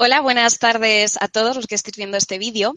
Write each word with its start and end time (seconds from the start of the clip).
Hola, 0.00 0.20
buenas 0.20 0.60
tardes 0.60 1.18
a 1.20 1.26
todos 1.26 1.56
los 1.56 1.66
que 1.66 1.74
estéis 1.74 1.96
viendo 1.96 2.16
este 2.16 2.38
vídeo. 2.38 2.72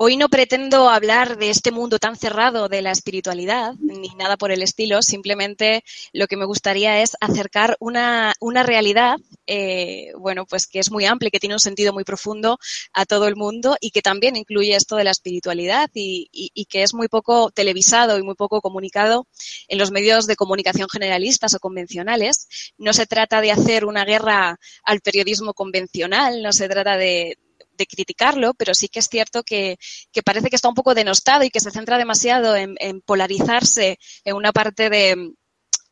Hoy 0.00 0.16
no 0.16 0.28
pretendo 0.28 0.88
hablar 0.88 1.38
de 1.38 1.50
este 1.50 1.72
mundo 1.72 1.98
tan 1.98 2.14
cerrado 2.14 2.68
de 2.68 2.82
la 2.82 2.92
espiritualidad, 2.92 3.74
ni 3.80 4.10
nada 4.10 4.36
por 4.36 4.52
el 4.52 4.62
estilo, 4.62 5.02
simplemente 5.02 5.82
lo 6.12 6.28
que 6.28 6.36
me 6.36 6.44
gustaría 6.44 7.02
es 7.02 7.16
acercar 7.20 7.76
una, 7.80 8.32
una 8.38 8.62
realidad, 8.62 9.16
eh, 9.48 10.12
bueno, 10.16 10.46
pues 10.46 10.68
que 10.68 10.78
es 10.78 10.92
muy 10.92 11.04
amplia, 11.04 11.32
que 11.32 11.40
tiene 11.40 11.56
un 11.56 11.60
sentido 11.60 11.92
muy 11.92 12.04
profundo 12.04 12.60
a 12.92 13.06
todo 13.06 13.26
el 13.26 13.34
mundo 13.34 13.76
y 13.80 13.90
que 13.90 14.00
también 14.00 14.36
incluye 14.36 14.76
esto 14.76 14.94
de 14.94 15.02
la 15.02 15.10
espiritualidad 15.10 15.90
y, 15.92 16.28
y 16.30 16.64
que 16.66 16.84
es 16.84 16.94
muy 16.94 17.08
poco 17.08 17.50
televisado 17.50 18.18
y 18.18 18.22
muy 18.22 18.36
poco 18.36 18.60
comunicado 18.60 19.26
en 19.66 19.78
los 19.78 19.90
medios 19.90 20.28
de 20.28 20.36
comunicación 20.36 20.88
generalistas 20.88 21.54
o 21.54 21.58
convencionales. 21.58 22.46
No 22.78 22.92
se 22.92 23.06
trata 23.06 23.40
de 23.40 23.50
hacer 23.50 23.84
una 23.84 24.04
guerra 24.04 24.60
al 24.84 25.00
periodismo 25.00 25.54
convencional, 25.54 26.40
no 26.40 26.52
se 26.52 26.68
trata 26.68 26.96
de, 26.96 27.36
de 27.78 27.86
criticarlo, 27.86 28.52
pero 28.54 28.74
sí 28.74 28.88
que 28.88 28.98
es 28.98 29.08
cierto 29.08 29.42
que, 29.42 29.78
parece 30.24 30.50
que 30.50 30.56
está 30.56 30.68
un 30.68 30.74
poco 30.74 30.94
denostado 30.94 31.44
y 31.44 31.50
que 31.50 31.60
se 31.60 31.70
centra 31.70 31.96
demasiado 31.96 32.54
en, 32.56 32.76
polarizarse 33.06 33.98
en 34.24 34.36
una 34.36 34.52
parte 34.52 34.90
de, 34.90 35.32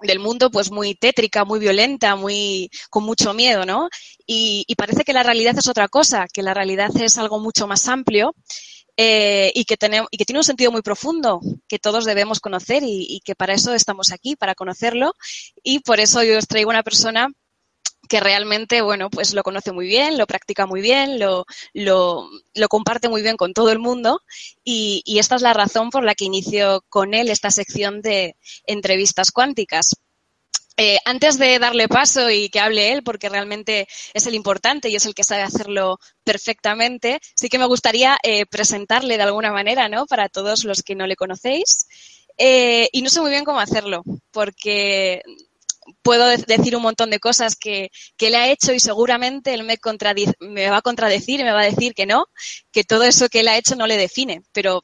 del 0.00 0.18
mundo 0.18 0.50
pues 0.50 0.70
muy 0.70 0.94
tétrica, 0.94 1.44
muy 1.44 1.58
violenta, 1.58 2.16
muy 2.16 2.70
con 2.90 3.04
mucho 3.04 3.32
miedo, 3.32 3.64
¿no? 3.64 3.88
Y, 4.26 4.66
parece 4.76 5.04
que 5.04 5.14
la 5.14 5.22
realidad 5.22 5.56
es 5.56 5.68
otra 5.68 5.88
cosa, 5.88 6.26
que 6.32 6.42
la 6.42 6.52
realidad 6.52 6.90
es 7.00 7.16
algo 7.16 7.38
mucho 7.40 7.66
más 7.66 7.88
amplio 7.88 8.34
eh, 8.96 9.52
y, 9.54 9.64
que 9.64 9.76
tenemos, 9.76 10.08
y 10.10 10.18
que 10.18 10.24
tiene 10.24 10.40
un 10.40 10.44
sentido 10.44 10.72
muy 10.72 10.82
profundo 10.82 11.40
que 11.68 11.78
todos 11.78 12.04
debemos 12.04 12.40
conocer 12.40 12.82
y, 12.82 13.06
y, 13.08 13.20
que 13.20 13.34
para 13.34 13.54
eso 13.54 13.72
estamos 13.74 14.10
aquí, 14.12 14.36
para 14.36 14.54
conocerlo. 14.54 15.14
Y 15.62 15.80
por 15.80 16.00
eso 16.00 16.22
yo 16.22 16.36
os 16.36 16.48
traigo 16.48 16.70
una 16.70 16.82
persona 16.82 17.28
que 18.08 18.20
realmente, 18.20 18.82
bueno, 18.82 19.10
pues 19.10 19.34
lo 19.34 19.42
conoce 19.42 19.72
muy 19.72 19.86
bien, 19.86 20.18
lo 20.18 20.26
practica 20.26 20.66
muy 20.66 20.80
bien, 20.80 21.18
lo, 21.18 21.46
lo, 21.74 22.28
comparte 22.68 23.08
muy 23.08 23.22
bien 23.22 23.36
con 23.36 23.52
todo 23.52 23.70
el 23.70 23.78
mundo 23.78 24.22
y, 24.64 25.02
y, 25.04 25.18
esta 25.18 25.36
es 25.36 25.42
la 25.42 25.54
razón 25.54 25.90
por 25.90 26.04
la 26.04 26.14
que 26.14 26.24
inicio 26.24 26.84
con 26.88 27.14
él 27.14 27.30
esta 27.30 27.50
sección 27.50 28.02
de 28.02 28.36
entrevistas 28.66 29.32
cuánticas. 29.32 29.96
Eh, 30.78 30.98
antes 31.06 31.38
de 31.38 31.58
darle 31.58 31.88
paso 31.88 32.28
y 32.28 32.50
que 32.50 32.60
hable 32.60 32.92
él, 32.92 33.02
porque 33.02 33.30
realmente 33.30 33.88
es 34.12 34.26
el 34.26 34.34
importante 34.34 34.90
y 34.90 34.96
es 34.96 35.06
el 35.06 35.14
que 35.14 35.24
sabe 35.24 35.40
hacerlo 35.42 35.98
perfectamente, 36.22 37.18
sí 37.34 37.48
que 37.48 37.58
me 37.58 37.64
gustaría 37.64 38.18
eh, 38.22 38.44
presentarle 38.44 39.16
de 39.16 39.22
alguna 39.22 39.52
manera, 39.52 39.88
¿no? 39.88 40.04
Para 40.04 40.28
todos 40.28 40.64
los 40.64 40.82
que 40.82 40.94
no 40.94 41.06
le 41.06 41.16
conocéis. 41.16 41.86
Eh, 42.36 42.90
y 42.92 43.00
no 43.00 43.08
sé 43.08 43.22
muy 43.22 43.30
bien 43.30 43.44
cómo 43.44 43.60
hacerlo, 43.60 44.02
porque 44.32 45.22
puedo 46.02 46.26
decir 46.28 46.76
un 46.76 46.82
montón 46.82 47.10
de 47.10 47.20
cosas 47.20 47.56
que, 47.56 47.90
que 48.16 48.28
él 48.28 48.34
ha 48.34 48.48
hecho 48.48 48.72
y 48.72 48.80
seguramente 48.80 49.54
él 49.54 49.64
me, 49.64 49.78
me 50.40 50.70
va 50.70 50.78
a 50.78 50.82
contradecir 50.82 51.40
y 51.40 51.44
me 51.44 51.52
va 51.52 51.60
a 51.60 51.70
decir 51.70 51.94
que 51.94 52.06
no, 52.06 52.26
que 52.72 52.84
todo 52.84 53.04
eso 53.04 53.28
que 53.28 53.40
él 53.40 53.48
ha 53.48 53.56
hecho 53.56 53.76
no 53.76 53.86
le 53.86 53.96
define. 53.96 54.42
Pero 54.52 54.82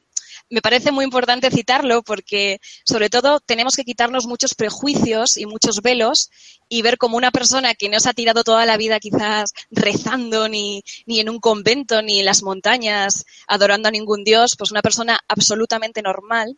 me 0.49 0.61
parece 0.61 0.91
muy 0.91 1.05
importante 1.05 1.51
citarlo 1.51 2.03
porque, 2.03 2.59
sobre 2.85 3.09
todo, 3.09 3.39
tenemos 3.39 3.75
que 3.75 3.83
quitarnos 3.83 4.27
muchos 4.27 4.55
prejuicios 4.55 5.37
y 5.37 5.45
muchos 5.45 5.81
velos 5.81 6.29
y 6.69 6.81
ver 6.81 6.97
como 6.97 7.17
una 7.17 7.31
persona 7.31 7.73
que 7.75 7.89
no 7.89 7.99
se 7.99 8.09
ha 8.09 8.13
tirado 8.13 8.43
toda 8.43 8.65
la 8.65 8.77
vida 8.77 8.99
quizás 8.99 9.53
rezando 9.71 10.47
ni, 10.49 10.83
ni 11.05 11.19
en 11.19 11.29
un 11.29 11.39
convento 11.39 12.01
ni 12.01 12.19
en 12.19 12.25
las 12.25 12.43
montañas 12.43 13.25
adorando 13.47 13.89
a 13.89 13.91
ningún 13.91 14.23
dios, 14.23 14.55
pues 14.57 14.71
una 14.71 14.81
persona 14.81 15.19
absolutamente 15.27 16.01
normal 16.01 16.57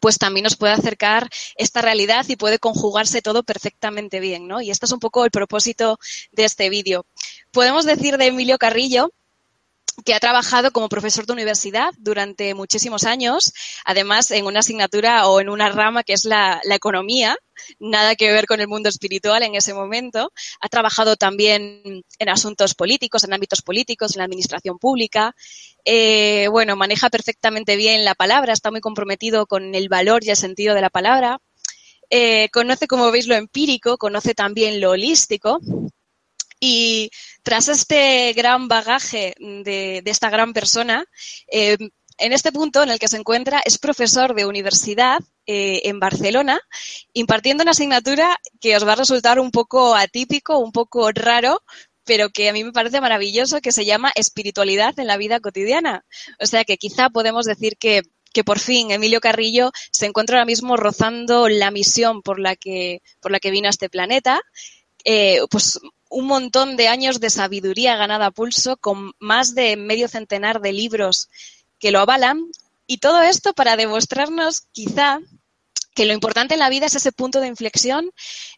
pues 0.00 0.18
también 0.18 0.44
nos 0.44 0.56
puede 0.56 0.72
acercar 0.72 1.28
esta 1.56 1.82
realidad 1.82 2.24
y 2.28 2.36
puede 2.36 2.58
conjugarse 2.58 3.22
todo 3.22 3.42
perfectamente 3.42 4.20
bien, 4.20 4.46
¿no? 4.46 4.60
Y 4.60 4.70
esto 4.70 4.86
es 4.86 4.92
un 4.92 5.00
poco 5.00 5.24
el 5.24 5.30
propósito 5.30 5.98
de 6.32 6.44
este 6.44 6.68
vídeo. 6.70 7.06
Podemos 7.52 7.84
decir 7.84 8.16
de 8.18 8.26
Emilio 8.26 8.58
Carrillo 8.58 9.10
que 10.04 10.14
ha 10.14 10.20
trabajado 10.20 10.72
como 10.72 10.88
profesor 10.88 11.26
de 11.26 11.32
universidad 11.32 11.90
durante 11.98 12.54
muchísimos 12.54 13.04
años, 13.04 13.52
además 13.84 14.30
en 14.30 14.46
una 14.46 14.60
asignatura 14.60 15.28
o 15.28 15.40
en 15.40 15.48
una 15.48 15.68
rama 15.68 16.02
que 16.02 16.14
es 16.14 16.24
la, 16.24 16.60
economía, 16.70 17.36
nada 17.78 18.16
que 18.16 18.32
ver 18.32 18.46
con 18.46 18.60
el 18.60 18.68
mundo 18.68 18.88
espiritual 18.88 19.42
en 19.42 19.54
ese 19.54 19.74
momento. 19.74 20.32
Ha 20.60 20.68
trabajado 20.68 21.16
también 21.16 22.02
en 22.18 22.28
asuntos 22.28 22.74
políticos, 22.74 23.24
en 23.24 23.32
ámbitos 23.32 23.62
políticos, 23.62 24.14
en 24.14 24.18
la 24.18 24.24
administración 24.24 24.78
pública. 24.78 25.34
Eh, 25.84 26.48
bueno, 26.50 26.74
maneja 26.76 27.10
perfectamente 27.10 27.76
bien 27.76 28.04
la 28.04 28.14
palabra, 28.14 28.52
está 28.52 28.70
muy 28.70 28.80
comprometido 28.80 29.46
con 29.46 29.74
el 29.74 29.88
valor 29.88 30.24
y 30.24 30.30
el 30.30 30.36
sentido 30.36 30.74
de 30.74 30.80
la 30.80 30.90
palabra. 30.90 31.40
Eh, 32.10 32.48
conoce, 32.52 32.86
como 32.86 33.10
veis, 33.10 33.26
lo 33.26 33.34
empírico, 33.34 33.96
conoce 33.98 34.34
también 34.34 34.80
lo 34.80 34.90
holístico. 34.90 35.60
Y 36.66 37.10
tras 37.42 37.68
este 37.68 38.32
gran 38.32 38.68
bagaje 38.68 39.34
de, 39.38 40.02
esta 40.06 40.30
gran 40.30 40.54
persona, 40.54 41.04
eh, 41.46 41.76
en 42.16 42.32
este 42.32 42.52
punto 42.52 42.82
en 42.82 42.88
el 42.88 42.98
que 42.98 43.08
se 43.08 43.18
encuentra 43.18 43.60
es 43.66 43.76
profesor 43.76 44.34
de 44.34 44.46
universidad 44.46 45.18
eh, 45.44 45.82
en 45.84 46.00
Barcelona, 46.00 46.58
impartiendo 47.12 47.64
una 47.64 47.72
asignatura 47.72 48.40
que 48.62 48.74
os 48.78 48.86
va 48.86 48.94
a 48.94 48.96
resultar 48.96 49.38
un 49.40 49.50
poco 49.50 49.94
atípico, 49.94 50.56
un 50.56 50.72
poco 50.72 51.10
raro, 51.12 51.60
pero 52.02 52.30
que 52.30 52.48
a 52.48 52.54
mí 52.54 52.64
me 52.64 52.72
parece 52.72 53.02
maravilloso, 53.02 53.60
que 53.60 53.70
se 53.70 53.84
llama 53.84 54.10
espiritualidad 54.14 54.98
en 54.98 55.06
la 55.06 55.18
vida 55.18 55.40
cotidiana. 55.40 56.06
O 56.40 56.46
sea 56.46 56.64
que 56.64 56.78
quizá 56.78 57.10
podemos 57.10 57.44
decir 57.44 57.76
que, 57.76 58.04
que 58.32 58.42
por 58.42 58.58
fin 58.58 58.90
Emilio 58.90 59.20
Carrillo 59.20 59.70
se 59.92 60.06
encuentra 60.06 60.38
ahora 60.38 60.46
mismo 60.46 60.78
rozando 60.78 61.50
la 61.50 61.70
misión 61.70 62.22
por 62.22 62.40
la 62.40 62.56
que, 62.56 63.02
por 63.20 63.32
la 63.32 63.38
que 63.38 63.50
vino 63.50 63.66
a 63.66 63.70
este 63.70 63.90
planeta. 63.90 64.40
Eh, 65.04 65.40
pues 65.50 65.78
un 66.14 66.26
montón 66.26 66.76
de 66.76 66.86
años 66.86 67.18
de 67.18 67.28
sabiduría 67.28 67.96
ganada 67.96 68.26
a 68.26 68.30
pulso, 68.30 68.76
con 68.76 69.12
más 69.18 69.54
de 69.56 69.76
medio 69.76 70.06
centenar 70.08 70.60
de 70.60 70.72
libros 70.72 71.28
que 71.80 71.90
lo 71.90 71.98
avalan. 71.98 72.46
Y 72.86 72.98
todo 72.98 73.20
esto 73.22 73.52
para 73.52 73.76
demostrarnos 73.76 74.62
quizá 74.70 75.18
que 75.92 76.06
lo 76.06 76.12
importante 76.12 76.54
en 76.54 76.60
la 76.60 76.70
vida 76.70 76.86
es 76.86 76.94
ese 76.94 77.10
punto 77.10 77.40
de 77.40 77.48
inflexión 77.48 78.10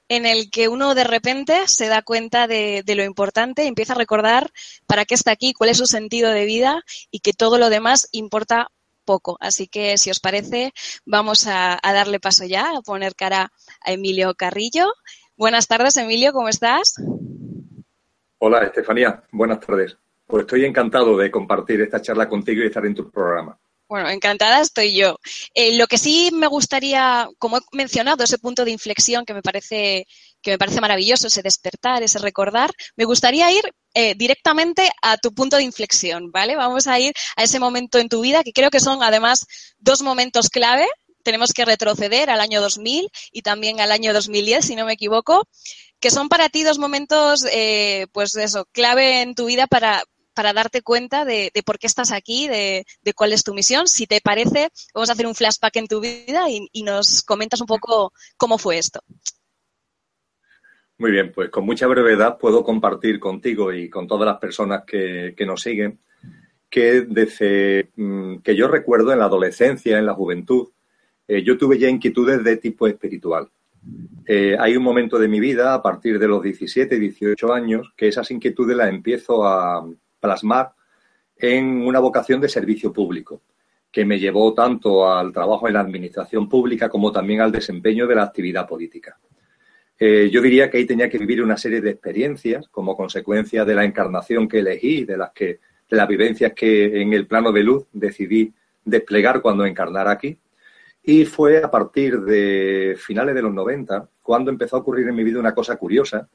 en 0.08 0.26
el 0.26 0.50
que 0.50 0.68
uno 0.68 0.94
de 0.94 1.04
repente 1.04 1.66
se 1.66 1.88
da 1.88 2.02
cuenta 2.02 2.46
de, 2.46 2.82
lo 2.86 3.04
importante 3.04 3.64
y 3.64 3.68
empieza 3.68 3.94
a 3.94 3.96
recordar 3.96 4.50
para 4.86 5.06
qué 5.06 5.14
está 5.14 5.30
aquí, 5.30 5.54
cuál 5.54 5.70
es 5.70 5.78
su 5.78 5.86
sentido 5.86 6.30
de 6.30 6.44
vida 6.44 6.82
y 7.10 7.20
que 7.20 7.32
todo 7.32 7.56
lo 7.56 7.70
demás 7.70 8.08
importa 8.12 8.70
poco. 9.06 9.38
Así 9.40 9.66
que, 9.66 9.96
si 9.96 10.10
os 10.10 10.20
parece, 10.20 10.74
vamos 11.06 11.46
a, 11.46 11.78
a 11.82 11.92
darle 11.94 12.20
paso 12.20 12.44
ya, 12.44 12.76
a 12.76 12.82
poner 12.82 13.14
cara 13.14 13.50
a 13.80 13.92
Emilio 13.92 14.34
Carrillo. 14.34 14.92
Buenas 15.36 15.68
tardes, 15.68 15.96
Emilio, 15.96 16.32
¿cómo 16.32 16.48
estás? 16.48 16.96
Hola, 18.48 18.62
Estefanía. 18.62 19.20
Buenas 19.32 19.58
tardes. 19.58 19.96
Pues 20.24 20.42
estoy 20.42 20.64
encantado 20.64 21.16
de 21.16 21.32
compartir 21.32 21.80
esta 21.80 22.00
charla 22.00 22.28
contigo 22.28 22.62
y 22.62 22.66
estar 22.66 22.86
en 22.86 22.94
tu 22.94 23.10
programa. 23.10 23.58
Bueno, 23.88 24.08
encantada 24.08 24.60
estoy 24.60 24.96
yo. 24.96 25.18
Eh, 25.52 25.76
lo 25.76 25.88
que 25.88 25.98
sí 25.98 26.30
me 26.32 26.46
gustaría, 26.46 27.28
como 27.38 27.56
he 27.56 27.60
mencionado, 27.72 28.22
ese 28.22 28.38
punto 28.38 28.64
de 28.64 28.70
inflexión 28.70 29.24
que 29.24 29.34
me 29.34 29.42
parece 29.42 30.06
que 30.42 30.52
me 30.52 30.58
parece 30.58 30.80
maravilloso, 30.80 31.26
ese 31.26 31.42
despertar, 31.42 32.04
ese 32.04 32.20
recordar, 32.20 32.70
me 32.94 33.04
gustaría 33.04 33.50
ir 33.50 33.64
eh, 33.94 34.14
directamente 34.14 34.92
a 35.02 35.16
tu 35.16 35.34
punto 35.34 35.56
de 35.56 35.64
inflexión, 35.64 36.30
¿vale? 36.30 36.54
Vamos 36.54 36.86
a 36.86 37.00
ir 37.00 37.14
a 37.34 37.42
ese 37.42 37.58
momento 37.58 37.98
en 37.98 38.08
tu 38.08 38.20
vida 38.20 38.44
que 38.44 38.52
creo 38.52 38.70
que 38.70 38.78
son 38.78 39.02
además 39.02 39.44
dos 39.80 40.02
momentos 40.02 40.50
clave. 40.50 40.86
Tenemos 41.26 41.52
que 41.52 41.64
retroceder 41.64 42.30
al 42.30 42.38
año 42.38 42.60
2000 42.60 43.10
y 43.32 43.42
también 43.42 43.80
al 43.80 43.90
año 43.90 44.12
2010, 44.12 44.64
si 44.64 44.76
no 44.76 44.86
me 44.86 44.92
equivoco, 44.92 45.48
que 45.98 46.12
son 46.12 46.28
para 46.28 46.50
ti 46.50 46.62
dos 46.62 46.78
momentos, 46.78 47.44
eh, 47.52 48.06
pues 48.12 48.36
eso, 48.36 48.68
clave 48.70 49.22
en 49.22 49.34
tu 49.34 49.46
vida 49.46 49.66
para, 49.66 50.04
para 50.34 50.52
darte 50.52 50.82
cuenta 50.82 51.24
de, 51.24 51.50
por 51.64 51.80
qué 51.80 51.88
estás 51.88 52.12
aquí, 52.12 52.46
de, 52.46 52.84
cuál 53.16 53.32
es 53.32 53.42
tu 53.42 53.54
misión. 53.54 53.88
Si 53.88 54.06
te 54.06 54.20
parece, 54.20 54.68
vamos 54.94 55.10
a 55.10 55.14
hacer 55.14 55.26
un 55.26 55.34
flashback 55.34 55.74
en 55.74 55.88
tu 55.88 55.98
vida 55.98 56.44
y, 56.48 56.82
nos 56.84 57.22
comentas 57.22 57.60
un 57.60 57.66
poco 57.66 58.12
cómo 58.36 58.56
fue 58.56 58.78
esto. 58.78 59.00
Muy 60.98 61.10
bien, 61.10 61.32
pues 61.34 61.50
con 61.50 61.66
mucha 61.66 61.88
brevedad 61.88 62.38
puedo 62.38 62.62
compartir 62.62 63.18
contigo 63.18 63.72
y 63.72 63.90
con 63.90 64.06
todas 64.06 64.26
las 64.26 64.38
personas 64.38 64.84
que, 64.86 65.34
nos 65.44 65.60
siguen 65.60 65.98
que 66.70 67.00
desde 67.00 67.90
mm, 67.96 68.42
que 68.44 68.54
yo 68.54 68.68
recuerdo 68.68 69.12
en 69.12 69.18
la 69.18 69.24
adolescencia, 69.24 69.98
en 69.98 70.06
la 70.06 70.14
juventud, 70.14 70.68
eh, 71.28 71.42
yo 71.42 71.56
tuve 71.56 71.78
ya 71.78 71.88
inquietudes 71.88 72.42
de 72.42 72.56
tipo 72.56 72.86
espiritual. 72.86 73.48
Eh, 74.26 74.56
hay 74.58 74.76
un 74.76 74.82
momento 74.82 75.18
de 75.18 75.28
mi 75.28 75.38
vida, 75.38 75.74
a 75.74 75.82
partir 75.82 76.18
de 76.18 76.26
los 76.26 76.42
17, 76.42 76.98
18 76.98 77.52
años, 77.52 77.92
que 77.96 78.08
esas 78.08 78.30
inquietudes 78.30 78.76
las 78.76 78.88
empiezo 78.88 79.46
a 79.46 79.86
plasmar 80.20 80.72
en 81.38 81.86
una 81.86 82.00
vocación 82.00 82.40
de 82.40 82.48
servicio 82.48 82.92
público, 82.92 83.42
que 83.90 84.04
me 84.04 84.18
llevó 84.18 84.52
tanto 84.54 85.10
al 85.10 85.32
trabajo 85.32 85.68
en 85.68 85.74
la 85.74 85.80
administración 85.80 86.48
pública 86.48 86.88
como 86.88 87.12
también 87.12 87.40
al 87.40 87.52
desempeño 87.52 88.06
de 88.06 88.14
la 88.14 88.24
actividad 88.24 88.66
política. 88.66 89.18
Eh, 89.98 90.28
yo 90.30 90.42
diría 90.42 90.68
que 90.68 90.78
ahí 90.78 90.84
tenía 90.84 91.08
que 91.08 91.18
vivir 91.18 91.42
una 91.42 91.56
serie 91.56 91.80
de 91.80 91.90
experiencias 91.90 92.68
como 92.68 92.96
consecuencia 92.96 93.64
de 93.64 93.74
la 93.74 93.84
encarnación 93.84 94.48
que 94.48 94.58
elegí, 94.58 95.04
de 95.04 95.16
las 95.16 95.30
que, 95.32 95.60
de 95.88 95.96
las 95.96 96.08
vivencias 96.08 96.52
que 96.52 97.00
en 97.00 97.12
el 97.14 97.26
plano 97.26 97.52
de 97.52 97.62
luz 97.62 97.86
decidí 97.92 98.52
desplegar 98.84 99.40
cuando 99.40 99.64
encarnar 99.64 100.08
aquí. 100.08 100.36
Y 101.08 101.24
fue 101.24 101.62
a 101.62 101.70
partir 101.70 102.20
de 102.22 102.96
finales 102.98 103.32
de 103.36 103.42
los 103.42 103.54
90 103.54 104.08
cuando 104.20 104.50
empezó 104.50 104.74
a 104.74 104.80
ocurrir 104.80 105.06
en 105.06 105.14
mi 105.14 105.22
vida 105.22 105.38
una 105.38 105.54
cosa 105.54 105.76
curiosa. 105.76 106.28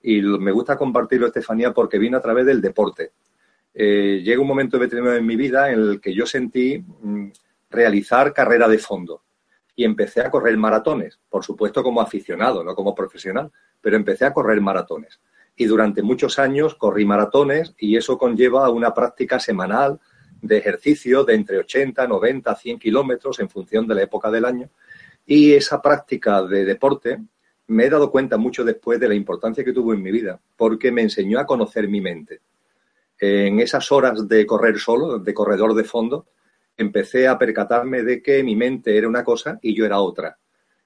Y 0.00 0.22
me 0.22 0.50
gusta 0.50 0.78
compartirlo, 0.78 1.26
Estefanía, 1.26 1.74
porque 1.74 1.98
vino 1.98 2.16
a 2.16 2.22
través 2.22 2.46
del 2.46 2.62
deporte. 2.62 3.12
Eh, 3.74 4.22
llega 4.24 4.40
un 4.40 4.48
momento 4.48 4.78
determinado 4.78 5.18
en 5.18 5.26
mi 5.26 5.36
vida 5.36 5.70
en 5.70 5.78
el 5.78 6.00
que 6.00 6.14
yo 6.14 6.24
sentí 6.24 6.78
mm, 6.78 7.32
realizar 7.68 8.32
carrera 8.32 8.66
de 8.66 8.78
fondo 8.78 9.24
y 9.76 9.84
empecé 9.84 10.22
a 10.22 10.30
correr 10.30 10.56
maratones, 10.56 11.20
por 11.28 11.44
supuesto 11.44 11.82
como 11.82 12.00
aficionado, 12.00 12.64
no 12.64 12.74
como 12.74 12.94
profesional, 12.94 13.52
pero 13.82 13.96
empecé 13.96 14.24
a 14.24 14.32
correr 14.32 14.58
maratones. 14.62 15.20
Y 15.54 15.66
durante 15.66 16.02
muchos 16.02 16.38
años 16.38 16.76
corrí 16.76 17.04
maratones 17.04 17.74
y 17.76 17.96
eso 17.96 18.16
conlleva 18.16 18.70
una 18.70 18.94
práctica 18.94 19.38
semanal 19.38 20.00
de 20.46 20.58
ejercicio 20.58 21.24
de 21.24 21.34
entre 21.34 21.58
80, 21.58 22.06
90, 22.06 22.54
100 22.54 22.78
kilómetros 22.78 23.40
en 23.40 23.48
función 23.48 23.86
de 23.86 23.94
la 23.94 24.02
época 24.02 24.30
del 24.30 24.44
año. 24.44 24.70
Y 25.26 25.54
esa 25.54 25.80
práctica 25.80 26.42
de 26.42 26.64
deporte 26.64 27.18
me 27.68 27.86
he 27.86 27.90
dado 27.90 28.10
cuenta 28.10 28.36
mucho 28.36 28.62
después 28.62 29.00
de 29.00 29.08
la 29.08 29.14
importancia 29.14 29.64
que 29.64 29.72
tuvo 29.72 29.94
en 29.94 30.02
mi 30.02 30.10
vida, 30.10 30.38
porque 30.56 30.92
me 30.92 31.02
enseñó 31.02 31.38
a 31.38 31.46
conocer 31.46 31.88
mi 31.88 32.00
mente. 32.00 32.40
En 33.18 33.60
esas 33.60 33.90
horas 33.90 34.28
de 34.28 34.44
correr 34.44 34.78
solo, 34.78 35.18
de 35.18 35.32
corredor 35.32 35.74
de 35.74 35.84
fondo, 35.84 36.26
empecé 36.76 37.26
a 37.26 37.38
percatarme 37.38 38.02
de 38.02 38.22
que 38.22 38.42
mi 38.42 38.54
mente 38.54 38.98
era 38.98 39.08
una 39.08 39.24
cosa 39.24 39.58
y 39.62 39.74
yo 39.74 39.86
era 39.86 40.00
otra. 40.00 40.36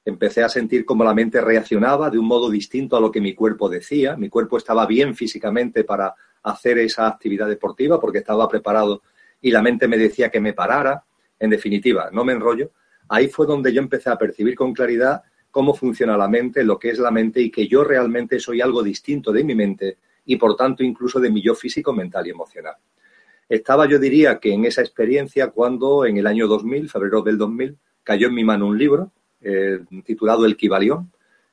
Empecé 0.05 0.45
a 0.45 0.49
sentir 0.49 0.85
cómo 0.85 1.03
la 1.03 1.15
mente 1.15 1.41
reaccionaba 1.41 2.11
de 2.11 2.19
un 2.19 2.27
modo 2.27 2.49
distinto 2.49 2.97
a 2.97 3.01
lo 3.01 3.11
que 3.11 3.21
mi 3.21 3.35
cuerpo 3.35 3.69
decía. 3.69 4.17
Mi 4.17 4.29
cuerpo 4.29 4.57
estaba 4.57 4.87
bien 4.87 5.17
físicamente 5.17 5.83
para 5.83 6.15
hacer 6.45 6.79
esa 6.79 7.09
actividad 7.09 7.49
deportiva 7.49 8.01
porque 8.01 8.19
estaba 8.19 8.49
preparado 8.49 9.03
y 9.41 9.51
la 9.51 9.63
mente 9.63 9.89
me 9.89 9.99
decía 9.99 10.31
que 10.31 10.41
me 10.41 10.53
parara. 10.53 11.05
En 11.39 11.51
definitiva, 11.51 12.11
no 12.13 12.25
me 12.25 12.33
enrollo. 12.33 12.73
Ahí 13.09 13.29
fue 13.29 13.47
donde 13.47 13.73
yo 13.73 13.81
empecé 13.81 14.11
a 14.11 14.19
percibir 14.19 14.55
con 14.55 14.73
claridad 14.73 15.23
cómo 15.51 15.75
funciona 15.75 16.17
la 16.17 16.29
mente, 16.29 16.65
lo 16.65 16.79
que 16.79 16.91
es 16.91 16.99
la 16.99 17.11
mente 17.11 17.41
y 17.41 17.51
que 17.51 17.67
yo 17.67 17.85
realmente 17.85 18.39
soy 18.39 18.61
algo 18.61 18.83
distinto 18.83 19.33
de 19.33 19.45
mi 19.45 19.55
mente 19.55 19.99
y 20.27 20.37
por 20.37 20.57
tanto 20.57 20.83
incluso 20.83 21.21
de 21.21 21.31
mi 21.31 21.43
yo 21.43 21.55
físico, 21.55 21.93
mental 21.93 22.27
y 22.27 22.31
emocional. 22.31 22.75
Estaba 23.49 23.89
yo 23.89 23.99
diría 23.99 24.39
que 24.39 24.53
en 24.53 24.67
esa 24.67 24.83
experiencia 24.83 25.49
cuando 25.49 26.05
en 26.05 26.19
el 26.19 26.27
año 26.27 26.47
2000, 26.47 26.91
febrero 26.91 27.23
del 27.23 27.39
2000, 27.39 27.79
cayó 28.05 28.29
en 28.29 28.35
mi 28.35 28.45
mano 28.45 28.67
un 28.67 28.77
libro 28.77 29.11
eh, 29.41 29.79
titulado 30.05 30.45
El 30.45 30.57
Kibalión, 30.57 31.11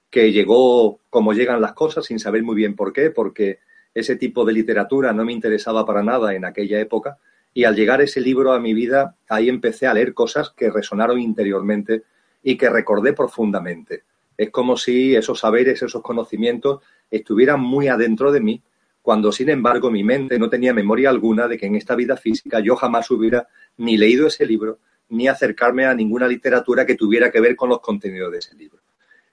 que 0.10 0.32
llegó 0.32 1.00
como 1.10 1.34
llegan 1.34 1.62
las 1.62 1.74
cosas 1.74 2.06
sin 2.06 2.20
saber 2.20 2.44
muy 2.44 2.56
bien 2.56 2.76
por 2.76 2.92
qué, 2.92 3.12
porque 3.12 3.60
ese 3.94 4.18
tipo 4.18 4.44
de 4.44 4.54
literatura 4.54 5.14
no 5.14 5.24
me 5.24 5.32
interesaba 5.32 5.86
para 5.86 6.04
nada 6.04 6.36
en 6.36 6.44
aquella 6.44 6.80
época 6.80 7.18
y 7.58 7.64
al 7.64 7.74
llegar 7.74 8.02
ese 8.02 8.20
libro 8.20 8.52
a 8.52 8.60
mi 8.60 8.74
vida, 8.74 9.16
ahí 9.30 9.48
empecé 9.48 9.88
a 9.88 9.94
leer 9.94 10.14
cosas 10.14 10.50
que 10.50 10.70
resonaron 10.70 11.22
interiormente 11.22 12.04
y 12.44 12.58
que 12.58 12.70
recordé 12.70 13.14
profundamente. 13.14 14.04
Es 14.38 14.50
como 14.50 14.76
si 14.76 15.16
esos 15.16 15.40
saberes, 15.40 15.82
esos 15.82 16.02
conocimientos 16.02 16.84
estuvieran 17.10 17.62
muy 17.62 17.88
adentro 17.88 18.34
de 18.34 18.42
mí, 18.42 18.62
cuando 19.02 19.32
sin 19.32 19.50
embargo 19.50 19.90
mi 19.90 20.04
mente 20.04 20.38
no 20.38 20.50
tenía 20.50 20.74
memoria 20.74 21.10
alguna 21.10 21.48
de 21.48 21.58
que 21.58 21.68
en 21.68 21.76
esta 21.76 21.96
vida 21.96 22.18
física 22.18 22.60
yo 22.60 22.76
jamás 22.76 23.10
hubiera 23.10 23.48
ni 23.78 23.96
leído 23.96 24.28
ese 24.28 24.46
libro, 24.46 24.80
ni 25.08 25.30
acercarme 25.30 25.86
a 25.86 25.94
ninguna 25.94 26.28
literatura 26.28 26.86
que 26.86 26.96
tuviera 26.96 27.32
que 27.32 27.40
ver 27.40 27.56
con 27.56 27.70
los 27.70 27.80
contenidos 27.80 28.34
de 28.34 28.40
ese 28.40 28.56
libro. 28.56 28.82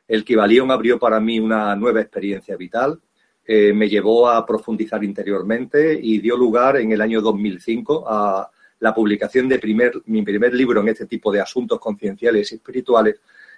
El 0.06 0.24
Kibalión 0.24 0.70
abrió 0.70 0.96
para 0.96 1.18
mí 1.18 1.40
una 1.40 1.74
nueva 1.74 2.00
experiencia 2.00 2.56
vital, 2.56 3.00
eh, 3.44 3.72
me 3.72 3.88
llevó 3.88 4.28
a 4.28 4.46
profundizar 4.46 5.02
interiormente 5.02 5.98
y 6.00 6.20
dio 6.20 6.36
lugar 6.36 6.76
en 6.76 6.92
el 6.92 7.00
año 7.00 7.20
2005 7.20 8.04
a 8.06 8.48
la 8.78 8.94
publicación 8.94 9.48
de 9.48 9.60
mi 10.06 10.22
primer 10.22 10.54
libro 10.54 10.80
en 10.80 10.88
este 10.88 11.06
tipo 11.06 11.32
de 11.32 11.40
asuntos 11.40 11.80
concienciales 11.80 12.52
y 12.52 12.56
espirituales, 12.56 13.16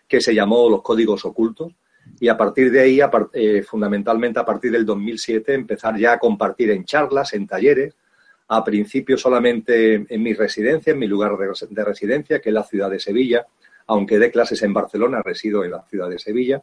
que 0.09 0.21
se 0.21 0.35
llamó 0.35 0.69
Los 0.71 0.83
Códigos 0.83 1.25
Ocultos. 1.25 1.73
Y 2.21 2.29
a 2.29 2.37
partir 2.37 2.71
de 2.71 2.81
ahí, 2.81 3.01
eh, 3.33 3.63
fundamentalmente 3.63 4.39
a 4.39 4.45
partir 4.45 4.73
del 4.73 4.85
2007, 4.85 5.55
empezar 5.55 5.99
ya 5.99 6.13
a 6.13 6.19
compartir 6.19 6.71
en 6.71 6.85
charlas, 6.85 7.33
en 7.33 7.47
talleres, 7.47 7.95
a 8.49 8.63
principio 8.63 9.17
solamente 9.17 10.07
en 10.09 10.23
mi 10.23 10.35
residencia, 10.35 10.93
en 10.93 10.99
mi 10.99 11.07
lugar 11.07 11.37
de 11.39 11.85
residencia, 11.85 12.41
que 12.41 12.51
es 12.51 12.55
la 12.55 12.65
ciudad 12.65 12.91
de 12.91 13.01
Sevilla, 13.01 13.47
aunque 13.87 14.19
dé 14.19 14.31
clases 14.31 14.63
en 14.63 14.75
Barcelona, 14.75 15.23
resido 15.23 15.65
en 15.65 15.71
la 15.71 15.83
ciudad 15.83 16.11
de 16.11 16.19
Sevilla 16.19 16.63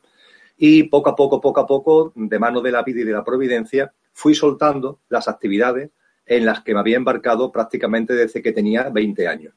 y 0.57 0.83
poco 0.83 1.09
a 1.09 1.15
poco, 1.15 1.41
poco 1.41 1.59
a 1.59 1.67
poco, 1.67 2.11
de 2.15 2.39
mano 2.39 2.61
de 2.61 2.71
la 2.71 2.83
vida 2.83 3.01
y 3.01 3.05
de 3.05 3.13
la 3.13 3.23
providencia, 3.23 3.91
fui 4.13 4.35
soltando 4.35 4.99
las 5.09 5.27
actividades 5.27 5.89
en 6.25 6.45
las 6.45 6.61
que 6.61 6.73
me 6.73 6.79
había 6.79 6.97
embarcado 6.97 7.51
prácticamente 7.51 8.13
desde 8.13 8.41
que 8.41 8.51
tenía 8.51 8.89
20 8.89 9.27
años. 9.27 9.53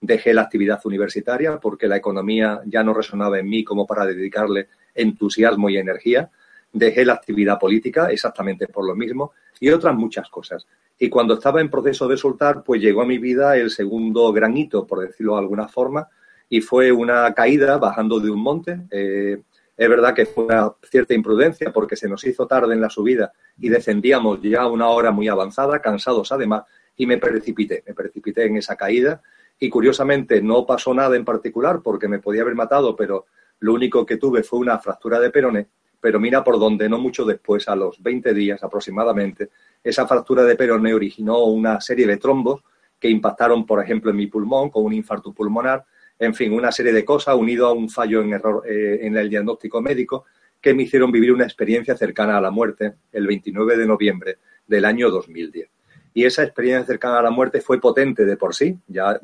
Dejé 0.00 0.34
la 0.34 0.42
actividad 0.42 0.80
universitaria 0.84 1.58
porque 1.58 1.88
la 1.88 1.96
economía 1.96 2.60
ya 2.66 2.82
no 2.82 2.94
resonaba 2.94 3.38
en 3.38 3.48
mí 3.48 3.64
como 3.64 3.86
para 3.86 4.06
dedicarle 4.06 4.68
entusiasmo 4.94 5.70
y 5.70 5.78
energía. 5.78 6.30
Dejé 6.72 7.04
la 7.04 7.14
actividad 7.14 7.58
política 7.58 8.10
exactamente 8.10 8.68
por 8.68 8.86
lo 8.86 8.94
mismo 8.94 9.32
y 9.60 9.70
otras 9.70 9.94
muchas 9.94 10.28
cosas. 10.28 10.66
Y 10.98 11.08
cuando 11.08 11.34
estaba 11.34 11.60
en 11.60 11.70
proceso 11.70 12.08
de 12.08 12.16
soltar, 12.16 12.62
pues 12.62 12.80
llegó 12.80 13.02
a 13.02 13.06
mi 13.06 13.18
vida 13.18 13.56
el 13.56 13.70
segundo 13.70 14.32
granito, 14.32 14.86
por 14.86 15.00
decirlo 15.00 15.34
de 15.34 15.40
alguna 15.40 15.68
forma, 15.68 16.08
y 16.48 16.60
fue 16.60 16.92
una 16.92 17.32
caída 17.34 17.76
bajando 17.76 18.20
de 18.20 18.30
un 18.30 18.40
monte. 18.40 18.80
Eh, 18.90 19.42
es 19.76 19.88
verdad 19.88 20.14
que 20.14 20.24
fue 20.24 20.44
una 20.44 20.72
cierta 20.82 21.12
imprudencia 21.12 21.72
porque 21.72 21.96
se 21.96 22.08
nos 22.08 22.24
hizo 22.24 22.46
tarde 22.46 22.72
en 22.72 22.80
la 22.80 22.88
subida 22.88 23.32
y 23.58 23.68
descendíamos 23.68 24.40
ya 24.40 24.62
a 24.62 24.68
una 24.68 24.88
hora 24.88 25.10
muy 25.10 25.28
avanzada, 25.28 25.80
cansados 25.80 26.32
además, 26.32 26.64
y 26.96 27.06
me 27.06 27.18
precipité, 27.18 27.84
me 27.86 27.92
precipité 27.92 28.46
en 28.46 28.56
esa 28.56 28.76
caída. 28.76 29.20
Y 29.58 29.68
curiosamente 29.68 30.40
no 30.40 30.64
pasó 30.64 30.94
nada 30.94 31.16
en 31.16 31.24
particular 31.24 31.80
porque 31.82 32.08
me 32.08 32.18
podía 32.20 32.42
haber 32.42 32.54
matado, 32.54 32.96
pero 32.96 33.26
lo 33.60 33.74
único 33.74 34.04
que 34.06 34.16
tuve 34.16 34.42
fue 34.42 34.58
una 34.60 34.78
fractura 34.78 35.20
de 35.20 35.30
peroné, 35.30 35.68
pero 36.00 36.20
mira 36.20 36.42
por 36.42 36.58
donde 36.58 36.88
no 36.88 36.98
mucho 36.98 37.24
después, 37.24 37.68
a 37.68 37.76
los 37.76 38.02
20 38.02 38.32
días 38.32 38.62
aproximadamente, 38.62 39.50
esa 39.82 40.06
fractura 40.06 40.42
de 40.44 40.56
peroné 40.56 40.94
originó 40.94 41.44
una 41.44 41.80
serie 41.80 42.06
de 42.06 42.16
trombos 42.16 42.62
que 42.98 43.10
impactaron, 43.10 43.66
por 43.66 43.82
ejemplo, 43.82 44.10
en 44.10 44.16
mi 44.16 44.26
pulmón 44.26 44.70
con 44.70 44.84
un 44.84 44.92
infarto 44.92 45.32
pulmonar 45.32 45.84
en 46.18 46.34
fin, 46.34 46.52
una 46.52 46.72
serie 46.72 46.92
de 46.92 47.04
cosas 47.04 47.34
unido 47.36 47.66
a 47.66 47.72
un 47.72 47.90
fallo 47.90 48.22
en 48.22 48.32
error 48.32 48.62
eh, 48.66 49.00
en 49.02 49.16
el 49.16 49.28
diagnóstico 49.28 49.82
médico 49.82 50.24
que 50.60 50.74
me 50.74 50.84
hicieron 50.84 51.12
vivir 51.12 51.32
una 51.32 51.44
experiencia 51.44 51.96
cercana 51.96 52.38
a 52.38 52.40
la 52.40 52.50
muerte 52.50 52.94
el 53.12 53.26
29 53.26 53.76
de 53.76 53.86
noviembre 53.86 54.38
del 54.66 54.84
año 54.84 55.10
2010. 55.10 55.68
Y 56.14 56.24
esa 56.24 56.42
experiencia 56.42 56.86
cercana 56.86 57.18
a 57.18 57.22
la 57.22 57.30
muerte 57.30 57.60
fue 57.60 57.78
potente 57.78 58.24
de 58.24 58.36
por 58.36 58.54
sí, 58.54 58.76
ya 58.86 59.20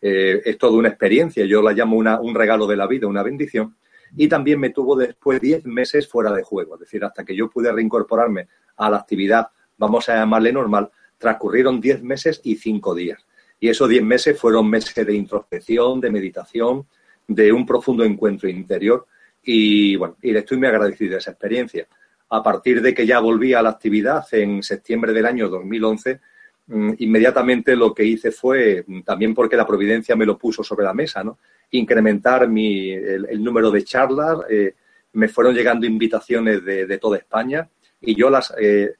eh, 0.00 0.42
es 0.44 0.58
toda 0.58 0.76
una 0.76 0.88
experiencia, 0.90 1.46
yo 1.46 1.62
la 1.62 1.72
llamo 1.72 1.96
una, 1.96 2.20
un 2.20 2.34
regalo 2.34 2.66
de 2.66 2.76
la 2.76 2.86
vida, 2.86 3.06
una 3.06 3.22
bendición, 3.22 3.76
y 4.16 4.28
también 4.28 4.60
me 4.60 4.70
tuvo 4.70 4.94
después 4.94 5.40
10 5.40 5.64
meses 5.64 6.06
fuera 6.06 6.30
de 6.32 6.42
juego, 6.42 6.74
es 6.74 6.80
decir, 6.80 7.04
hasta 7.04 7.24
que 7.24 7.34
yo 7.34 7.48
pude 7.48 7.72
reincorporarme 7.72 8.48
a 8.76 8.90
la 8.90 8.98
actividad, 8.98 9.48
vamos 9.78 10.08
a 10.08 10.16
llamarle 10.16 10.52
normal, 10.52 10.90
transcurrieron 11.18 11.80
10 11.80 12.02
meses 12.02 12.40
y 12.44 12.56
5 12.56 12.94
días. 12.94 13.26
Y 13.64 13.70
esos 13.70 13.88
diez 13.88 14.02
meses 14.02 14.38
fueron 14.38 14.68
meses 14.68 15.06
de 15.06 15.14
introspección, 15.14 15.98
de 15.98 16.10
meditación, 16.10 16.86
de 17.26 17.50
un 17.50 17.64
profundo 17.64 18.04
encuentro 18.04 18.46
interior. 18.46 19.06
Y 19.42 19.96
bueno, 19.96 20.18
y 20.20 20.32
le 20.32 20.40
estoy 20.40 20.58
muy 20.58 20.66
agradecido 20.66 21.12
de 21.12 21.20
esa 21.20 21.30
experiencia. 21.30 21.86
A 22.28 22.42
partir 22.42 22.82
de 22.82 22.92
que 22.92 23.06
ya 23.06 23.20
volví 23.20 23.54
a 23.54 23.62
la 23.62 23.70
actividad 23.70 24.22
en 24.32 24.62
septiembre 24.62 25.14
del 25.14 25.24
año 25.24 25.48
2011, 25.48 26.20
mm, 26.66 26.90
inmediatamente 26.98 27.74
lo 27.74 27.94
que 27.94 28.04
hice 28.04 28.32
fue, 28.32 28.84
mm, 28.86 29.00
también 29.00 29.34
porque 29.34 29.56
la 29.56 29.66
providencia 29.66 30.14
me 30.14 30.26
lo 30.26 30.36
puso 30.36 30.62
sobre 30.62 30.84
la 30.84 30.92
mesa, 30.92 31.24
¿no? 31.24 31.38
incrementar 31.70 32.46
mi, 32.46 32.90
el, 32.90 33.42
número 33.42 33.70
de 33.70 33.82
charlas. 33.82 34.40
Eh, 34.50 34.74
me 35.14 35.28
fueron 35.28 35.54
llegando 35.54 35.86
invitaciones 35.86 36.62
de, 36.62 36.98
toda 36.98 37.16
España 37.16 37.66
y 38.02 38.14
yo 38.14 38.28
las, 38.28 38.52
eh, 38.60 38.96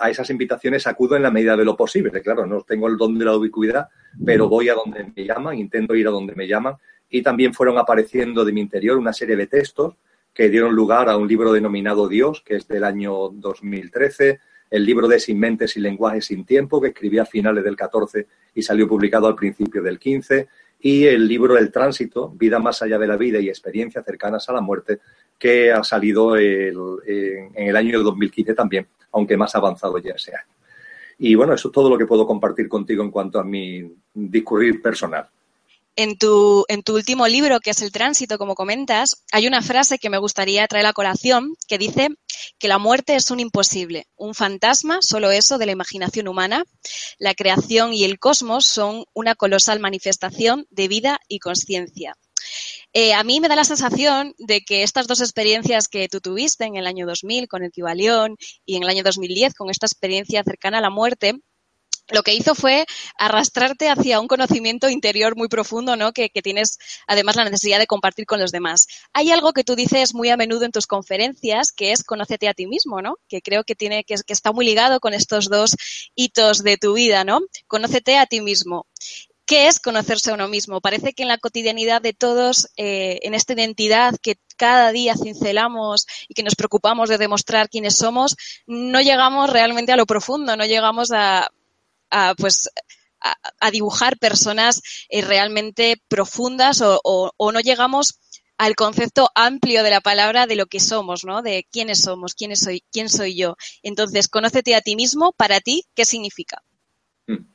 a 0.00 0.10
esas 0.10 0.30
invitaciones 0.30 0.86
acudo 0.86 1.16
en 1.16 1.22
la 1.22 1.30
medida 1.30 1.56
de 1.56 1.64
lo 1.64 1.76
posible. 1.76 2.22
Claro, 2.22 2.46
no 2.46 2.62
tengo 2.62 2.88
el 2.88 2.96
don 2.96 3.18
de 3.18 3.24
la 3.24 3.36
ubicuidad, 3.36 3.88
pero 4.24 4.48
voy 4.48 4.68
a 4.68 4.74
donde 4.74 5.12
me 5.14 5.24
llaman, 5.24 5.58
intento 5.58 5.94
ir 5.94 6.06
a 6.06 6.10
donde 6.10 6.34
me 6.34 6.46
llaman. 6.46 6.76
Y 7.08 7.22
también 7.22 7.54
fueron 7.54 7.78
apareciendo 7.78 8.44
de 8.44 8.52
mi 8.52 8.60
interior 8.60 8.96
una 8.96 9.12
serie 9.12 9.36
de 9.36 9.46
textos 9.46 9.96
que 10.32 10.48
dieron 10.48 10.74
lugar 10.74 11.08
a 11.08 11.16
un 11.16 11.28
libro 11.28 11.52
denominado 11.52 12.08
Dios, 12.08 12.42
que 12.44 12.56
es 12.56 12.66
del 12.66 12.84
año 12.84 13.28
2013, 13.30 14.40
el 14.70 14.84
libro 14.84 15.06
de 15.06 15.20
Sin 15.20 15.38
Mentes 15.38 15.76
y 15.76 15.80
Lenguajes 15.80 16.26
sin 16.26 16.44
Tiempo, 16.44 16.80
que 16.80 16.88
escribí 16.88 17.18
a 17.18 17.24
finales 17.24 17.62
del 17.62 17.76
14 17.76 18.26
y 18.54 18.62
salió 18.62 18.88
publicado 18.88 19.28
al 19.28 19.36
principio 19.36 19.82
del 19.82 19.98
15, 19.98 20.48
y 20.84 21.06
el 21.06 21.26
libro 21.26 21.56
El 21.56 21.72
Tránsito, 21.72 22.28
Vida 22.28 22.58
más 22.58 22.82
allá 22.82 22.98
de 22.98 23.06
la 23.06 23.16
vida 23.16 23.40
y 23.40 23.48
experiencias 23.48 24.04
cercanas 24.04 24.46
a 24.50 24.52
la 24.52 24.60
muerte, 24.60 25.00
que 25.38 25.72
ha 25.72 25.82
salido 25.82 26.36
en 26.36 27.50
el 27.56 27.74
año 27.74 28.02
2015 28.02 28.52
también, 28.52 28.86
aunque 29.12 29.34
más 29.34 29.54
avanzado 29.54 29.96
ya 29.96 30.12
ese 30.12 30.32
año. 30.32 30.54
Y 31.16 31.34
bueno, 31.36 31.54
eso 31.54 31.68
es 31.68 31.72
todo 31.72 31.88
lo 31.88 31.96
que 31.96 32.04
puedo 32.04 32.26
compartir 32.26 32.68
contigo 32.68 33.02
en 33.02 33.10
cuanto 33.10 33.40
a 33.40 33.44
mi 33.44 33.94
discurrir 34.12 34.82
personal. 34.82 35.26
En 35.96 36.18
tu, 36.18 36.64
último 36.88 37.28
libro, 37.28 37.60
que 37.60 37.70
es 37.70 37.80
El 37.80 37.92
Tránsito, 37.92 38.36
como 38.36 38.56
comentas, 38.56 39.22
hay 39.30 39.46
una 39.46 39.62
frase 39.62 39.98
que 39.98 40.10
me 40.10 40.18
gustaría 40.18 40.66
traer 40.66 40.86
a 40.86 40.92
colación 40.92 41.54
que 41.68 41.78
dice 41.78 42.08
que 42.58 42.66
la 42.66 42.78
muerte 42.78 43.14
es 43.14 43.30
un 43.30 43.38
imposible, 43.38 44.08
un 44.16 44.34
fantasma, 44.34 44.98
solo 45.02 45.30
eso, 45.30 45.56
de 45.56 45.66
la 45.66 45.72
imaginación 45.72 46.26
humana. 46.26 46.64
La 47.18 47.34
creación 47.34 47.94
y 47.94 48.02
el 48.02 48.18
cosmos 48.18 48.66
son 48.66 49.04
una 49.14 49.36
colosal 49.36 49.78
manifestación 49.78 50.66
de 50.70 50.88
vida 50.88 51.20
y 51.28 51.38
conciencia. 51.38 52.16
Eh, 52.92 53.14
a 53.14 53.22
mí 53.22 53.40
me 53.40 53.48
da 53.48 53.54
la 53.54 53.64
sensación 53.64 54.34
de 54.38 54.62
que 54.62 54.82
estas 54.82 55.06
dos 55.06 55.20
experiencias 55.20 55.86
que 55.86 56.08
tú 56.08 56.20
tuviste 56.20 56.64
en 56.64 56.76
el 56.76 56.88
año 56.88 57.06
2000 57.06 57.46
con 57.46 57.62
el 57.62 57.70
Kibalión 57.70 58.36
y 58.66 58.76
en 58.76 58.82
el 58.82 58.88
año 58.88 59.04
2010 59.04 59.54
con 59.54 59.70
esta 59.70 59.86
experiencia 59.86 60.42
cercana 60.42 60.78
a 60.78 60.80
la 60.80 60.90
muerte, 60.90 61.34
lo 62.12 62.22
que 62.22 62.34
hizo 62.34 62.54
fue 62.54 62.84
arrastrarte 63.16 63.88
hacia 63.88 64.20
un 64.20 64.28
conocimiento 64.28 64.90
interior 64.90 65.36
muy 65.36 65.48
profundo, 65.48 65.96
¿no? 65.96 66.12
Que, 66.12 66.28
tienes 66.42 66.78
además 67.06 67.36
la 67.36 67.44
necesidad 67.44 67.78
de 67.78 67.86
compartir 67.86 68.26
con 68.26 68.40
los 68.40 68.52
demás. 68.52 68.86
Hay 69.14 69.30
algo 69.30 69.52
que 69.52 69.64
tú 69.64 69.74
dices 69.74 70.14
muy 70.14 70.28
a 70.28 70.36
menudo 70.36 70.64
en 70.64 70.72
tus 70.72 70.86
conferencias, 70.86 71.72
que 71.72 71.92
es 71.92 72.04
conócete 72.04 72.48
a 72.48 72.54
ti 72.54 72.66
mismo, 72.66 73.00
¿no? 73.00 73.16
Que 73.28 73.40
creo 73.40 73.64
que 73.64 73.74
tiene, 73.74 74.04
que, 74.04 74.16
está 74.28 74.52
muy 74.52 74.66
ligado 74.66 75.00
con 75.00 75.14
estos 75.14 75.48
dos 75.48 75.76
hitos 76.14 76.62
de 76.62 76.76
tu 76.76 76.92
vida, 76.94 77.24
¿no? 77.24 77.40
Conócete 77.66 78.18
a 78.18 78.26
ti 78.26 78.40
mismo. 78.42 78.86
¿Qué 79.46 79.68
es 79.68 79.78
conocerse 79.78 80.30
a 80.30 80.34
uno 80.34 80.48
mismo? 80.48 80.80
Parece 80.80 81.12
que 81.12 81.22
en 81.22 81.28
la 81.28 81.38
cotidianidad 81.38 82.00
de 82.02 82.14
todos, 82.14 82.68
eh, 82.76 83.20
en 83.22 83.34
esta 83.34 83.52
identidad 83.52 84.14
que 84.22 84.36
cada 84.56 84.90
día 84.92 85.14
cincelamos 85.16 86.06
y 86.28 86.34
que 86.34 86.42
nos 86.42 86.54
preocupamos 86.54 87.08
de 87.08 87.18
demostrar 87.18 87.68
quiénes 87.68 87.96
somos, 87.96 88.36
no 88.66 89.00
llegamos 89.02 89.50
realmente 89.50 89.92
a 89.92 89.96
lo 89.96 90.06
profundo, 90.06 90.56
no 90.56 90.64
llegamos 90.64 91.12
a, 91.12 91.50
pues 92.36 92.68
a, 93.60 93.70
dibujar 93.70 94.18
personas 94.18 94.82
eh, 95.08 95.22
realmente 95.22 95.96
profundas 96.08 96.82
o, 96.82 97.32
no 97.38 97.60
llegamos 97.60 98.20
al 98.56 98.76
concepto 98.76 99.28
amplio 99.34 99.82
de 99.82 99.90
la 99.90 100.00
palabra 100.00 100.46
de 100.46 100.56
lo 100.56 100.66
que 100.66 100.78
somos, 100.78 101.24
¿no? 101.24 101.42
De 101.42 101.66
quiénes 101.72 102.02
somos, 102.02 102.34
quién 102.34 102.54
soy, 102.56 102.84
quién 102.92 103.08
soy 103.08 103.36
yo. 103.36 103.56
Entonces, 103.82 104.28
conócete 104.28 104.76
a 104.76 104.80
ti 104.80 104.94
mismo. 104.94 105.32
Para 105.32 105.60
ti, 105.60 105.84
¿qué 105.94 106.04
significa? 106.04 106.62
Mm. 107.26 107.46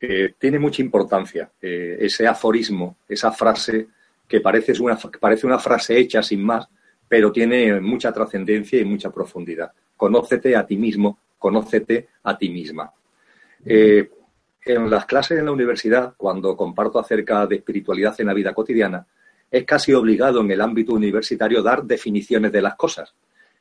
Eh, 0.00 0.34
tiene 0.38 0.58
mucha 0.58 0.82
importancia 0.82 1.50
eh, 1.60 1.98
ese 2.00 2.26
aforismo, 2.26 2.98
esa 3.08 3.32
frase 3.32 3.88
que 4.26 4.40
parece 4.40 4.72
una, 4.80 4.96
parece 4.96 5.46
una 5.46 5.58
frase 5.58 5.98
hecha 5.98 6.22
sin 6.22 6.42
más, 6.42 6.66
pero 7.06 7.30
tiene 7.30 7.80
mucha 7.80 8.12
trascendencia 8.12 8.80
y 8.80 8.84
mucha 8.84 9.10
profundidad. 9.10 9.72
Conócete 9.96 10.56
a 10.56 10.66
ti 10.66 10.76
mismo, 10.76 11.18
conócete 11.38 12.08
a 12.22 12.36
ti 12.36 12.48
misma. 12.48 12.92
Eh, 13.64 14.10
en 14.64 14.90
las 14.90 15.06
clases 15.06 15.38
en 15.38 15.44
la 15.44 15.52
universidad, 15.52 16.14
cuando 16.16 16.56
comparto 16.56 16.98
acerca 16.98 17.46
de 17.46 17.56
espiritualidad 17.56 18.14
en 18.18 18.26
la 18.26 18.34
vida 18.34 18.54
cotidiana, 18.54 19.06
es 19.50 19.64
casi 19.64 19.92
obligado 19.92 20.40
en 20.40 20.50
el 20.50 20.60
ámbito 20.60 20.92
universitario 20.92 21.62
dar 21.62 21.84
definiciones 21.84 22.50
de 22.50 22.62
las 22.62 22.74
cosas. 22.74 23.14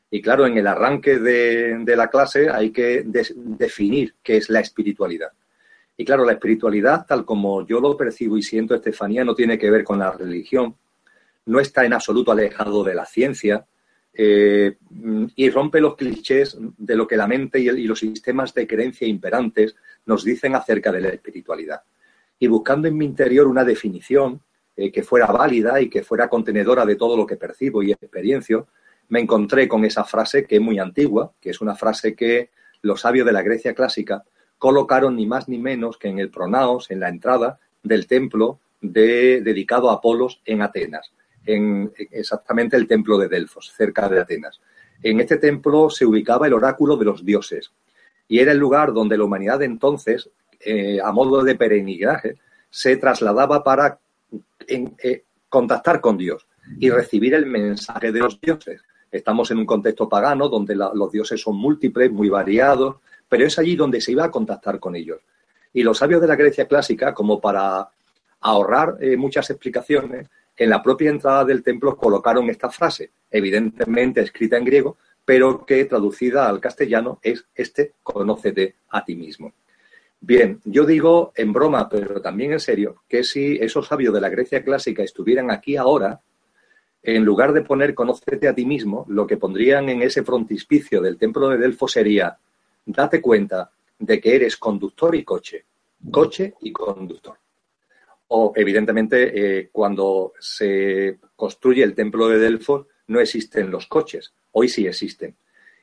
Y 0.09 0.21
claro, 0.21 0.45
en 0.45 0.57
el 0.57 0.67
arranque 0.67 1.19
de, 1.19 1.95
la 1.95 2.07
clase 2.07 2.49
hay 2.49 2.71
que 2.71 3.03
definir 3.03 4.15
qué 4.23 4.37
es 4.37 4.49
la 4.49 4.59
espiritualidad. 4.59 5.31
Y 5.97 6.05
claro, 6.05 6.25
la 6.25 6.33
espiritualidad, 6.33 7.05
tal 7.05 7.25
como 7.25 7.65
yo 7.67 7.79
lo 7.79 7.97
percibo 7.97 8.37
y 8.37 8.43
siento, 8.43 8.75
Estefanía, 8.75 9.23
no 9.23 9.35
tiene 9.35 9.57
que 9.57 9.69
ver 9.69 9.83
con 9.83 9.99
la 9.99 10.11
religión, 10.11 10.75
no 11.45 11.59
está 11.59 11.85
en 11.85 11.93
absoluto 11.93 12.31
alejado 12.31 12.83
de 12.83 12.95
la 12.95 13.05
ciencia, 13.05 13.65
eh, 14.15 14.77
y 15.35 15.49
rompe 15.49 15.81
los 15.81 15.95
clichés 15.95 16.55
de 16.59 16.95
lo 16.95 17.07
que 17.07 17.17
la 17.17 17.25
mente 17.25 17.59
y, 17.59 17.87
los 17.87 17.99
sistemas 17.99 18.53
de 18.53 18.67
creencia 18.67 19.07
imperantes 19.07 19.75
nos 20.05 20.23
dicen 20.23 20.55
acerca 20.55 20.91
de 20.91 21.01
la 21.01 21.09
espiritualidad. 21.09 21.81
Y 22.39 22.47
buscando 22.47 22.87
en 22.87 22.97
mi 22.97 23.05
interior 23.05 23.47
una 23.47 23.63
definición 23.63 24.41
eh, 24.75 24.91
que 24.91 25.03
fuera 25.03 25.27
válida 25.27 25.79
y 25.81 25.89
que 25.89 26.03
fuera 26.03 26.27
contenedora 26.27 26.85
de 26.85 26.95
todo 26.95 27.15
lo 27.15 27.25
que 27.25 27.37
percibo 27.37 27.83
y 27.83 27.91
experiencio, 27.91 28.67
me 29.09 29.19
encontré 29.19 29.67
con 29.67 29.85
esa 29.85 30.03
frase 30.03 30.45
que 30.45 30.55
es 30.55 30.61
muy 30.61 30.79
antigua, 30.79 31.33
que 31.39 31.51
es 31.51 31.61
una 31.61 31.75
frase 31.75 32.15
que 32.15 32.49
los 32.81 33.01
sabios 33.01 33.25
de 33.25 33.33
la 33.33 33.43
Grecia 33.43 33.73
clásica 33.73 34.23
colocaron 34.57 35.15
ni 35.15 35.25
más 35.25 35.47
ni 35.47 35.57
menos 35.57 35.97
que 35.97 36.07
en 36.07 36.19
el 36.19 36.29
pronaos, 36.29 36.89
en 36.89 36.99
la 36.99 37.09
entrada 37.09 37.59
del 37.81 38.07
templo 38.07 38.59
dedicado 38.81 39.89
a 39.89 39.95
Apolos 39.95 40.41
en 40.45 40.61
Atenas 40.61 41.13
en 41.45 41.91
exactamente 41.97 42.77
el 42.77 42.87
templo 42.87 43.17
de 43.17 43.27
Delfos, 43.27 43.71
cerca 43.75 44.07
de 44.09 44.19
Atenas. 44.19 44.61
En 45.01 45.19
este 45.19 45.37
templo 45.37 45.89
se 45.89 46.05
ubicaba 46.05 46.47
el 46.47 46.53
oráculo 46.53 46.95
de 46.95 47.05
los 47.05 47.25
dioses 47.25 47.71
y 48.27 48.39
era 48.39 48.51
el 48.51 48.57
lugar 48.57 48.93
donde 48.93 49.17
la 49.17 49.23
humanidad 49.23 49.59
de 49.59 49.65
entonces, 49.65 50.29
eh, 50.59 50.99
a 51.03 51.11
modo 51.11 51.43
de 51.43 51.55
peregrinaje, 51.55 52.37
se 52.69 52.97
trasladaba 52.97 53.63
para 53.63 53.99
eh, 54.67 55.23
contactar 55.49 56.01
con 56.01 56.17
Dios 56.17 56.47
y 56.79 56.89
recibir 56.89 57.33
el 57.33 57.45
mensaje 57.45 58.11
de 58.11 58.19
los 58.19 58.39
dioses. 58.39 58.81
Estamos 59.11 59.51
en 59.51 59.59
un 59.59 59.65
contexto 59.65 60.09
pagano 60.09 60.49
donde 60.49 60.75
los 60.75 61.11
dioses 61.11 61.39
son 61.39 61.57
múltiples, 61.57 62.11
muy 62.11 62.29
variados, 62.29 62.95
pero 63.29 63.45
es 63.45 63.59
allí 63.59 63.75
donde 63.75 64.01
se 64.01 64.11
iba 64.11 64.25
a 64.25 64.31
contactar 64.31 64.79
con 64.79 64.95
ellos. 64.95 65.19
Y 65.73 65.83
los 65.83 65.99
sabios 65.99 66.21
de 66.21 66.27
la 66.27 66.35
Grecia 66.35 66.67
clásica, 66.67 67.13
como 67.13 67.39
para 67.39 67.87
ahorrar 68.41 68.97
eh, 68.99 69.15
muchas 69.17 69.49
explicaciones, 69.49 70.29
en 70.55 70.69
la 70.69 70.81
propia 70.81 71.09
entrada 71.09 71.45
del 71.45 71.63
templo 71.63 71.95
colocaron 71.95 72.49
esta 72.49 72.69
frase, 72.69 73.11
evidentemente 73.29 74.21
escrita 74.21 74.57
en 74.57 74.65
griego, 74.65 74.97
pero 75.25 75.65
que 75.65 75.85
traducida 75.85 76.47
al 76.47 76.59
castellano 76.59 77.19
es 77.21 77.45
este, 77.55 77.93
conócete 78.03 78.75
a 78.89 79.03
ti 79.05 79.15
mismo. 79.15 79.53
Bien, 80.19 80.61
yo 80.63 80.85
digo 80.85 81.33
en 81.35 81.51
broma, 81.51 81.89
pero 81.89 82.21
también 82.21 82.53
en 82.53 82.59
serio, 82.59 83.03
que 83.09 83.23
si 83.23 83.57
esos 83.57 83.87
sabios 83.87 84.13
de 84.13 84.21
la 84.21 84.29
Grecia 84.29 84.63
clásica 84.63 85.03
estuvieran 85.03 85.51
aquí 85.51 85.75
ahora, 85.75 86.21
en 87.01 87.25
lugar 87.25 87.51
de 87.51 87.61
poner 87.61 87.93
conócete 87.93 88.47
a 88.47 88.55
ti 88.55 88.65
mismo, 88.65 89.05
lo 89.09 89.27
que 89.27 89.35
pondrían 89.35 89.89
en 89.89 90.01
ese 90.01 90.23
frontispicio 90.23 91.01
del 91.01 91.17
templo 91.17 91.49
de 91.49 91.57
Delfo 91.57 91.89
sería, 91.89 92.37
date 92.85 93.21
cuenta 93.21 93.71
de 93.99 94.21
que 94.21 94.35
eres 94.35 94.55
conductor 94.55 95.13
y 95.13 95.25
coche, 95.25 95.65
coche 96.09 96.53
y 96.61 96.71
conductor. 96.71 97.37
O, 98.29 98.53
evidentemente, 98.55 99.59
eh, 99.59 99.69
cuando 99.71 100.33
se 100.39 101.19
construye 101.35 101.83
el 101.83 101.93
templo 101.93 102.29
de 102.29 102.39
Delfos, 102.39 102.87
no 103.07 103.19
existen 103.19 103.69
los 103.69 103.87
coches. 103.87 104.33
Hoy 104.53 104.69
sí 104.69 104.87
existen. 104.87 105.35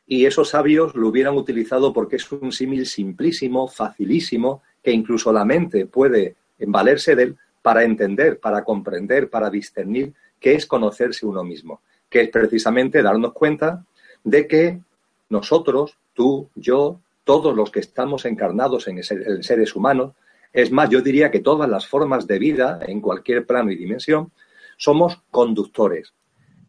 Y 0.06 0.26
esos 0.26 0.48
sabios 0.48 0.94
lo 0.96 1.08
hubieran 1.08 1.36
utilizado 1.36 1.92
porque 1.92 2.16
es 2.16 2.32
un 2.32 2.50
símil 2.50 2.86
simplísimo, 2.86 3.68
facilísimo, 3.68 4.62
que 4.82 4.90
incluso 4.90 5.32
la 5.32 5.44
mente 5.44 5.86
puede 5.86 6.34
valerse 6.58 7.14
de 7.14 7.22
él 7.22 7.36
para 7.62 7.84
entender, 7.84 8.40
para 8.40 8.64
comprender, 8.64 9.28
para 9.28 9.50
discernir 9.50 10.12
qué 10.40 10.54
es 10.54 10.66
conocerse 10.66 11.26
uno 11.26 11.44
mismo, 11.44 11.82
que 12.08 12.22
es 12.22 12.28
precisamente 12.30 13.02
darnos 13.02 13.32
cuenta 13.34 13.84
de 14.24 14.46
que 14.46 14.80
nosotros, 15.28 15.98
tú, 16.14 16.48
yo, 16.54 17.00
todos 17.24 17.54
los 17.54 17.70
que 17.70 17.80
estamos 17.80 18.24
encarnados 18.24 18.88
en 18.88 19.02
seres 19.04 19.76
humanos, 19.76 20.14
es 20.52 20.72
más, 20.72 20.90
yo 20.90 21.00
diría 21.00 21.30
que 21.30 21.40
todas 21.40 21.68
las 21.70 21.86
formas 21.86 22.26
de 22.26 22.38
vida, 22.38 22.80
en 22.86 23.00
cualquier 23.00 23.46
plano 23.46 23.70
y 23.70 23.76
dimensión, 23.76 24.32
somos 24.76 25.22
conductores, 25.30 26.12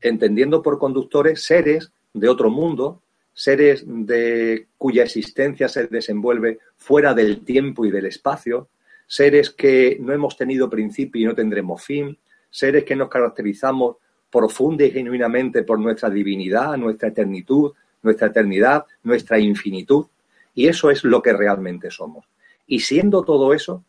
entendiendo 0.01 0.61
por 0.61 0.79
conductores 0.79 1.43
seres 1.43 1.91
de 2.13 2.29
otro 2.29 2.49
mundo, 2.49 3.01
seres 3.33 3.83
de 3.85 4.67
cuya 4.77 5.03
existencia 5.03 5.67
se 5.69 5.87
desenvuelve 5.87 6.59
fuera 6.75 7.13
del 7.13 7.43
tiempo 7.45 7.85
y 7.85 7.91
del 7.91 8.05
espacio, 8.05 8.69
seres 9.07 9.49
que 9.49 9.97
no 9.99 10.13
hemos 10.13 10.37
tenido 10.37 10.69
principio 10.69 11.21
y 11.21 11.25
no 11.25 11.35
tendremos 11.35 11.83
fin, 11.83 12.17
seres 12.49 12.83
que 12.83 12.95
nos 12.95 13.09
caracterizamos 13.09 13.97
profunda 14.29 14.85
y 14.85 14.91
genuinamente 14.91 15.63
por 15.63 15.79
nuestra 15.79 16.09
divinidad, 16.09 16.77
nuestra 16.77 17.09
eternitud, 17.09 17.73
nuestra 18.01 18.27
eternidad, 18.27 18.85
nuestra 19.03 19.39
infinitud. 19.39 20.05
Y 20.53 20.67
eso 20.67 20.89
es 20.91 21.03
lo 21.03 21.21
que 21.21 21.33
realmente 21.33 21.91
somos. 21.91 22.25
Y 22.67 22.79
siendo 22.79 23.23
todo 23.23 23.53
eso, 23.53 23.83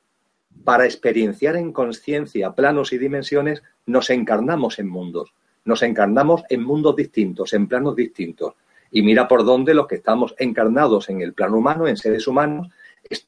para 0.64 0.84
experienciar 0.84 1.56
en 1.56 1.72
conciencia 1.72 2.52
planos 2.52 2.92
y 2.92 2.98
dimensiones, 2.98 3.62
nos 3.86 4.10
encarnamos 4.10 4.78
en 4.78 4.88
mundos. 4.88 5.32
Nos 5.64 5.82
encarnamos 5.82 6.42
en 6.48 6.62
mundos 6.62 6.96
distintos, 6.96 7.52
en 7.52 7.68
planos 7.68 7.96
distintos. 7.96 8.54
Y 8.90 9.02
mira 9.02 9.28
por 9.28 9.44
dónde 9.44 9.74
los 9.74 9.86
que 9.86 9.96
estamos 9.96 10.34
encarnados 10.38 11.08
en 11.08 11.20
el 11.20 11.32
plano 11.32 11.58
humano, 11.58 11.86
en 11.86 11.96
seres 11.96 12.26
humanos, 12.26 12.68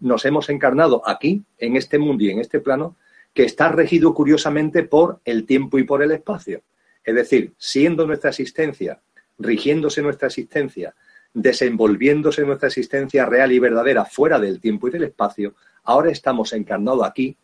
nos 0.00 0.24
hemos 0.24 0.48
encarnado 0.48 1.02
aquí, 1.06 1.42
en 1.58 1.76
este 1.76 1.98
mundo 1.98 2.24
y 2.24 2.30
en 2.30 2.40
este 2.40 2.60
plano, 2.60 2.96
que 3.32 3.44
está 3.44 3.70
regido 3.70 4.14
curiosamente 4.14 4.82
por 4.82 5.20
el 5.24 5.46
tiempo 5.46 5.78
y 5.78 5.84
por 5.84 6.02
el 6.02 6.12
espacio. 6.12 6.62
Es 7.02 7.14
decir, 7.14 7.54
siendo 7.58 8.06
nuestra 8.06 8.30
existencia, 8.30 9.00
rigiéndose 9.38 10.02
nuestra 10.02 10.28
existencia 10.28 10.94
desenvolviéndose 11.34 12.44
nuestra 12.46 12.68
existencia 12.68 13.26
real 13.26 13.52
y 13.52 13.58
verdadera 13.58 14.04
fuera 14.04 14.38
del 14.38 14.60
tiempo 14.60 14.88
y 14.88 14.92
del 14.92 15.04
espacio, 15.04 15.54
ahora 15.82 16.10
estamos 16.10 16.52
encarnados 16.52 17.04
aquí, 17.04 17.36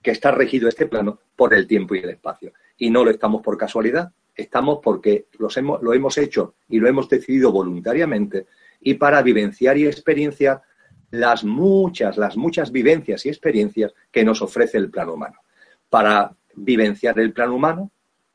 que 0.00 0.12
está 0.12 0.30
regido 0.30 0.68
este 0.68 0.86
plano 0.86 1.18
por 1.34 1.52
el 1.52 1.66
tiempo 1.66 1.96
y 1.96 1.98
el 1.98 2.10
espacio. 2.10 2.52
Y 2.78 2.90
no 2.90 3.04
lo 3.04 3.10
estamos 3.10 3.42
por 3.42 3.58
casualidad, 3.58 4.12
estamos 4.34 4.78
porque 4.82 5.26
los 5.38 5.56
hemos, 5.56 5.82
lo 5.82 5.92
hemos 5.92 6.16
hecho 6.16 6.54
y 6.68 6.78
lo 6.78 6.88
hemos 6.88 7.08
decidido 7.08 7.52
voluntariamente 7.52 8.46
y 8.80 8.94
para 8.94 9.20
vivenciar 9.22 9.76
y 9.76 9.86
experienciar 9.86 10.62
las 11.10 11.44
muchas, 11.44 12.16
las 12.16 12.36
muchas 12.36 12.70
vivencias 12.70 13.24
y 13.26 13.28
experiencias 13.28 13.92
que 14.10 14.24
nos 14.24 14.42
ofrece 14.42 14.78
el 14.78 14.90
plano 14.90 15.14
humano. 15.14 15.40
Para 15.88 16.34
vivenciar 16.54 17.18
el 17.18 17.32
plano 17.32 17.54
humano, 17.54 17.90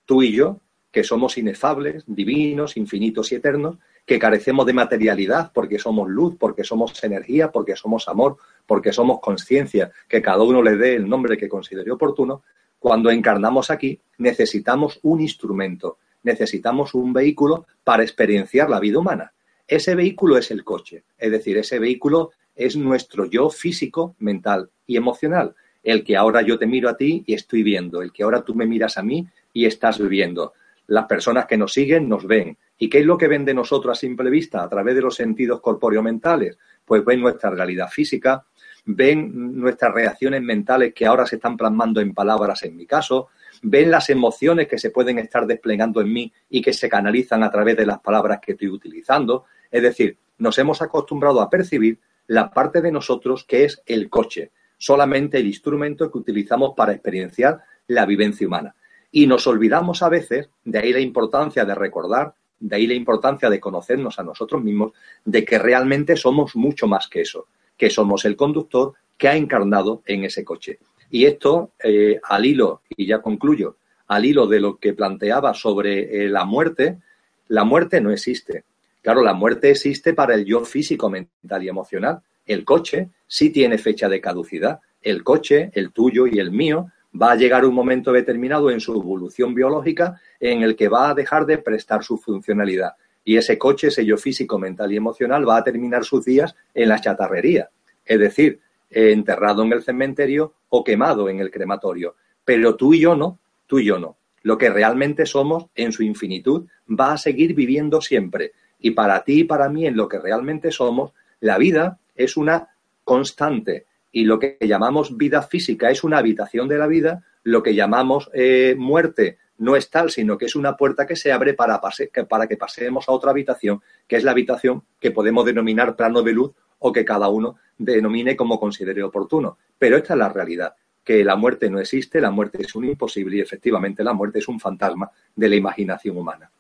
tú 0.06 0.24
y 0.24 0.34
yo, 0.34 0.60
que 0.92 1.04
somos 1.04 1.38
inefables, 1.38 2.04
divinos, 2.06 2.78
infinitos 2.78 3.32
y 3.32 3.36
eternos, 3.36 3.78
que 4.06 4.20
carecemos 4.20 4.66
de 4.66 4.74
materialidad 4.74 5.52
porque 5.54 5.80
somos 5.80 6.10
luz, 6.10 6.36
porque 6.38 6.64
somos 6.64 7.04
energía, 7.04 7.52
porque 7.52 7.76
somos 7.76 8.08
amor, 8.08 8.38
porque 8.68 8.92
somos 8.92 9.20
conciencia, 9.20 9.92
que 10.08 10.22
cada 10.22 10.44
uno 10.44 10.62
le 10.62 10.76
dé 10.76 10.96
el 10.96 11.08
nombre 11.08 11.38
que 11.38 11.50
considere 11.50 11.92
oportuno, 11.92 12.44
cuando 12.84 13.12
encarnamos 13.12 13.72
aquí 13.72 14.02
necesitamos 14.18 15.00
un 15.04 15.22
instrumento, 15.22 16.00
necesitamos 16.22 16.94
un 16.94 17.14
vehículo 17.14 17.66
para 17.82 18.04
experienciar 18.04 18.70
la 18.70 18.82
vida 18.82 19.00
humana. 19.00 19.32
Ese 19.66 19.96
vehículo 19.96 20.38
es 20.38 20.52
el 20.52 20.66
coche, 20.66 21.06
es 21.18 21.32
decir, 21.32 21.58
ese 21.58 21.80
vehículo 21.80 22.32
es 22.54 22.76
nuestro 22.76 23.24
yo 23.24 23.50
físico, 23.50 24.18
mental 24.20 24.70
y 24.86 24.98
emocional, 24.98 25.56
el 25.82 26.04
que 26.04 26.18
ahora 26.18 26.42
yo 26.42 26.60
te 26.60 26.68
miro 26.68 26.90
a 26.90 26.98
ti 26.98 27.24
y 27.26 27.36
estoy 27.36 27.64
viendo, 27.64 28.02
el 28.02 28.12
que 28.12 28.24
ahora 28.24 28.44
tú 28.44 28.54
me 28.54 28.66
miras 28.66 28.98
a 28.98 29.02
mí 29.02 29.26
y 29.54 29.66
estás 29.66 29.98
viviendo. 29.98 30.52
Las 30.88 31.06
personas 31.06 31.46
que 31.46 31.56
nos 31.56 31.72
siguen 31.72 32.10
nos 32.10 32.28
ven. 32.28 32.58
¿Y 32.78 32.90
qué 32.90 33.00
es 33.00 33.06
lo 33.06 33.18
que 33.18 33.30
ven 33.30 33.46
de 33.46 33.54
nosotros 33.54 33.98
a 33.98 34.02
simple 34.02 34.30
vista 34.30 34.62
a 34.62 34.68
través 34.68 34.94
de 34.96 35.02
los 35.02 35.16
sentidos 35.16 35.62
corpóreo-mentales? 35.62 36.58
Pues 36.84 37.06
ven 37.06 37.22
nuestra 37.22 37.50
realidad 37.50 37.88
física, 37.88 38.46
ven 38.86 39.60
nuestras 39.60 39.94
reacciones 39.94 40.42
mentales 40.42 40.94
que 40.94 41.06
ahora 41.06 41.26
se 41.26 41.38
están 41.38 41.58
plasmando 41.58 42.02
en 42.02 42.14
palabras 42.14 42.64
en 42.64 42.76
mi 42.76 42.86
caso, 42.86 43.30
ven 43.62 43.90
las 43.90 44.10
emociones 44.10 44.68
que 44.68 44.78
se 44.78 44.90
pueden 44.90 45.20
estar 45.20 45.46
desplegando 45.48 46.02
en 46.02 46.12
mí 46.12 46.34
y 46.50 46.62
que 46.62 46.74
se 46.74 46.90
canalizan 46.90 47.44
a 47.44 47.52
través 47.52 47.78
de 47.78 47.86
las 47.86 48.00
palabras 48.00 48.40
que 48.42 48.54
estoy 48.54 48.70
utilizando. 48.70 49.46
Es 49.72 49.82
decir, 49.82 50.18
nos 50.38 50.58
hemos 50.58 50.82
acostumbrado 50.82 51.42
a 51.42 51.50
percibir 51.50 52.00
la 52.28 52.52
parte 52.52 52.82
de 52.82 52.92
nosotros 52.92 53.46
que 53.46 53.66
es 53.66 53.82
el 53.86 54.10
coche, 54.10 54.52
solamente 54.78 55.38
el 55.38 55.48
instrumento 55.48 56.12
que 56.12 56.18
utilizamos 56.18 56.74
para 56.76 56.94
experienciar 56.94 57.62
la 57.88 58.06
vivencia 58.06 58.48
humana. 58.48 58.76
Y 59.12 59.28
nos 59.28 59.48
olvidamos 59.48 60.02
a 60.02 60.10
veces, 60.10 60.50
de 60.64 60.80
ahí 60.80 60.92
la 60.92 61.00
importancia 61.00 61.66
de 61.66 61.76
recordar, 61.76 62.34
de 62.60 62.76
ahí 62.76 62.88
la 62.88 62.94
importancia 62.94 63.50
de 63.50 63.60
conocernos 63.60 64.20
a 64.20 64.24
nosotros 64.24 64.64
mismos, 64.64 64.94
de 65.24 65.46
que 65.46 65.60
realmente 65.60 66.16
somos 66.16 66.56
mucho 66.56 66.88
más 66.88 67.08
que 67.08 67.22
eso, 67.22 67.48
que 67.78 67.90
somos 67.90 68.26
el 68.26 68.36
conductor 68.36 68.94
que 69.18 69.28
ha 69.28 69.36
encarnado 69.36 70.02
en 70.06 70.24
ese 70.24 70.44
coche. 70.44 70.80
Y 71.10 71.26
esto, 71.26 71.72
eh, 71.84 72.20
al 72.24 72.46
hilo, 72.46 72.82
y 72.90 73.06
ya 73.06 73.22
concluyo, 73.22 73.78
al 74.08 74.26
hilo 74.26 74.48
de 74.48 74.60
lo 74.60 74.78
que 74.78 74.94
planteaba 74.94 75.54
sobre 75.54 76.26
eh, 76.26 76.30
la 76.30 76.46
muerte, 76.46 77.00
la 77.48 77.64
muerte 77.64 78.02
no 78.02 78.12
existe. 78.12 78.64
Claro, 79.02 79.22
la 79.22 79.34
muerte 79.34 79.70
existe 79.70 80.14
para 80.14 80.34
el 80.34 80.46
yo 80.46 80.66
físico, 80.66 81.10
mental 81.10 81.64
y 81.64 81.70
emocional. 81.70 82.22
El 82.46 82.66
coche 82.66 83.10
sí 83.28 83.50
tiene 83.50 83.78
fecha 83.78 84.10
de 84.10 84.22
caducidad. 84.22 84.80
El 85.02 85.24
coche, 85.24 85.72
el 85.74 85.92
tuyo 85.92 86.26
y 86.26 86.40
el 86.40 86.52
mío, 86.52 86.88
va 87.20 87.34
a 87.34 87.36
llegar 87.36 87.66
un 87.66 87.76
momento 87.76 88.12
determinado 88.12 88.72
en 88.72 88.80
su 88.80 88.94
evolución 88.94 89.54
biológica 89.54 90.20
en 90.40 90.64
el 90.64 90.76
que 90.76 90.88
va 90.88 91.10
a 91.10 91.14
dejar 91.14 91.46
de 91.46 91.58
prestar 91.58 92.04
su 92.04 92.18
funcionalidad. 92.18 92.94
Y 93.24 93.38
ese 93.38 93.58
coche, 93.58 93.90
yo 94.06 94.18
físico, 94.18 94.60
mental 94.60 94.92
y 94.92 94.98
emocional, 94.98 95.48
va 95.48 95.58
a 95.58 95.64
terminar 95.64 96.04
sus 96.04 96.26
días 96.26 96.56
en 96.74 96.90
la 96.90 97.00
chatarrería. 97.00 97.70
Es 98.06 98.20
decir, 98.20 98.60
enterrado 98.90 99.64
en 99.64 99.74
el 99.74 99.84
cementerio 99.84 100.54
o 100.70 100.84
quemado 100.84 101.30
en 101.30 101.40
el 101.40 101.52
crematorio. 101.52 102.16
Pero 102.44 102.76
tú 102.76 102.94
y 102.94 103.00
yo 103.00 103.16
no, 103.16 103.40
tú 103.68 103.80
y 103.80 103.86
yo 103.86 104.00
no. 104.00 104.18
Lo 104.42 104.58
que 104.58 104.70
realmente 104.70 105.26
somos 105.26 105.68
en 105.76 105.94
su 105.94 106.04
infinitud 106.04 106.68
va 106.90 107.14
a 107.14 107.18
seguir 107.18 107.56
viviendo 107.56 108.02
siempre 108.02 108.52
y 108.84 108.92
para 108.92 109.24
ti 109.24 109.40
y 109.40 109.44
para 109.46 109.70
mí, 109.70 109.88
en 109.88 109.96
lo 109.96 110.10
que 110.10 110.20
realmente 110.20 110.70
somos, 110.70 111.14
la 111.40 111.58
vida 111.58 112.00
es 112.16 112.36
una 112.36 112.76
constante. 113.06 113.86
Y 114.12 114.26
lo 114.26 114.38
que 114.40 114.58
llamamos 114.60 115.16
vida 115.16 115.42
física 115.42 115.90
es 115.90 116.04
una 116.04 116.18
habitación 116.18 116.68
de 116.68 116.78
la 116.78 116.88
vida, 116.88 117.24
lo 117.44 117.64
que 117.64 117.76
llamamos 117.76 118.30
eh, 118.34 118.76
muerte 118.78 119.38
no 119.58 119.76
es 119.76 119.90
tal, 119.90 120.10
sino 120.10 120.38
que 120.38 120.46
es 120.46 120.56
una 120.56 120.76
puerta 120.76 121.06
que 121.06 121.16
se 121.16 121.32
abre 121.32 121.54
para, 121.54 121.80
para 122.28 122.48
que 122.48 122.58
pasemos 122.58 123.08
a 123.08 123.12
otra 123.12 123.32
habitación, 123.32 123.82
que 124.08 124.16
es 124.16 124.24
la 124.24 124.32
habitación 124.32 124.84
que 125.00 125.12
podemos 125.12 125.46
denominar 125.46 125.96
plano 125.96 126.22
de 126.22 126.34
luz 126.34 126.52
o 126.80 126.92
que 126.92 127.06
cada 127.06 127.30
uno 127.30 127.58
denomine 127.78 128.36
como 128.36 128.60
considere 128.60 129.04
oportuno. 129.04 129.58
Pero 129.78 129.98
esta 129.98 130.14
es 130.14 130.20
la 130.20 130.30
realidad, 130.30 130.76
que 131.04 131.24
la 131.24 131.36
muerte 131.36 131.70
no 131.70 131.80
existe, 131.80 132.20
la 132.20 132.32
muerte 132.32 132.62
es 132.62 132.76
un 132.76 132.86
imposible 132.86 133.38
y 133.38 133.42
efectivamente 133.42 134.04
la 134.04 134.14
muerte 134.14 134.40
es 134.40 134.48
un 134.48 134.60
fantasma 134.60 135.10
de 135.36 135.50
la 135.50 135.56
imaginación 135.56 136.18
humana. 136.18 136.52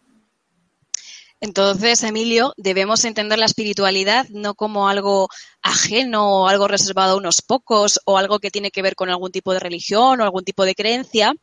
Entonces, 1.44 2.02
Emilio, 2.04 2.54
debemos 2.56 3.04
entender 3.04 3.38
la 3.38 3.48
espiritualidad 3.48 4.30
no 4.30 4.56
como 4.56 4.88
algo 4.88 5.28
ajeno 5.62 6.44
o 6.44 6.48
algo 6.48 6.70
reservado 6.70 7.16
a 7.16 7.18
unos 7.18 7.42
pocos 7.42 8.00
o 8.06 8.18
algo 8.18 8.40
que 8.40 8.50
tiene 8.50 8.72
que 8.72 8.82
ver 8.82 8.96
con 8.96 9.10
algún 9.10 9.30
tipo 9.30 9.52
de 9.52 9.60
religión 9.60 10.22
o 10.22 10.24
algún 10.24 10.46
tipo 10.46 10.64
de 10.64 10.74
creencia, 10.74 11.34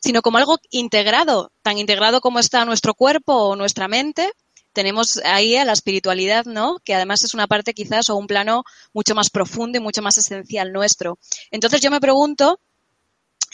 sino 0.00 0.22
como 0.22 0.38
algo 0.38 0.58
integrado, 0.70 1.50
tan 1.62 1.76
integrado 1.76 2.20
como 2.20 2.38
está 2.38 2.64
nuestro 2.64 2.94
cuerpo 2.94 3.32
o 3.34 3.56
nuestra 3.56 3.88
mente. 3.88 4.30
Tenemos 4.72 5.16
ahí 5.24 5.56
a 5.56 5.64
la 5.64 5.72
espiritualidad, 5.72 6.44
¿no? 6.44 6.76
Que 6.84 6.94
además 6.94 7.24
es 7.24 7.34
una 7.34 7.48
parte 7.48 7.74
quizás 7.74 8.10
o 8.10 8.16
un 8.16 8.28
plano 8.28 8.62
mucho 8.92 9.16
más 9.16 9.28
profundo 9.28 9.76
y 9.76 9.80
mucho 9.80 10.02
más 10.02 10.18
esencial 10.18 10.72
nuestro. 10.72 11.18
Entonces 11.50 11.80
yo 11.80 11.90
me 11.90 11.98
pregunto, 11.98 12.60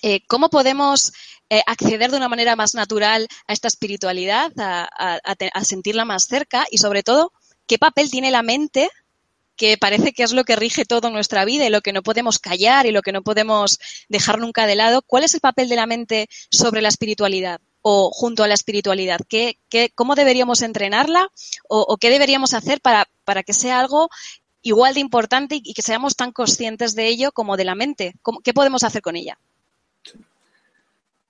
eh, 0.07 0.21
¿cómo 0.27 0.51
podemos 0.51 1.15
eh, 1.49 1.63
acceder 1.67 2.11
de 2.11 2.19
una 2.19 2.29
manera 2.29 2.57
más 2.57 2.75
natural 2.75 3.27
a 3.47 3.55
esta 3.55 3.69
espiritualidad, 3.69 4.53
a, 4.59 5.65
sentirla 5.65 6.05
más 6.05 6.27
cerca 6.27 6.67
y 6.71 6.77
sobre 6.77 7.03
todo, 7.03 7.33
qué 7.67 7.79
papel 7.79 8.11
tiene 8.11 8.31
la 8.31 8.43
mente 8.43 8.91
que 9.57 9.79
parece 9.79 10.13
que 10.13 10.23
es 10.23 10.35
lo 10.35 10.45
que 10.45 10.57
rige 10.57 10.85
toda 10.85 11.09
nuestra 11.09 11.47
vida 11.47 11.65
y 11.65 11.71
lo 11.71 11.81
que 11.81 11.95
no 11.95 12.03
podemos 12.03 12.39
callar 12.39 12.85
y 12.85 12.91
lo 12.91 13.01
que 13.01 13.13
no 13.13 13.23
podemos 13.23 13.79
dejar 14.11 14.39
nunca 14.41 14.67
de 14.67 14.75
lado. 14.75 15.01
¿Cuál 15.01 15.25
es 15.25 15.33
el 15.33 15.41
papel 15.41 15.71
de 15.71 15.77
la 15.77 15.87
mente 15.87 16.29
sobre 16.51 16.83
la 16.83 16.89
espiritualidad 16.89 17.63
o 17.81 18.11
junto 18.11 18.45
a 18.45 18.49
la 18.49 18.55
espiritualidad? 18.55 19.21
¿Qué, 19.27 19.57
cómo 19.95 20.17
deberíamos 20.17 20.61
entrenarla 20.61 21.31
o, 21.67 21.97
qué 21.97 22.11
deberíamos 22.11 22.53
hacer 22.53 22.83
para, 22.83 23.09
para, 23.25 23.43
que 23.43 23.55
sea 23.55 23.81
algo 23.81 24.11
igual 24.61 24.93
de 24.93 25.01
importante 25.01 25.61
y 25.65 25.73
que 25.73 25.81
seamos 25.81 26.15
tan 26.15 26.31
conscientes 26.31 26.95
de 26.95 27.07
ello 27.07 27.33
como 27.33 27.57
de 27.57 27.65
la 27.65 27.75
mente? 27.75 28.13
¿Qué 28.43 28.53
podemos 28.53 28.85
hacer 28.85 29.01
con 29.01 29.17
ella? 29.17 29.39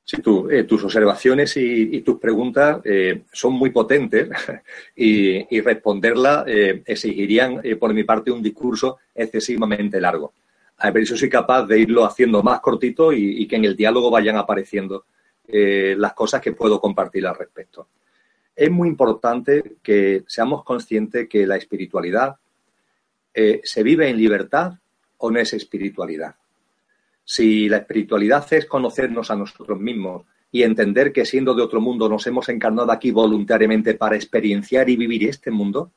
Sí, 0.06 0.18
eh, 0.50 0.64
tus 0.64 0.84
observaciones 0.84 1.56
y, 1.56 2.02
tus 2.02 2.20
preguntas 2.20 2.78
eh, 2.84 3.22
son 3.32 3.54
muy 3.54 3.70
potentes 3.70 4.28
y, 4.96 5.60
responderlas 5.62 6.44
eh, 6.46 6.82
exigirían 6.84 7.62
por 7.80 7.94
mi 7.94 8.04
parte 8.04 8.30
un 8.30 8.42
discurso 8.42 8.98
excesivamente 9.14 9.98
largo. 9.98 10.34
A 10.76 10.90
ver, 10.90 11.06
soy 11.06 11.30
capaz 11.30 11.64
de 11.64 11.78
irlo 11.78 12.04
haciendo 12.04 12.42
más 12.42 12.60
cortito 12.60 13.14
y, 13.14 13.46
que 13.46 13.56
en 13.56 13.64
el 13.64 13.76
diálogo 13.76 14.10
vayan 14.10 14.36
apareciendo 14.36 15.06
las 15.46 16.14
cosas 16.14 16.40
que 16.40 16.52
puedo 16.52 16.80
compartir 16.80 17.26
al 17.26 17.36
respecto. 17.36 17.88
Es 18.56 18.70
muy 18.70 18.88
importante 18.88 19.76
que 19.82 20.24
seamos 20.26 20.64
conscientes 20.64 21.28
que 21.28 21.46
la 21.46 21.56
espiritualidad 21.56 22.36
se 23.32 23.82
vive 23.82 24.08
en 24.08 24.16
libertad 24.16 24.72
o 25.18 25.30
no 25.30 25.38
es 25.38 25.52
espiritualidad. 25.52 26.34
Si 27.24 27.68
la 27.68 27.78
espiritualidad 27.78 28.46
es 28.52 28.66
conocernos 28.66 29.30
a 29.30 29.36
nosotros 29.36 29.80
mismos 29.80 30.24
y 30.52 30.62
entender 30.62 31.12
que 31.12 31.24
siendo 31.24 31.54
de 31.54 31.62
otro 31.62 31.80
mundo 31.80 32.08
nos 32.08 32.26
hemos 32.26 32.48
encarnado 32.48 32.92
aquí 32.92 33.10
voluntariamente 33.10 33.94
para 33.94 34.16
experienciar 34.16 34.88
y 34.90 34.96
vivir 34.96 35.28
este 35.28 35.50
mundo, 35.50 35.92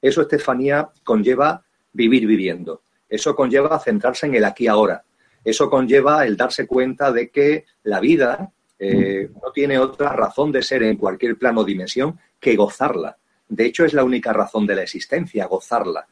eso, 0.00 0.22
Estefanía, 0.22 0.90
conlleva 1.04 1.64
vivir 1.92 2.26
viviendo. 2.26 2.82
Eso 3.08 3.36
conlleva 3.36 3.78
centrarse 3.78 4.26
en 4.26 4.34
el 4.34 4.44
aquí 4.44 4.66
ahora. 4.66 5.04
Eso 5.44 5.70
conlleva 5.70 6.26
el 6.26 6.36
darse 6.36 6.66
cuenta 6.66 7.12
de 7.12 7.30
que 7.30 7.66
la 7.84 8.00
vida 8.00 8.52
eh, 8.78 9.30
no 9.40 9.52
tiene 9.52 9.78
otra 9.78 10.12
razón 10.12 10.50
de 10.50 10.62
ser 10.62 10.82
en 10.82 10.96
cualquier 10.96 11.36
plano 11.36 11.60
o 11.60 11.64
dimensión 11.64 12.18
que 12.40 12.56
gozarla. 12.56 13.16
De 13.48 13.66
hecho, 13.66 13.84
es 13.84 13.92
la 13.92 14.02
única 14.02 14.32
razón 14.32 14.66
de 14.66 14.74
la 14.74 14.82
existencia, 14.82 15.46
gozarla. 15.46 16.06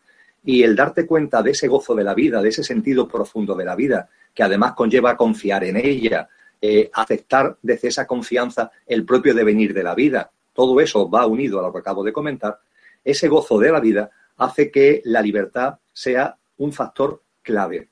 Y 0.45 0.63
el 0.63 0.75
darte 0.75 1.07
cuenta 1.07 1.43
de 1.43 1.51
ese 1.51 1.69
gozo 1.69 1.95
de 1.95 2.05
la 2.05 2.15
vida, 2.15 2.41
de 2.41 2.49
ese 2.49 2.65
sentido 2.65 3.07
profundo 3.07 3.55
de 3.55 3.65
la 3.65 3.77
vida, 3.77 4.09
que 4.35 4.43
además 4.43 4.73
conlleva 4.73 5.17
confiar 5.17 5.65
en 5.65 5.77
ella, 5.77 6.29
eh, 6.63 6.91
aceptar 6.93 7.57
desde 7.63 7.89
esa 7.89 8.07
confianza 8.07 8.71
el 8.87 9.05
propio 9.05 9.35
devenir 9.35 9.73
de 9.73 9.83
la 9.83 9.95
vida, 9.95 10.31
todo 10.53 10.81
eso 10.81 11.09
va 11.09 11.27
unido 11.27 11.59
a 11.59 11.63
lo 11.63 11.73
que 11.73 11.79
acabo 11.79 12.05
de 12.05 12.13
comentar, 12.13 12.59
ese 13.05 13.29
gozo 13.29 13.59
de 13.59 13.73
la 13.73 13.81
vida 13.81 14.11
hace 14.37 14.71
que 14.71 15.01
la 15.05 15.23
libertad 15.23 15.79
sea 15.93 16.37
un 16.59 16.73
factor 16.73 17.23
clave. 17.43 17.89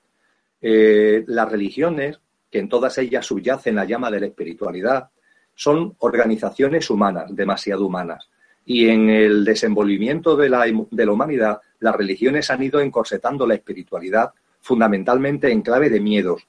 Eh, 0.61 1.25
las 1.27 1.51
religiones, 1.51 2.21
que 2.51 2.59
en 2.59 2.69
todas 2.69 2.99
ellas 2.99 3.25
subyacen 3.27 3.77
la 3.77 3.85
llama 3.85 4.11
de 4.11 4.21
la 4.21 4.27
espiritualidad, 4.27 5.11
son 5.55 5.95
organizaciones 5.99 6.91
humanas, 6.91 7.35
demasiado 7.35 7.87
humanas. 7.87 8.29
Y 8.65 8.89
en 8.89 9.09
el 9.09 9.45
desenvolvimiento 9.45 10.37
de 10.37 10.49
la, 10.51 10.67
de 10.67 11.07
la 11.07 11.13
humanidad, 11.13 11.61
las 11.81 11.95
religiones 11.95 12.51
han 12.51 12.63
ido 12.63 12.81
encorsetando 12.81 13.47
la 13.47 13.55
espiritualidad 13.55 14.33
fundamentalmente 14.61 15.51
en 15.51 15.63
clave 15.63 15.91
de 15.91 16.01
miedos. 16.01 16.47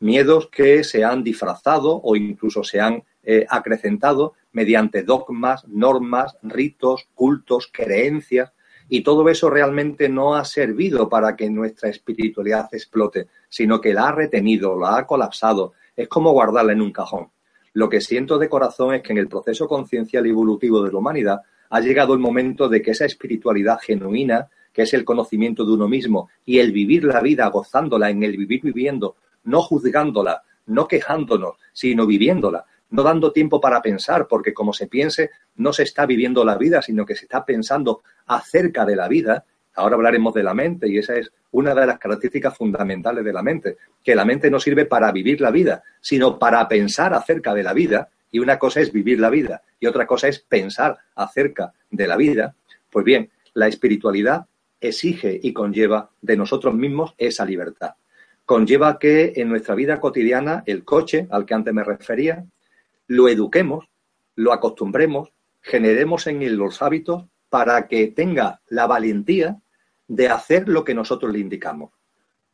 Miedos 0.00 0.48
que 0.48 0.84
se 0.84 1.04
han 1.04 1.24
disfrazado 1.24 2.00
o 2.02 2.14
incluso 2.14 2.62
se 2.62 2.80
han 2.80 3.02
eh, 3.24 3.46
acrecentado 3.48 4.34
mediante 4.52 5.02
dogmas, 5.02 5.66
normas, 5.66 6.36
ritos, 6.42 7.08
cultos, 7.14 7.68
creencias, 7.72 8.52
y 8.88 9.02
todo 9.02 9.28
eso 9.28 9.50
realmente 9.50 10.08
no 10.08 10.34
ha 10.34 10.44
servido 10.44 11.08
para 11.08 11.36
que 11.36 11.50
nuestra 11.50 11.90
espiritualidad 11.90 12.68
explote, 12.72 13.26
sino 13.48 13.80
que 13.80 13.92
la 13.92 14.08
ha 14.08 14.12
retenido, 14.12 14.78
la 14.78 14.96
ha 14.96 15.06
colapsado. 15.06 15.74
Es 15.94 16.08
como 16.08 16.32
guardarla 16.32 16.72
en 16.72 16.80
un 16.80 16.92
cajón. 16.92 17.28
Lo 17.74 17.88
que 17.88 18.00
siento 18.00 18.38
de 18.38 18.48
corazón 18.48 18.94
es 18.94 19.02
que 19.02 19.12
en 19.12 19.18
el 19.18 19.28
proceso 19.28 19.68
conciencial 19.68 20.26
y 20.26 20.30
evolutivo 20.30 20.82
de 20.82 20.90
la 20.90 20.98
humanidad 20.98 21.42
ha 21.70 21.80
llegado 21.80 22.14
el 22.14 22.18
momento 22.18 22.68
de 22.68 22.80
que 22.80 22.92
esa 22.92 23.04
espiritualidad 23.04 23.78
genuina, 23.78 24.48
que 24.78 24.84
es 24.84 24.94
el 24.94 25.04
conocimiento 25.04 25.64
de 25.64 25.72
uno 25.72 25.88
mismo 25.88 26.30
y 26.44 26.60
el 26.60 26.70
vivir 26.70 27.02
la 27.02 27.20
vida 27.20 27.48
gozándola, 27.48 28.10
en 28.10 28.22
el 28.22 28.36
vivir 28.36 28.62
viviendo, 28.62 29.16
no 29.42 29.60
juzgándola, 29.60 30.44
no 30.66 30.86
quejándonos, 30.86 31.56
sino 31.72 32.06
viviéndola, 32.06 32.64
no 32.90 33.02
dando 33.02 33.32
tiempo 33.32 33.60
para 33.60 33.82
pensar, 33.82 34.28
porque 34.28 34.54
como 34.54 34.72
se 34.72 34.86
piense, 34.86 35.30
no 35.56 35.72
se 35.72 35.82
está 35.82 36.06
viviendo 36.06 36.44
la 36.44 36.56
vida, 36.56 36.80
sino 36.80 37.04
que 37.04 37.16
se 37.16 37.24
está 37.24 37.44
pensando 37.44 38.02
acerca 38.26 38.86
de 38.86 38.94
la 38.94 39.08
vida. 39.08 39.44
Ahora 39.74 39.96
hablaremos 39.96 40.32
de 40.32 40.44
la 40.44 40.54
mente 40.54 40.88
y 40.88 40.98
esa 40.98 41.16
es 41.16 41.32
una 41.50 41.74
de 41.74 41.84
las 41.84 41.98
características 41.98 42.56
fundamentales 42.56 43.24
de 43.24 43.32
la 43.32 43.42
mente, 43.42 43.78
que 44.04 44.14
la 44.14 44.24
mente 44.24 44.48
no 44.48 44.60
sirve 44.60 44.84
para 44.84 45.10
vivir 45.10 45.40
la 45.40 45.50
vida, 45.50 45.82
sino 46.00 46.38
para 46.38 46.68
pensar 46.68 47.14
acerca 47.14 47.52
de 47.52 47.64
la 47.64 47.72
vida. 47.72 48.10
Y 48.30 48.38
una 48.38 48.60
cosa 48.60 48.80
es 48.80 48.92
vivir 48.92 49.18
la 49.18 49.30
vida 49.30 49.60
y 49.80 49.86
otra 49.86 50.06
cosa 50.06 50.28
es 50.28 50.38
pensar 50.38 50.98
acerca 51.16 51.72
de 51.90 52.06
la 52.06 52.16
vida. 52.16 52.54
Pues 52.88 53.04
bien, 53.04 53.28
la 53.54 53.66
espiritualidad 53.66 54.46
exige 54.80 55.38
y 55.42 55.52
conlleva 55.52 56.10
de 56.20 56.36
nosotros 56.36 56.74
mismos 56.74 57.14
esa 57.18 57.44
libertad. 57.44 57.94
Conlleva 58.44 58.98
que 58.98 59.34
en 59.36 59.48
nuestra 59.48 59.74
vida 59.74 60.00
cotidiana 60.00 60.62
el 60.66 60.84
coche 60.84 61.26
al 61.30 61.44
que 61.44 61.54
antes 61.54 61.74
me 61.74 61.84
refería, 61.84 62.44
lo 63.06 63.28
eduquemos, 63.28 63.88
lo 64.36 64.52
acostumbremos, 64.52 65.30
generemos 65.60 66.26
en 66.26 66.42
él 66.42 66.54
los 66.54 66.80
hábitos 66.80 67.24
para 67.48 67.88
que 67.88 68.08
tenga 68.08 68.60
la 68.68 68.86
valentía 68.86 69.58
de 70.06 70.28
hacer 70.28 70.68
lo 70.68 70.84
que 70.84 70.94
nosotros 70.94 71.32
le 71.32 71.38
indicamos. 71.38 71.92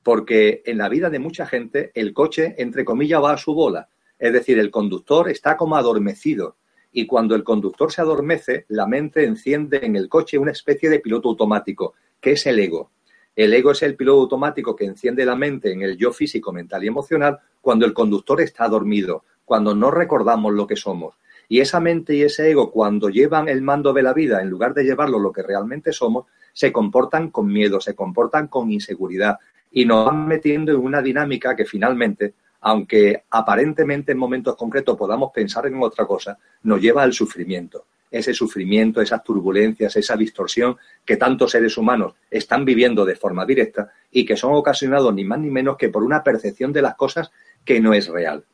Porque 0.03 0.63
en 0.67 0.79
la 0.79 0.89
vida 0.89 1.11
de 1.11 1.19
mucha 1.19 1.47
gente 1.47 1.91
el 1.95 2.13
coche, 2.13 2.55
entre 2.59 2.85
comillas, 2.85 3.23
va 3.23 3.33
a 3.33 3.39
su 3.39 3.55
bola. 3.55 3.89
Es 4.19 4.33
decir, 4.33 4.59
el 4.59 4.71
conductor 4.71 5.29
está 5.29 5.57
como 5.57 5.77
adormecido. 5.77 6.57
Y 6.93 7.07
cuando 7.07 7.35
el 7.35 7.43
conductor 7.43 7.91
se 7.91 8.03
adormece, 8.03 8.67
la 8.69 8.87
mente 8.87 9.25
enciende 9.25 9.81
en 9.83 9.97
el 9.97 10.09
coche 10.09 10.39
una 10.39 10.53
especie 10.53 10.89
de 10.89 11.01
piloto 11.01 11.29
automático, 11.29 11.95
que 12.25 12.33
es 12.33 12.47
el 12.47 12.59
ego. 12.59 12.91
El 13.37 13.53
ego 13.53 13.73
es 13.73 13.83
el 13.83 13.97
piloto 13.97 14.23
automático 14.23 14.75
que 14.75 14.87
enciende 14.87 15.27
la 15.27 15.37
mente 15.37 15.71
en 15.71 15.83
el 15.83 15.99
yo 15.99 16.11
físico, 16.11 16.55
mental 16.55 16.83
y 16.83 16.87
emocional 16.87 17.39
cuando 17.61 17.85
el 17.85 17.93
conductor 17.93 18.41
está 18.41 18.67
dormido, 18.67 19.25
cuando 19.45 19.75
no 19.75 19.91
recordamos 19.91 20.55
lo 20.55 20.67
que 20.67 20.75
somos. 20.75 21.17
Y 21.51 21.61
esa 21.61 21.81
mente 21.81 22.15
y 22.15 22.23
ese 22.23 22.51
ego, 22.51 22.71
cuando 22.71 23.11
llevan 23.11 23.51
el 23.51 23.61
mando 23.61 23.93
de 23.93 24.03
la 24.03 24.15
vida, 24.15 24.41
en 24.41 24.49
lugar 24.49 24.73
de 24.73 24.85
llevarlo 24.85 25.19
lo 25.19 25.33
que 25.33 25.43
realmente 25.43 25.93
somos, 25.93 26.25
se 26.55 26.73
comportan 26.73 27.31
con 27.31 27.47
miedo, 27.47 27.79
se 27.79 27.95
comportan 27.95 28.49
con 28.49 28.73
inseguridad 28.73 29.39
y 29.71 29.85
nos 29.85 30.07
van 30.07 30.27
metiendo 30.27 30.73
en 30.73 30.79
una 30.79 31.03
dinámica 31.03 31.55
que 31.55 31.67
finalmente, 31.67 32.33
aunque 32.63 33.25
aparentemente 33.29 34.13
en 34.13 34.19
momentos 34.19 34.57
concretos 34.57 34.97
podamos 34.97 35.31
pensar 35.31 35.67
en 35.67 35.83
otra 35.83 36.07
cosa, 36.07 36.39
nos 36.63 36.81
lleva 36.81 37.03
al 37.03 37.13
sufrimiento. 37.13 37.85
Ese 38.15 38.33
sufrimiento, 38.33 39.01
esas 39.01 39.25
turbulencias, 39.25 39.97
esa 39.97 40.17
distorsión 40.17 40.77
que 41.05 41.17
tantos 41.17 41.51
seres 41.51 41.77
humanos 41.77 42.15
están 42.31 42.65
viviendo 42.65 43.05
de 43.05 43.17
forma 43.17 43.45
directa 43.45 43.91
y 44.09 44.25
que 44.25 44.37
son 44.37 44.55
ocasionados 44.55 45.13
ni 45.13 45.25
más 45.25 45.41
ni 45.41 45.51
menos 45.51 45.77
que 45.77 45.89
por 45.89 46.05
una 46.05 46.23
percepción 46.23 46.73
de 46.73 46.81
las 46.81 46.95
cosas 46.95 47.33
que 47.65 47.81
no 47.81 47.93
es 47.93 48.07
real. 48.07 48.45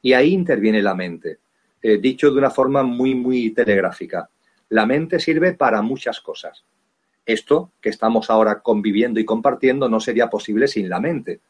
Y 0.00 0.14
ahí 0.14 0.32
interviene 0.32 0.82
la 0.82 0.94
mente. 0.94 1.36
Eh, 1.82 1.98
dicho 1.98 2.30
de 2.30 2.38
una 2.38 2.48
forma 2.48 2.82
muy, 2.82 3.14
muy 3.14 3.50
telegráfica, 3.50 4.30
la 4.70 4.86
mente 4.86 5.20
sirve 5.20 5.52
para 5.52 5.82
muchas 5.82 6.22
cosas. 6.22 6.64
Esto 7.26 7.72
que 7.82 7.90
estamos 7.90 8.30
ahora 8.30 8.60
conviviendo 8.60 9.20
y 9.20 9.26
compartiendo 9.26 9.90
no 9.90 10.00
sería 10.00 10.30
posible 10.30 10.66
sin 10.66 10.88
la 10.88 10.98
mente. 10.98 11.40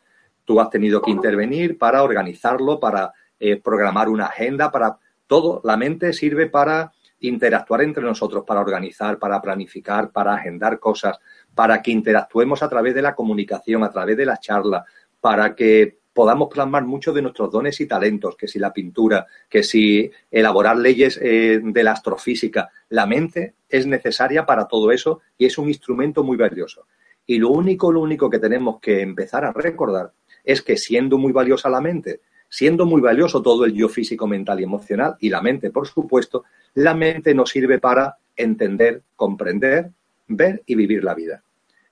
Tú 0.44 0.60
has 0.60 0.70
tenido 0.70 1.00
que 1.00 1.12
intervenir 1.12 1.78
para 1.78 2.02
organizarlo, 2.02 2.80
para 2.80 3.12
eh, 3.38 3.54
programar 3.54 4.08
una 4.08 4.26
agenda, 4.26 4.72
para 4.72 4.98
todo. 5.28 5.60
La 5.62 5.76
mente 5.76 6.12
sirve 6.12 6.48
para 6.48 6.92
interactuar 7.20 7.82
entre 7.82 8.02
nosotros, 8.02 8.44
para 8.46 8.60
organizar, 8.60 9.18
para 9.18 9.40
planificar, 9.40 10.10
para 10.10 10.34
agendar 10.34 10.78
cosas, 10.78 11.18
para 11.54 11.82
que 11.82 11.90
interactuemos 11.90 12.62
a 12.62 12.68
través 12.68 12.94
de 12.94 13.02
la 13.02 13.14
comunicación, 13.14 13.84
a 13.84 13.90
través 13.90 14.16
de 14.16 14.26
la 14.26 14.38
charla, 14.38 14.84
para 15.20 15.54
que 15.54 16.00
podamos 16.12 16.48
plasmar 16.48 16.84
muchos 16.84 17.14
de 17.14 17.22
nuestros 17.22 17.50
dones 17.50 17.80
y 17.80 17.86
talentos, 17.86 18.36
que 18.36 18.48
si 18.48 18.58
la 18.58 18.72
pintura, 18.72 19.26
que 19.48 19.62
si 19.62 20.10
elaborar 20.30 20.76
leyes 20.76 21.18
eh, 21.22 21.60
de 21.62 21.82
la 21.82 21.92
astrofísica. 21.92 22.70
La 22.88 23.06
mente 23.06 23.54
es 23.68 23.86
necesaria 23.86 24.44
para 24.44 24.66
todo 24.66 24.90
eso 24.90 25.20
y 25.38 25.46
es 25.46 25.56
un 25.58 25.68
instrumento 25.68 26.24
muy 26.24 26.36
valioso. 26.36 26.86
Y 27.26 27.38
lo 27.38 27.50
único, 27.50 27.92
lo 27.92 28.00
único 28.00 28.28
que 28.28 28.38
tenemos 28.38 28.80
que 28.80 29.02
empezar 29.02 29.44
a 29.44 29.52
recordar 29.52 30.12
es 30.42 30.62
que 30.62 30.76
siendo 30.76 31.16
muy 31.16 31.32
valiosa 31.32 31.70
la 31.70 31.80
mente, 31.80 32.20
siendo 32.50 32.84
muy 32.84 33.00
valioso 33.00 33.40
todo 33.40 33.64
el 33.64 33.72
yo 33.72 33.88
físico, 33.88 34.26
mental 34.26 34.60
y 34.60 34.64
emocional, 34.64 35.16
y 35.20 35.30
la 35.30 35.40
mente, 35.40 35.70
por 35.70 35.86
supuesto, 35.86 36.44
la 36.74 36.94
mente 36.94 37.34
nos 37.34 37.48
sirve 37.48 37.78
para 37.78 38.18
entender, 38.36 39.02
comprender, 39.16 39.90
ver 40.26 40.62
y 40.66 40.74
vivir 40.74 41.04
la 41.04 41.14
vida. 41.14 41.42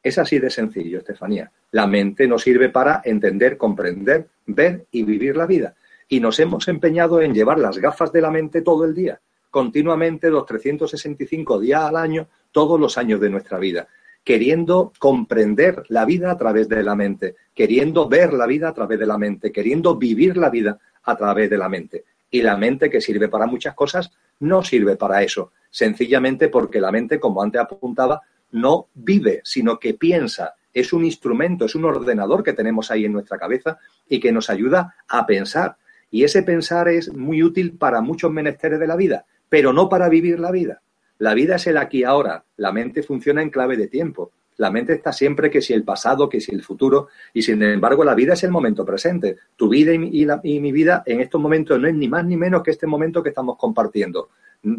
Es 0.02 0.18
así 0.18 0.38
de 0.38 0.50
sencillo, 0.50 0.98
Estefanía. 0.98 1.50
La 1.70 1.86
mente 1.86 2.26
nos 2.26 2.42
sirve 2.42 2.68
para 2.68 3.00
entender, 3.04 3.56
comprender, 3.56 4.28
ver 4.46 4.86
y 4.90 5.04
vivir 5.04 5.36
la 5.36 5.46
vida. 5.46 5.74
Y 6.08 6.20
nos 6.20 6.38
hemos 6.40 6.66
empeñado 6.68 7.20
en 7.20 7.34
llevar 7.34 7.58
las 7.58 7.78
gafas 7.78 8.12
de 8.12 8.20
la 8.20 8.30
mente 8.30 8.62
todo 8.62 8.84
el 8.84 8.94
día, 8.94 9.20
continuamente 9.50 10.30
los 10.30 10.46
365 10.46 11.60
días 11.60 11.82
al 11.82 11.96
año, 11.96 12.28
todos 12.50 12.80
los 12.80 12.96
años 12.98 13.20
de 13.20 13.30
nuestra 13.30 13.58
vida, 13.58 13.88
queriendo 14.24 14.92
comprender 14.98 15.84
la 15.88 16.04
vida 16.04 16.30
a 16.30 16.36
través 16.36 16.68
de 16.68 16.82
la 16.82 16.94
mente, 16.94 17.36
queriendo 17.54 18.08
ver 18.08 18.32
la 18.32 18.46
vida 18.46 18.68
a 18.68 18.74
través 18.74 18.98
de 18.98 19.06
la 19.06 19.18
mente, 19.18 19.50
queriendo 19.52 19.96
vivir 19.96 20.36
la 20.36 20.50
vida 20.50 20.78
a 21.04 21.16
través 21.16 21.48
de 21.48 21.58
la 21.58 21.68
mente. 21.68 22.04
Y 22.30 22.42
la 22.42 22.56
mente 22.56 22.90
que 22.90 23.00
sirve 23.00 23.28
para 23.28 23.46
muchas 23.46 23.74
cosas 23.74 24.10
no 24.40 24.62
sirve 24.62 24.96
para 24.96 25.22
eso, 25.22 25.52
sencillamente 25.70 26.48
porque 26.48 26.80
la 26.80 26.92
mente, 26.92 27.18
como 27.18 27.42
antes 27.42 27.60
apuntaba, 27.60 28.20
no 28.52 28.88
vive, 28.94 29.40
sino 29.44 29.78
que 29.78 29.94
piensa. 29.94 30.54
Es 30.72 30.92
un 30.92 31.04
instrumento, 31.04 31.64
es 31.64 31.74
un 31.74 31.86
ordenador 31.86 32.42
que 32.42 32.52
tenemos 32.52 32.90
ahí 32.90 33.04
en 33.04 33.12
nuestra 33.12 33.38
cabeza 33.38 33.78
y 34.08 34.20
que 34.20 34.32
nos 34.32 34.50
ayuda 34.50 34.94
a 35.08 35.26
pensar. 35.26 35.76
Y 36.10 36.24
ese 36.24 36.42
pensar 36.42 36.88
es 36.88 37.12
muy 37.12 37.42
útil 37.42 37.72
para 37.72 38.00
muchos 38.00 38.30
menesteres 38.30 38.78
de 38.78 38.86
la 38.86 38.96
vida, 38.96 39.24
pero 39.48 39.72
no 39.72 39.88
para 39.88 40.08
vivir 40.08 40.38
la 40.38 40.50
vida. 40.50 40.82
La 41.18 41.34
vida 41.34 41.56
es 41.56 41.66
el 41.66 41.76
aquí 41.76 42.04
ahora. 42.04 42.44
La 42.56 42.72
mente 42.72 43.02
funciona 43.02 43.42
en 43.42 43.50
clave 43.50 43.76
de 43.76 43.88
tiempo. 43.88 44.32
La 44.56 44.70
mente 44.70 44.92
está 44.92 45.12
siempre 45.12 45.50
que 45.50 45.62
si 45.62 45.72
el 45.72 45.84
pasado, 45.84 46.28
que 46.28 46.40
si 46.40 46.52
el 46.52 46.64
futuro, 46.64 47.08
y 47.32 47.42
sin 47.42 47.62
embargo 47.62 48.02
la 48.02 48.16
vida 48.16 48.32
es 48.32 48.42
el 48.42 48.50
momento 48.50 48.84
presente. 48.84 49.36
Tu 49.54 49.68
vida 49.68 49.92
y 49.92 49.98
mi, 49.98 50.10
y 50.10 50.60
mi 50.60 50.72
vida 50.72 51.04
en 51.06 51.20
estos 51.20 51.40
momentos 51.40 51.78
no 51.78 51.86
es 51.86 51.94
ni 51.94 52.08
más 52.08 52.24
ni 52.24 52.36
menos 52.36 52.62
que 52.62 52.72
este 52.72 52.86
momento 52.86 53.22
que 53.22 53.28
estamos 53.28 53.56
compartiendo. 53.56 54.30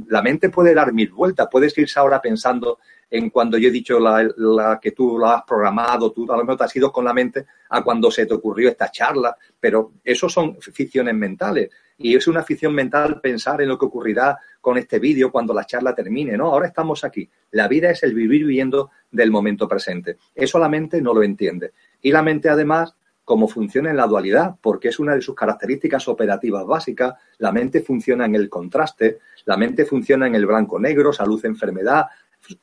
La 0.08 0.21
mente 0.21 0.49
puede 0.49 0.73
dar 0.73 0.91
mil 0.91 1.10
vueltas, 1.12 1.47
puedes 1.49 1.78
irse 1.78 1.97
ahora 1.97 2.21
pensando 2.21 2.80
en 3.10 3.30
cuando 3.30 3.58
yo 3.58 3.69
he 3.69 3.71
dicho 3.71 3.99
la, 3.99 4.80
que 4.82 4.91
tú 4.91 5.17
lo 5.17 5.28
has 5.28 5.43
programado, 5.43 6.12
tú 6.12 6.30
a 6.32 6.36
lo 6.36 6.43
mejor 6.43 6.58
te 6.58 6.63
has 6.65 6.75
ido 6.75 6.91
con 6.91 7.06
la 7.06 7.13
mente 7.13 7.45
a 7.69 7.82
cuando 7.82 8.12
se 8.12 8.25
te 8.25 8.34
ocurrió 8.34 8.69
esta 8.69 8.91
charla, 8.91 9.36
pero 9.60 9.93
eso 10.04 10.28
son 10.28 10.58
ficciones 10.60 11.15
mentales. 11.15 11.69
Y 11.99 12.15
es 12.15 12.27
una 12.27 12.43
ficción 12.43 12.73
mental 12.73 13.19
pensar 13.21 13.62
en 13.62 13.67
lo 13.67 13.77
que 13.77 13.85
ocurrirá 13.85 14.38
con 14.62 14.77
este 14.77 14.99
vídeo 14.99 15.31
cuando 15.31 15.53
la 15.53 15.65
charla 15.65 15.93
termine, 15.93 16.38
¿no? 16.38 16.47
Ahora 16.47 16.67
estamos 16.67 17.03
aquí. 17.03 17.29
La 17.51 17.67
vida 17.67 17.91
es 17.91 18.01
el 18.03 18.13
vivir 18.13 18.45
viviendo 18.45 18.89
del 19.12 19.31
momento 19.31 19.67
presente. 19.67 20.17
Eso 20.33 20.59
la 20.59 20.69
mente 20.69 21.01
no 21.01 21.13
lo 21.13 21.23
entiende. 21.23 21.73
Y 22.01 22.12
la 22.12 22.23
mente, 22.23 22.49
además, 22.49 22.95
como 23.25 23.47
funciona 23.47 23.91
en 23.91 23.97
la 23.97 24.07
dualidad, 24.07 24.55
porque 24.59 24.88
es 24.88 24.97
una 24.97 25.13
de 25.13 25.21
sus 25.21 25.35
características 25.35 26.07
operativas 26.07 26.65
básicas. 26.65 27.13
La 27.38 27.51
mente 27.51 27.81
funciona 27.81 28.25
en 28.25 28.33
el 28.33 28.49
contraste, 28.49 29.19
la 29.45 29.55
mente 29.55 29.85
funciona 29.85 30.25
en 30.25 30.35
el 30.35 30.45
blanco-negro, 30.45 31.13
salud-enfermedad, 31.13 32.07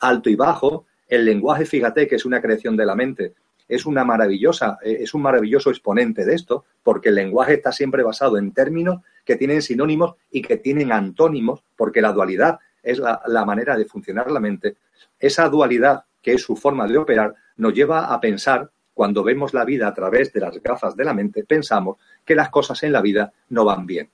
alto 0.01 0.31
y 0.31 0.35
bajo. 0.35 0.87
El 1.07 1.25
lenguaje, 1.25 1.67
fíjate 1.67 2.09
que 2.09 2.17
es 2.17 2.25
una 2.25 2.41
creación 2.41 2.77
de 2.77 2.87
la 2.87 2.97
mente, 2.97 3.35
es 3.69 3.87
una 3.87 4.05
maravillosa, 4.05 4.79
eh, 4.83 4.99
es 5.01 5.15
un 5.15 5.23
maravilloso 5.23 5.71
exponente 5.71 6.25
de 6.25 6.35
esto, 6.35 6.65
porque 6.83 7.11
el 7.11 7.15
lenguaje 7.15 7.55
está 7.55 7.71
siempre 7.71 8.03
basado 8.03 8.39
en 8.39 8.53
términos 8.53 9.03
que 9.27 9.37
tienen 9.37 9.61
sinónimos 9.61 10.15
y 10.31 10.41
que 10.41 10.57
tienen 10.57 10.93
antónimos, 10.93 11.63
porque 11.77 12.01
la 12.01 12.13
dualidad 12.13 12.61
es 12.83 12.99
la, 12.99 13.45
manera 13.45 13.77
de 13.77 13.85
funcionar 13.85 14.31
la 14.31 14.39
mente. 14.39 14.77
Esa 15.19 15.49
dualidad, 15.49 16.05
que 16.23 16.35
es 16.35 16.43
su 16.43 16.57
forma 16.57 16.87
de 16.87 16.97
operar, 16.97 17.35
nos 17.57 17.75
lleva 17.75 18.15
a 18.15 18.21
pensar, 18.21 18.71
cuando 18.95 19.25
vemos 19.25 19.53
la 19.53 19.65
vida 19.65 19.89
a 19.89 19.93
través 19.93 20.33
de 20.33 20.41
las 20.41 20.63
gafas 20.63 20.97
de 20.97 21.05
la 21.05 21.13
mente, 21.13 21.45
pensamos 21.45 21.99
que 22.25 22.37
las 22.37 22.49
cosas 22.49 22.83
en 22.85 22.93
la 22.93 23.03
vida 23.03 23.33
no 23.51 23.65
van 23.65 23.85
bien. 23.85 24.09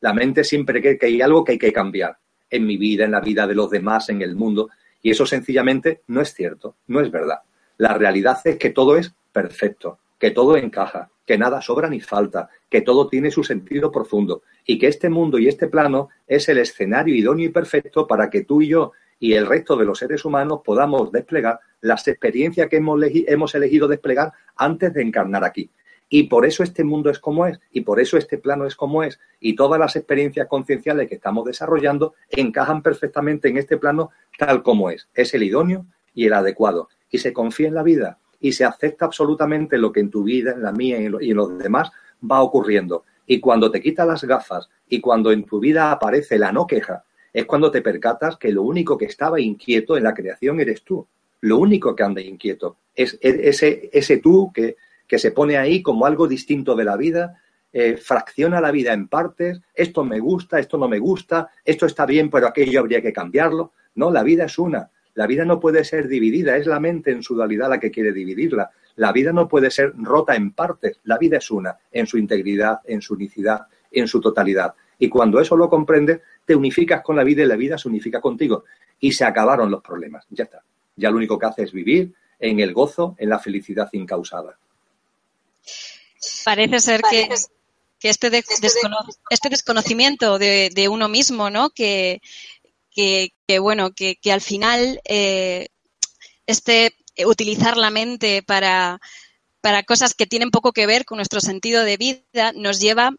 La 0.00 0.12
mente 0.12 0.44
siempre 0.44 0.82
cree 0.82 0.98
que 0.98 1.06
hay 1.06 1.22
algo 1.22 1.44
que 1.44 1.52
hay 1.52 1.58
que 1.58 1.72
cambiar 1.72 2.18
en 2.50 2.66
mi 2.66 2.76
vida, 2.76 3.04
en 3.04 3.12
la 3.12 3.20
vida 3.20 3.46
de 3.46 3.54
los 3.54 3.70
demás, 3.70 4.08
en 4.08 4.20
el 4.22 4.34
mundo, 4.34 4.70
y 5.00 5.10
eso 5.10 5.24
sencillamente 5.24 6.02
no 6.08 6.20
es 6.20 6.34
cierto, 6.34 6.74
no 6.88 7.00
es 7.00 7.10
verdad. 7.10 7.38
La 7.76 7.94
realidad 7.94 8.38
es 8.44 8.56
que 8.56 8.70
todo 8.70 8.96
es 8.96 9.14
perfecto, 9.32 9.98
que 10.18 10.32
todo 10.32 10.56
encaja, 10.56 11.10
que 11.28 11.36
nada 11.36 11.60
sobra 11.60 11.90
ni 11.90 12.00
falta, 12.00 12.48
que 12.70 12.80
todo 12.80 13.06
tiene 13.06 13.30
su 13.30 13.44
sentido 13.44 13.92
profundo 13.92 14.40
y 14.64 14.78
que 14.78 14.86
este 14.86 15.10
mundo 15.10 15.38
y 15.38 15.46
este 15.46 15.66
plano 15.66 16.08
es 16.26 16.48
el 16.48 16.56
escenario 16.56 17.14
idóneo 17.14 17.44
y 17.44 17.50
perfecto 17.50 18.06
para 18.06 18.30
que 18.30 18.44
tú 18.44 18.62
y 18.62 18.68
yo 18.68 18.92
y 19.20 19.34
el 19.34 19.46
resto 19.46 19.76
de 19.76 19.84
los 19.84 19.98
seres 19.98 20.24
humanos 20.24 20.60
podamos 20.64 21.12
desplegar 21.12 21.60
las 21.82 22.08
experiencias 22.08 22.70
que 22.70 22.76
hemos, 22.76 23.54
elegido 23.54 23.88
desplegar 23.88 24.32
antes 24.56 24.94
de 24.94 25.02
encarnar 25.02 25.44
aquí. 25.44 25.70
Y 26.08 26.22
por 26.22 26.46
eso 26.46 26.62
este 26.62 26.82
mundo 26.82 27.10
es 27.10 27.18
como 27.18 27.46
es, 27.46 27.60
y 27.72 27.82
por 27.82 28.00
eso 28.00 28.16
este 28.16 28.38
plano 28.38 28.64
es 28.64 28.74
como 28.74 29.02
es, 29.02 29.20
y 29.38 29.54
todas 29.54 29.78
las 29.78 29.96
experiencias 29.96 30.46
concienciales 30.48 31.10
que 31.10 31.16
estamos 31.16 31.44
desarrollando 31.44 32.14
encajan 32.30 32.82
perfectamente 32.82 33.48
en 33.48 33.58
este 33.58 33.76
plano 33.76 34.12
tal 34.38 34.62
como 34.62 34.88
es. 34.88 35.10
Es 35.12 35.34
el 35.34 35.42
idóneo 35.42 35.84
y 36.14 36.24
el 36.24 36.32
adecuado. 36.32 36.88
Y 37.10 37.18
se 37.18 37.34
confía 37.34 37.68
en 37.68 37.74
la 37.74 37.82
vida, 37.82 38.18
y 38.40 38.52
se 38.52 38.64
acepta 38.64 39.04
absolutamente 39.04 39.78
lo 39.78 39.92
que 39.92 40.00
en 40.00 40.10
tu 40.10 40.22
vida, 40.22 40.52
en 40.52 40.62
la 40.62 40.72
mía 40.72 41.00
y 41.00 41.30
en, 41.30 41.36
los 41.36 41.58
demás 41.58 41.90
va 42.30 42.42
ocurriendo. 42.42 43.04
Y 43.26 43.40
cuando 43.40 43.70
te 43.70 43.80
quitas 43.80 44.06
las 44.06 44.24
gafas 44.24 44.68
y 44.88 45.00
cuando 45.00 45.32
en 45.32 45.44
tu 45.44 45.60
vida 45.60 45.90
aparece 45.90 46.38
la 46.38 46.52
no 46.52 46.66
queja, 46.66 47.04
es 47.32 47.44
cuando 47.44 47.70
te 47.70 47.82
percatas 47.82 48.36
que 48.36 48.52
lo 48.52 48.62
único 48.62 48.96
que 48.96 49.04
estaba 49.04 49.40
inquieto 49.40 49.96
en 49.96 50.04
la 50.04 50.14
creación 50.14 50.60
eres 50.60 50.82
tú. 50.82 51.06
Lo 51.40 51.58
único 51.58 51.94
que 51.94 52.02
anda 52.02 52.20
inquieto 52.20 52.76
es 52.94 53.18
ese, 53.20 53.90
ese 53.92 54.16
tú 54.18 54.50
que, 54.52 54.76
que 55.06 55.18
se 55.18 55.30
pone 55.30 55.56
ahí 55.56 55.82
como 55.82 56.06
algo 56.06 56.26
distinto 56.26 56.74
de 56.74 56.84
la 56.84 56.96
vida, 56.96 57.40
eh, 57.72 57.96
fracciona 57.96 58.60
la 58.60 58.70
vida 58.70 58.92
en 58.92 59.08
partes, 59.08 59.60
esto 59.74 60.02
me 60.02 60.20
gusta, 60.20 60.58
esto 60.58 60.78
no 60.78 60.88
me 60.88 60.98
gusta, 60.98 61.50
esto 61.64 61.86
está 61.86 62.06
bien, 62.06 62.30
pero 62.30 62.46
aquello 62.46 62.80
habría 62.80 63.02
que 63.02 63.12
cambiarlo. 63.12 63.72
No, 63.94 64.10
la 64.10 64.22
vida 64.22 64.46
es 64.46 64.58
una. 64.58 64.90
La 65.18 65.26
vida 65.26 65.44
no 65.44 65.58
puede 65.58 65.82
ser 65.82 66.06
dividida, 66.06 66.56
es 66.56 66.68
la 66.68 66.78
mente 66.78 67.10
en 67.10 67.24
su 67.24 67.34
dualidad 67.34 67.68
la 67.68 67.80
que 67.80 67.90
quiere 67.90 68.12
dividirla. 68.12 68.70
La 68.94 69.10
vida 69.10 69.32
no 69.32 69.48
puede 69.48 69.68
ser 69.68 69.92
rota 69.96 70.36
en 70.36 70.52
partes, 70.52 71.00
la 71.02 71.18
vida 71.18 71.38
es 71.38 71.50
una, 71.50 71.76
en 71.90 72.06
su 72.06 72.18
integridad, 72.18 72.82
en 72.84 73.02
su 73.02 73.14
unicidad, 73.14 73.62
en 73.90 74.06
su 74.06 74.20
totalidad. 74.20 74.74
Y 74.96 75.08
cuando 75.08 75.40
eso 75.40 75.56
lo 75.56 75.68
comprendes, 75.68 76.20
te 76.44 76.54
unificas 76.54 77.02
con 77.02 77.16
la 77.16 77.24
vida 77.24 77.42
y 77.42 77.46
la 77.46 77.56
vida 77.56 77.76
se 77.76 77.88
unifica 77.88 78.20
contigo. 78.20 78.62
Y 79.00 79.10
se 79.10 79.24
acabaron 79.24 79.72
los 79.72 79.82
problemas, 79.82 80.24
ya 80.30 80.44
está. 80.44 80.62
Ya 80.94 81.10
lo 81.10 81.16
único 81.16 81.36
que 81.36 81.46
hace 81.46 81.62
es 81.64 81.72
vivir 81.72 82.14
en 82.38 82.60
el 82.60 82.72
gozo, 82.72 83.16
en 83.18 83.30
la 83.30 83.40
felicidad 83.40 83.88
incausada. 83.90 84.56
Parece 86.44 86.78
ser 86.78 87.02
que, 87.02 87.28
este, 88.02 88.44
este, 89.30 89.48
desconocimiento 89.50 90.38
de, 90.38 90.70
de, 90.72 90.88
uno 90.88 91.08
mismo, 91.08 91.50
¿no? 91.50 91.70
Que, 91.70 92.20
que, 93.46 93.58
bueno, 93.60 93.92
que, 93.92 94.18
al 94.32 94.40
final 94.40 95.00
eh, 95.04 95.68
este 96.46 96.96
utilizar 97.26 97.76
la 97.76 97.90
mente 97.90 98.42
para, 98.42 99.00
para 99.60 99.84
cosas 99.84 100.14
que 100.14 100.26
tienen 100.26 100.50
poco 100.50 100.72
que 100.72 100.86
ver 100.86 101.04
con 101.04 101.18
nuestro 101.18 101.40
sentido 101.40 101.84
de 101.84 101.96
vida 101.96 102.52
nos 102.54 102.80
lleva 102.80 103.12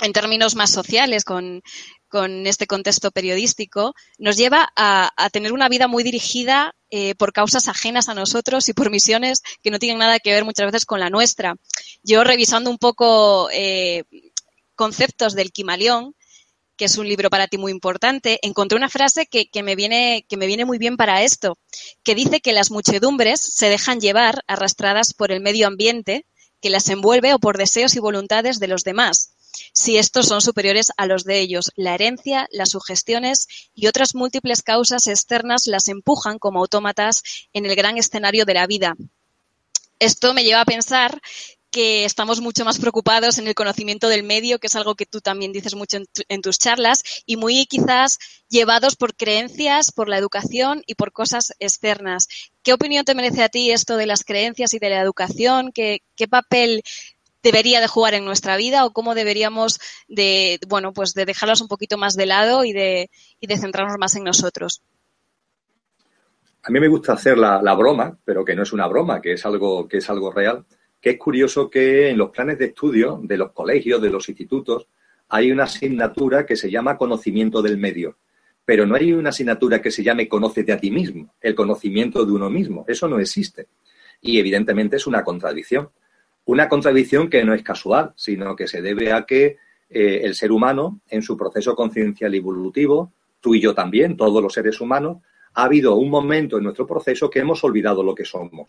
en 0.00 0.12
términos 0.12 0.54
más 0.54 0.70
sociales, 0.70 1.24
con, 1.24 1.62
con 2.06 2.46
este 2.46 2.68
contexto 2.68 3.10
periodístico, 3.10 3.94
nos 4.18 4.36
lleva 4.36 4.72
a, 4.76 5.10
tener 5.32 5.52
una 5.52 5.68
vida 5.68 5.88
muy 5.88 6.04
dirigida 6.04 6.76
eh, 6.90 7.16
por 7.16 7.32
causas 7.32 7.66
ajenas 7.66 8.08
a 8.08 8.14
nosotros 8.14 8.68
y 8.68 8.72
por 8.72 8.90
misiones 8.90 9.42
que 9.62 9.72
no 9.72 9.80
tienen 9.80 9.98
nada 9.98 10.20
que 10.20 10.32
ver 10.32 10.44
muchas 10.44 10.66
veces 10.66 10.86
con 10.86 11.00
la 11.00 11.10
nuestra. 11.10 11.56
Yo 12.04 12.22
revisando 12.22 12.70
un 12.70 12.78
poco 12.78 13.48
eh, 13.50 14.04
conceptos 14.76 15.34
del 15.34 15.50
Kimaleón, 15.50 16.14
que 16.78 16.84
es 16.86 16.96
un 16.96 17.08
libro 17.08 17.28
para 17.28 17.48
ti 17.48 17.58
muy 17.58 17.72
importante, 17.72 18.38
encontré 18.42 18.78
una 18.78 18.88
frase 18.88 19.26
que, 19.26 19.62
me 19.62 19.74
viene, 19.74 20.24
que 20.28 20.36
me 20.36 20.46
viene 20.46 20.64
muy 20.64 20.78
bien 20.78 20.96
para 20.96 21.22
esto, 21.22 21.58
que 22.04 22.14
dice 22.14 22.40
que 22.40 22.52
las 22.52 22.70
muchedumbres 22.70 23.40
se 23.40 23.68
dejan 23.68 24.00
llevar 24.00 24.44
arrastradas 24.46 25.12
por 25.12 25.32
el 25.32 25.40
medio 25.40 25.66
ambiente 25.66 26.24
que 26.62 26.70
las 26.70 26.88
envuelve 26.88 27.34
o 27.34 27.40
por 27.40 27.58
deseos 27.58 27.96
y 27.96 27.98
voluntades 27.98 28.60
de 28.60 28.68
los 28.68 28.84
demás, 28.84 29.32
si 29.72 29.98
estos 29.98 30.26
son 30.26 30.40
superiores 30.40 30.92
a 30.96 31.06
los 31.06 31.24
de 31.24 31.40
ellos. 31.40 31.72
La 31.74 31.94
herencia, 31.94 32.46
las 32.50 32.70
sugestiones 32.70 33.48
y 33.74 33.88
otras 33.88 34.14
múltiples 34.14 34.62
causas 34.62 35.08
externas 35.08 35.66
las 35.66 35.88
empujan 35.88 36.38
como 36.38 36.60
autómatas 36.60 37.22
en 37.52 37.66
el 37.66 37.74
gran 37.74 37.98
escenario 37.98 38.44
de 38.44 38.54
la 38.54 38.66
vida. 38.66 38.94
Esto 39.98 40.32
me 40.32 40.44
lleva 40.44 40.60
a 40.60 40.64
pensar 40.64 41.20
que 41.70 42.04
estamos 42.04 42.40
mucho 42.40 42.64
más 42.64 42.78
preocupados 42.78 43.38
en 43.38 43.46
el 43.46 43.54
conocimiento 43.54 44.08
del 44.08 44.22
medio, 44.22 44.58
que 44.58 44.68
es 44.68 44.76
algo 44.76 44.94
que 44.94 45.06
tú 45.06 45.20
también 45.20 45.52
dices 45.52 45.74
mucho 45.74 45.98
en, 46.28 46.42
tus 46.42 46.58
charlas, 46.58 47.02
y 47.26 47.36
muy 47.36 47.66
quizás 47.66 48.18
llevados 48.48 48.96
por 48.96 49.14
creencias, 49.14 49.92
por 49.92 50.08
la 50.08 50.18
educación 50.18 50.82
y 50.86 50.94
por 50.94 51.12
cosas 51.12 51.52
externas. 51.58 52.28
¿Qué 52.62 52.72
opinión 52.72 53.04
te 53.04 53.14
merece 53.14 53.42
a 53.42 53.48
ti 53.48 53.70
esto 53.70 53.96
de 53.96 54.06
las 54.06 54.24
creencias 54.24 54.72
y 54.74 54.78
de 54.78 54.90
la 54.90 55.00
educación? 55.00 55.72
¿Qué, 55.72 56.00
papel 56.30 56.82
debería 57.42 57.80
de 57.80 57.86
jugar 57.86 58.14
en 58.14 58.24
nuestra 58.24 58.56
vida 58.56 58.84
o 58.84 58.92
cómo 58.92 59.14
deberíamos 59.14 59.78
de, 60.08 60.58
bueno, 60.68 60.92
pues 60.92 61.14
de 61.14 61.26
dejarlas 61.26 61.60
un 61.60 61.68
poquito 61.68 61.98
más 61.98 62.16
de 62.16 62.26
lado 62.26 62.64
y 62.64 62.72
de, 62.72 63.10
y 63.40 63.46
centrarnos 63.46 63.98
más 63.98 64.16
en 64.16 64.24
nosotros? 64.24 64.82
A 66.62 66.70
mí 66.70 66.80
me 66.80 66.88
gusta 66.88 67.12
hacer 67.12 67.38
la, 67.38 67.62
la 67.62 67.74
broma, 67.74 68.18
pero 68.24 68.44
que 68.44 68.54
no 68.54 68.62
es 68.62 68.72
una 68.72 68.86
broma, 68.86 69.20
que 69.22 69.34
es 69.34 69.46
algo, 69.46 69.86
que 69.86 69.98
es 69.98 70.10
algo 70.10 70.32
real 70.32 70.66
que 71.00 71.10
es 71.10 71.18
curioso 71.18 71.70
que 71.70 72.10
en 72.10 72.18
los 72.18 72.30
planes 72.30 72.58
de 72.58 72.66
estudio 72.66 73.20
de 73.22 73.36
los 73.36 73.52
colegios, 73.52 74.00
de 74.02 74.10
los 74.10 74.28
institutos, 74.28 74.88
hay 75.28 75.50
una 75.50 75.64
asignatura 75.64 76.46
que 76.46 76.56
se 76.56 76.70
llama 76.70 76.96
conocimiento 76.96 77.62
del 77.62 77.78
medio, 77.78 78.16
pero 78.64 78.86
no 78.86 78.96
hay 78.96 79.12
una 79.12 79.30
asignatura 79.30 79.80
que 79.80 79.90
se 79.90 80.02
llame 80.02 80.28
conócete 80.28 80.72
a 80.72 80.78
ti 80.78 80.90
mismo, 80.90 81.34
el 81.40 81.54
conocimiento 81.54 82.24
de 82.24 82.32
uno 82.32 82.50
mismo. 82.50 82.84
Eso 82.88 83.08
no 83.08 83.18
existe. 83.18 83.68
Y 84.20 84.38
evidentemente 84.38 84.96
es 84.96 85.06
una 85.06 85.22
contradicción. 85.22 85.90
Una 86.44 86.68
contradicción 86.68 87.28
que 87.28 87.44
no 87.44 87.54
es 87.54 87.62
casual, 87.62 88.12
sino 88.16 88.56
que 88.56 88.66
se 88.66 88.82
debe 88.82 89.12
a 89.12 89.24
que 89.24 89.58
eh, 89.90 90.20
el 90.22 90.34
ser 90.34 90.52
humano, 90.52 91.00
en 91.08 91.22
su 91.22 91.36
proceso 91.36 91.74
conciencial 91.74 92.34
evolutivo, 92.34 93.12
tú 93.40 93.54
y 93.54 93.60
yo 93.60 93.74
también, 93.74 94.16
todos 94.16 94.42
los 94.42 94.52
seres 94.52 94.80
humanos, 94.80 95.18
ha 95.54 95.64
habido 95.64 95.96
un 95.96 96.10
momento 96.10 96.58
en 96.58 96.64
nuestro 96.64 96.86
proceso 96.86 97.30
que 97.30 97.40
hemos 97.40 97.62
olvidado 97.64 98.02
lo 98.02 98.14
que 98.14 98.24
somos. 98.24 98.68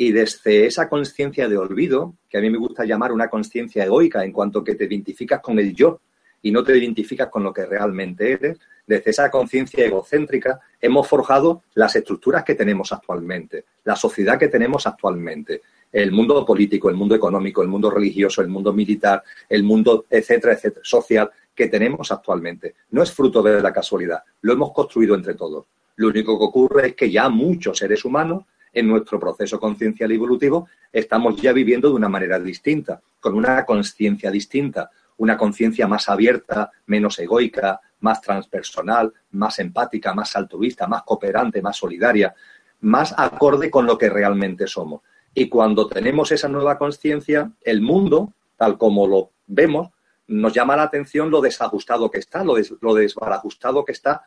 Y 0.00 0.12
desde 0.12 0.64
esa 0.64 0.88
conciencia 0.88 1.48
de 1.48 1.58
olvido, 1.58 2.14
que 2.30 2.38
a 2.38 2.40
mí 2.40 2.48
me 2.50 2.56
gusta 2.56 2.84
llamar 2.84 3.10
una 3.10 3.28
conciencia 3.28 3.84
egoica, 3.84 4.24
en 4.24 4.30
cuanto 4.30 4.62
que 4.62 4.76
te 4.76 4.84
identificas 4.84 5.40
con 5.40 5.58
el 5.58 5.74
yo 5.74 6.00
y 6.40 6.52
no 6.52 6.62
te 6.62 6.78
identificas 6.78 7.28
con 7.28 7.42
lo 7.42 7.52
que 7.52 7.66
realmente 7.66 8.30
eres, 8.30 8.60
desde 8.86 9.10
esa 9.10 9.28
conciencia 9.28 9.84
egocéntrica 9.84 10.60
hemos 10.80 11.08
forjado 11.08 11.64
las 11.74 11.96
estructuras 11.96 12.44
que 12.44 12.54
tenemos 12.54 12.92
actualmente, 12.92 13.64
la 13.82 13.96
sociedad 13.96 14.38
que 14.38 14.46
tenemos 14.46 14.86
actualmente, 14.86 15.62
el 15.90 16.12
mundo 16.12 16.46
político, 16.46 16.88
el 16.88 16.96
mundo 16.96 17.16
económico, 17.16 17.60
el 17.62 17.68
mundo 17.68 17.90
religioso, 17.90 18.40
el 18.40 18.48
mundo 18.48 18.72
militar, 18.72 19.24
el 19.48 19.64
mundo, 19.64 20.06
etcétera, 20.08 20.52
etcétera, 20.52 20.84
social 20.84 21.28
que 21.52 21.66
tenemos 21.66 22.12
actualmente. 22.12 22.76
No 22.92 23.02
es 23.02 23.10
fruto 23.10 23.42
de 23.42 23.60
la 23.60 23.72
casualidad, 23.72 24.22
lo 24.42 24.52
hemos 24.52 24.72
construido 24.72 25.16
entre 25.16 25.34
todos. 25.34 25.66
Lo 25.96 26.06
único 26.06 26.38
que 26.38 26.44
ocurre 26.44 26.86
es 26.86 26.94
que 26.94 27.10
ya 27.10 27.28
muchos 27.28 27.78
seres 27.78 28.04
humanos 28.04 28.44
en 28.72 28.88
nuestro 28.88 29.18
proceso 29.18 29.58
conciencial 29.58 30.12
evolutivo 30.12 30.68
estamos 30.92 31.36
ya 31.40 31.52
viviendo 31.52 31.88
de 31.88 31.94
una 31.94 32.08
manera 32.08 32.38
distinta, 32.38 33.00
con 33.20 33.34
una 33.34 33.64
conciencia 33.64 34.30
distinta, 34.30 34.90
una 35.18 35.36
conciencia 35.36 35.86
más 35.86 36.08
abierta, 36.08 36.70
menos 36.86 37.18
egoica, 37.18 37.80
más 38.00 38.20
transpersonal, 38.20 39.12
más 39.32 39.58
empática, 39.58 40.14
más 40.14 40.36
altruista, 40.36 40.86
más 40.86 41.02
cooperante, 41.02 41.60
más 41.60 41.76
solidaria, 41.76 42.34
más 42.80 43.14
acorde 43.16 43.70
con 43.70 43.86
lo 43.86 43.98
que 43.98 44.08
realmente 44.08 44.66
somos. 44.66 45.02
Y 45.34 45.48
cuando 45.48 45.88
tenemos 45.88 46.32
esa 46.32 46.48
nueva 46.48 46.78
conciencia, 46.78 47.52
el 47.62 47.80
mundo, 47.80 48.32
tal 48.56 48.78
como 48.78 49.06
lo 49.06 49.30
vemos, 49.46 49.90
nos 50.28 50.52
llama 50.52 50.76
la 50.76 50.84
atención 50.84 51.30
lo 51.30 51.40
desajustado 51.40 52.10
que 52.10 52.18
está, 52.18 52.44
lo, 52.44 52.54
lo 52.80 52.94
desbarajustado 52.94 53.84
que 53.84 53.92
está 53.92 54.22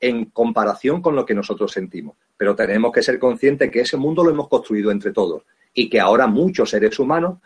en 0.00 0.26
comparación 0.26 1.00
con 1.00 1.16
lo 1.16 1.24
que 1.24 1.34
nosotros 1.34 1.72
sentimos. 1.72 2.16
Pero 2.36 2.54
tenemos 2.54 2.92
que 2.92 3.02
ser 3.02 3.18
conscientes 3.18 3.70
que 3.70 3.80
ese 3.80 3.96
mundo 3.96 4.22
lo 4.22 4.30
hemos 4.30 4.48
construido 4.48 4.90
entre 4.90 5.12
todos 5.12 5.42
y 5.72 5.88
que 5.88 6.00
ahora 6.00 6.26
muchos 6.26 6.70
seres 6.70 6.98
humanos, 6.98 7.38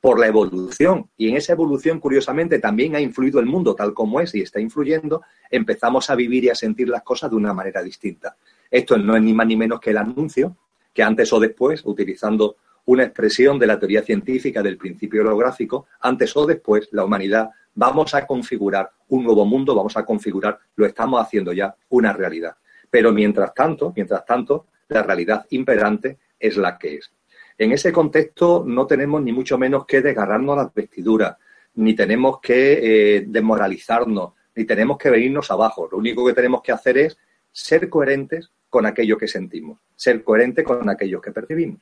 por 0.00 0.20
la 0.20 0.28
evolución, 0.28 1.08
y 1.16 1.28
en 1.28 1.36
esa 1.36 1.54
evolución, 1.54 1.98
curiosamente, 1.98 2.60
también 2.60 2.94
ha 2.94 3.00
influido 3.00 3.40
el 3.40 3.46
mundo 3.46 3.74
tal 3.74 3.94
como 3.94 4.20
es 4.20 4.32
y 4.34 4.42
está 4.42 4.60
influyendo, 4.60 5.22
empezamos 5.50 6.08
a 6.08 6.14
vivir 6.14 6.44
y 6.44 6.50
a 6.50 6.54
sentir 6.54 6.88
las 6.88 7.02
cosas 7.02 7.30
de 7.30 7.36
una 7.36 7.52
manera 7.52 7.82
distinta. 7.82 8.36
Esto 8.70 8.96
no 8.96 9.16
es 9.16 9.22
ni 9.22 9.32
más 9.32 9.46
ni 9.48 9.56
menos 9.56 9.80
que 9.80 9.90
el 9.90 9.96
anuncio 9.96 10.56
que 10.94 11.02
antes 11.02 11.32
o 11.32 11.40
después, 11.40 11.82
utilizando 11.84 12.56
una 12.84 13.04
expresión 13.04 13.58
de 13.58 13.66
la 13.66 13.78
teoría 13.78 14.02
científica 14.02 14.62
del 14.62 14.76
principio 14.76 15.20
holográfico, 15.20 15.86
antes 16.00 16.36
o 16.36 16.46
después 16.46 16.88
la 16.92 17.04
humanidad 17.04 17.50
vamos 17.78 18.12
a 18.12 18.26
configurar 18.26 18.90
un 19.08 19.22
nuevo 19.22 19.46
mundo, 19.46 19.72
vamos 19.72 19.96
a 19.96 20.04
configurar, 20.04 20.58
lo 20.74 20.84
estamos 20.84 21.22
haciendo 21.22 21.52
ya, 21.52 21.76
una 21.90 22.12
realidad. 22.12 22.56
Pero 22.90 23.12
mientras 23.12 23.54
tanto, 23.54 23.92
mientras 23.94 24.24
tanto, 24.26 24.66
la 24.88 25.04
realidad 25.04 25.46
imperante 25.50 26.18
es 26.40 26.56
la 26.56 26.76
que 26.76 26.96
es. 26.96 27.12
En 27.56 27.70
ese 27.70 27.92
contexto 27.92 28.64
no 28.66 28.84
tenemos 28.84 29.22
ni 29.22 29.32
mucho 29.32 29.58
menos 29.58 29.86
que 29.86 30.00
desgarrarnos 30.00 30.56
las 30.56 30.74
vestiduras, 30.74 31.36
ni 31.76 31.94
tenemos 31.94 32.40
que 32.40 33.16
eh, 33.16 33.24
desmoralizarnos, 33.28 34.32
ni 34.56 34.64
tenemos 34.64 34.98
que 34.98 35.10
venirnos 35.10 35.48
abajo. 35.52 35.88
Lo 35.90 35.98
único 35.98 36.26
que 36.26 36.32
tenemos 36.32 36.62
que 36.62 36.72
hacer 36.72 36.98
es 36.98 37.16
ser 37.52 37.88
coherentes 37.88 38.50
con 38.68 38.86
aquello 38.86 39.16
que 39.16 39.28
sentimos, 39.28 39.78
ser 39.94 40.24
coherentes 40.24 40.64
con 40.64 40.88
aquello 40.90 41.20
que 41.20 41.30
percibimos. 41.30 41.80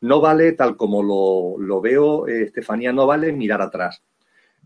no 0.00 0.22
vale, 0.22 0.52
tal 0.52 0.74
como 0.76 1.02
lo, 1.02 1.80
veo, 1.82 2.26
eh, 2.28 2.44
Estefanía, 2.44 2.94
no 2.94 3.06
vale 3.06 3.30
mirar 3.32 3.60
atrás. 3.60 4.02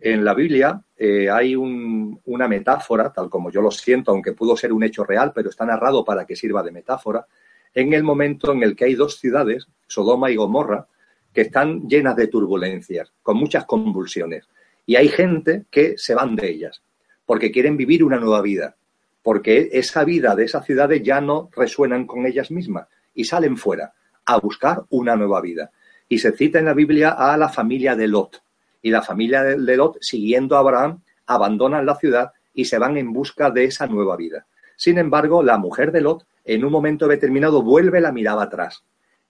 En 0.01 0.25
la 0.25 0.35
Biblia 0.35 0.81
eh, 0.97 1.29
hay 1.29 1.57
una 1.57 2.49
metáfora, 2.49 3.13
tal 3.13 3.29
como 3.29 3.51
yo 3.51 3.61
lo 3.61 3.71
siento, 3.71 4.13
aunque 4.13 4.33
pudo 4.33 4.57
ser 4.57 4.73
un 4.73 4.85
hecho 4.85 5.05
real, 5.05 5.33
pero 5.35 5.51
está 5.51 5.65
narrado 5.65 6.05
para 6.05 6.25
que 6.25 6.37
sirva 6.37 6.63
de 6.63 6.71
metáfora, 6.71 7.27
en 7.75 7.93
el 7.93 8.03
momento 8.03 8.53
en 8.53 8.63
el 8.63 8.77
que 8.77 8.87
hay 8.87 8.95
dos 8.95 9.19
ciudades, 9.19 9.67
Sodoma 9.87 10.31
y 10.31 10.37
Gomorra, 10.37 10.87
que 11.33 11.43
están 11.43 11.89
llenas 11.89 12.17
de 12.17 12.29
turbulencias, 12.29 13.13
con 13.23 13.37
muchas 13.37 13.65
convulsiones. 13.65 14.49
Y 14.87 14.97
hay 14.97 15.09
gente 15.09 15.67
que 15.71 15.99
se 15.99 16.15
van 16.15 16.35
de 16.35 16.49
ellas, 16.49 16.83
porque 17.27 17.51
quieren 17.51 17.77
vivir 17.77 18.03
una 18.03 18.19
nueva 18.19 18.41
vida, 18.41 18.77
porque 19.23 19.69
esa 19.73 20.05
vida 20.05 20.35
de 20.35 20.45
esas 20.45 20.65
ciudades 20.65 21.03
ya 21.03 21.21
no 21.21 21.51
resuenan 21.55 22.07
con 22.07 22.27
ellas 22.27 22.51
mismas 22.51 22.89
y 23.15 23.25
salen 23.25 23.57
fuera 23.57 23.93
a 24.25 24.39
buscar 24.39 24.85
una 24.91 25.17
nueva 25.17 25.41
vida. 25.41 25.71
Y 26.09 26.19
se 26.19 26.33
cita 26.33 26.59
en 26.59 26.65
la 26.65 26.75
Biblia 26.75 27.11
a 27.11 27.37
la 27.37 27.49
familia 27.49 27.95
de 27.95 28.09
Lot. 28.09 28.43
Y 28.83 28.91
la 28.91 29.03
familia 29.03 29.43
de 29.43 29.77
Lot, 29.77 29.99
siguiendo 30.01 30.57
a 30.57 30.61
Abraham, 30.61 31.03
abandonan 31.27 31.87
la 31.87 31.97
ciudad 31.97 32.33
y 32.55 32.64
se 32.64 32.79
van 32.79 32.97
en 32.97 33.12
busca 33.12 33.51
de 33.51 33.64
esa 33.64 33.87
nueva 33.87 34.17
vida. 34.17 34.47
Sin 34.77 34.99
embargo, 34.99 35.43
la 35.43 35.59
mujer 35.59 35.93
de 35.93 36.01
Lot, 36.01 36.27
en 36.45 36.64
un 36.64 36.73
momento 36.73 37.09
determinado, 37.09 37.62
vuelve 37.62 38.01
la 38.01 38.12
mirada 38.12 38.45
atrás. 38.45 38.85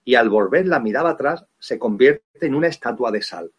Y 0.05 0.15
al 0.15 0.29
volver 0.29 0.67
la 0.67 0.79
mirada 0.79 1.11
atrás, 1.11 1.45
se 1.59 1.77
convierte 1.77 2.45
en 2.45 2.55
una 2.55 2.67
estatua 2.67 3.11
de 3.11 3.21
sal. 3.21 3.51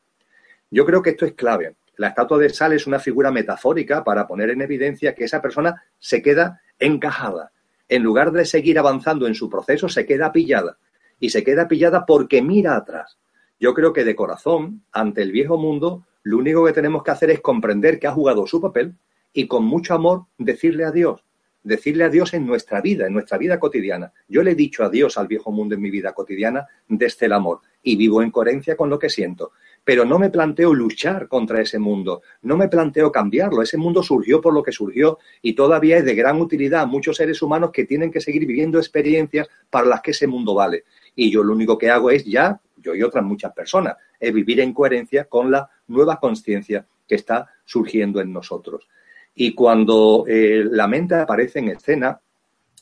Yo 0.70 0.86
creo 0.86 1.02
que 1.02 1.10
esto 1.10 1.26
es 1.26 1.32
clave. 1.34 1.74
La 1.96 2.08
estatua 2.08 2.38
de 2.38 2.48
sal 2.48 2.72
es 2.72 2.86
una 2.86 2.98
figura 2.98 3.30
metafórica 3.30 4.02
para 4.04 4.26
poner 4.26 4.50
en 4.50 4.62
evidencia 4.62 5.14
que 5.14 5.24
esa 5.24 5.42
persona 5.42 5.82
se 5.98 6.22
queda 6.22 6.62
encajada. 6.78 7.52
En 7.88 8.02
lugar 8.02 8.30
de 8.30 8.44
seguir 8.46 8.78
avanzando 8.78 9.26
en 9.26 9.34
su 9.34 9.50
proceso, 9.50 9.88
se 9.88 10.06
queda 10.06 10.32
pillada 10.32 10.78
y 11.18 11.30
se 11.30 11.44
queda 11.44 11.68
pillada 11.68 12.06
porque 12.06 12.40
mira 12.40 12.76
atrás. 12.76 13.18
Yo 13.60 13.74
creo 13.74 13.92
que 13.92 14.04
de 14.04 14.16
corazón, 14.16 14.84
ante 14.90 15.20
el 15.20 15.32
viejo 15.32 15.58
mundo, 15.58 16.06
lo 16.22 16.38
único 16.38 16.64
que 16.64 16.72
tenemos 16.72 17.02
que 17.02 17.10
hacer 17.10 17.30
es 17.30 17.40
comprender 17.40 17.98
que 17.98 18.06
ha 18.06 18.12
jugado 18.12 18.46
su 18.46 18.58
papel 18.58 18.94
y 19.34 19.46
con 19.46 19.64
mucho 19.64 19.92
amor 19.92 20.24
decirle 20.38 20.86
adiós. 20.86 21.22
Decirle 21.62 22.04
adiós 22.04 22.32
en 22.32 22.46
nuestra 22.46 22.80
vida, 22.80 23.06
en 23.06 23.12
nuestra 23.12 23.36
vida 23.36 23.60
cotidiana. 23.60 24.14
Yo 24.28 24.42
le 24.42 24.52
he 24.52 24.54
dicho 24.54 24.82
adiós 24.82 25.18
al 25.18 25.26
viejo 25.26 25.52
mundo 25.52 25.74
en 25.74 25.82
mi 25.82 25.90
vida 25.90 26.14
cotidiana 26.14 26.66
desde 26.88 27.26
el 27.26 27.34
amor 27.34 27.60
y 27.82 27.96
vivo 27.96 28.22
en 28.22 28.30
coherencia 28.30 28.76
con 28.76 28.88
lo 28.88 28.98
que 28.98 29.10
siento. 29.10 29.52
Pero 29.84 30.06
no 30.06 30.18
me 30.18 30.30
planteo 30.30 30.72
luchar 30.72 31.28
contra 31.28 31.60
ese 31.60 31.78
mundo, 31.78 32.22
no 32.40 32.56
me 32.56 32.68
planteo 32.68 33.12
cambiarlo. 33.12 33.60
Ese 33.60 33.76
mundo 33.76 34.02
surgió 34.02 34.40
por 34.40 34.54
lo 34.54 34.62
que 34.62 34.72
surgió 34.72 35.18
y 35.42 35.52
todavía 35.52 35.98
es 35.98 36.06
de 36.06 36.14
gran 36.14 36.40
utilidad 36.40 36.80
a 36.80 36.86
muchos 36.86 37.18
seres 37.18 37.42
humanos 37.42 37.72
que 37.72 37.84
tienen 37.84 38.10
que 38.10 38.22
seguir 38.22 38.46
viviendo 38.46 38.78
experiencias 38.78 39.48
para 39.68 39.86
las 39.86 40.00
que 40.00 40.12
ese 40.12 40.26
mundo 40.26 40.54
vale 40.54 40.84
y 41.14 41.30
yo 41.30 41.42
lo 41.42 41.52
único 41.52 41.78
que 41.78 41.90
hago 41.90 42.10
es 42.10 42.24
ya, 42.24 42.60
yo 42.80 42.94
y 42.94 43.02
otras 43.02 43.24
muchas 43.24 43.52
personas, 43.52 43.96
es 44.18 44.32
vivir 44.32 44.60
en 44.60 44.72
coherencia 44.72 45.24
con 45.24 45.50
la 45.50 45.68
nueva 45.88 46.18
conciencia 46.18 46.86
que 47.06 47.14
está 47.16 47.48
surgiendo 47.64 48.20
en 48.20 48.32
nosotros. 48.32 48.88
Y 49.34 49.54
cuando 49.54 50.24
eh, 50.28 50.64
la 50.64 50.86
mente 50.86 51.14
aparece 51.14 51.60
en 51.60 51.68
escena, 51.68 52.20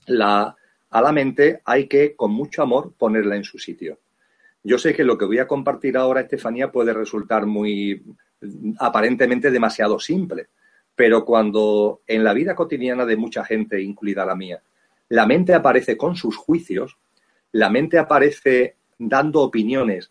la, 0.06 0.56
a 0.90 1.02
la 1.02 1.12
mente 1.12 1.60
hay 1.64 1.86
que, 1.86 2.16
con 2.16 2.32
mucho 2.32 2.62
amor, 2.62 2.94
ponerla 2.96 3.36
en 3.36 3.44
su 3.44 3.58
sitio. 3.58 3.98
Yo 4.62 4.78
sé 4.78 4.94
que 4.94 5.04
lo 5.04 5.16
que 5.16 5.24
voy 5.24 5.38
a 5.38 5.46
compartir 5.46 5.96
ahora, 5.96 6.20
Estefanía, 6.20 6.72
puede 6.72 6.92
resultar 6.92 7.46
muy 7.46 8.02
aparentemente 8.78 9.50
demasiado 9.50 9.98
simple, 9.98 10.48
pero 10.94 11.24
cuando 11.24 12.02
en 12.06 12.24
la 12.24 12.32
vida 12.32 12.54
cotidiana 12.54 13.06
de 13.06 13.16
mucha 13.16 13.44
gente, 13.44 13.80
incluida 13.80 14.26
la 14.26 14.34
mía, 14.34 14.62
la 15.08 15.26
mente 15.26 15.54
aparece 15.54 15.96
con 15.96 16.16
sus 16.16 16.36
juicios, 16.36 16.98
la 17.52 17.70
mente 17.70 17.98
aparece 17.98 18.76
dando 18.98 19.42
opiniones 19.42 20.10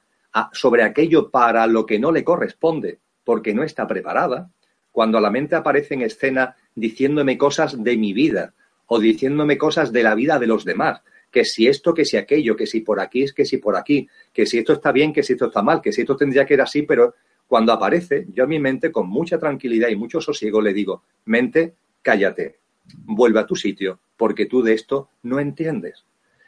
sobre 0.53 0.83
aquello 0.83 1.29
para 1.29 1.67
lo 1.67 1.85
que 1.85 1.99
no 1.99 2.11
le 2.11 2.23
corresponde, 2.23 2.99
porque 3.23 3.53
no 3.53 3.63
está 3.63 3.87
preparada, 3.87 4.51
cuando 4.91 5.19
la 5.19 5.29
mente 5.29 5.55
aparece 5.55 5.93
en 5.93 6.01
escena 6.01 6.55
diciéndome 6.73 7.37
cosas 7.37 7.83
de 7.83 7.97
mi 7.97 8.13
vida 8.13 8.53
o 8.87 8.99
diciéndome 8.99 9.57
cosas 9.57 9.91
de 9.91 10.03
la 10.03 10.15
vida 10.15 10.39
de 10.39 10.47
los 10.47 10.63
demás, 10.63 11.01
que 11.29 11.43
si 11.43 11.67
esto, 11.67 11.93
que 11.93 12.05
si 12.05 12.17
aquello, 12.17 12.55
que 12.55 12.65
si 12.65 12.81
por 12.81 12.99
aquí 12.99 13.23
es 13.23 13.33
que 13.33 13.45
si 13.45 13.57
por 13.57 13.75
aquí, 13.75 14.07
que 14.33 14.45
si 14.45 14.59
esto 14.59 14.73
está 14.73 14.91
bien, 14.91 15.11
que 15.11 15.23
si 15.23 15.33
esto 15.33 15.47
está 15.47 15.61
mal, 15.61 15.81
que 15.81 15.91
si 15.91 16.01
esto 16.01 16.15
tendría 16.15 16.45
que 16.45 16.53
ir 16.53 16.61
así, 16.61 16.83
pero 16.83 17.15
cuando 17.47 17.73
aparece, 17.73 18.27
yo 18.33 18.45
a 18.45 18.47
mi 18.47 18.59
mente 18.59 18.91
con 18.91 19.07
mucha 19.09 19.37
tranquilidad 19.37 19.89
y 19.89 19.95
mucho 19.95 20.21
sosiego 20.21 20.61
le 20.61 20.73
digo, 20.73 21.03
mente, 21.25 21.75
cállate, 22.01 22.59
vuelve 23.05 23.39
a 23.39 23.45
tu 23.45 23.55
sitio, 23.55 23.99
porque 24.15 24.45
tú 24.45 24.61
de 24.61 24.73
esto 24.73 25.09
no 25.23 25.39
entiendes. 25.39 26.05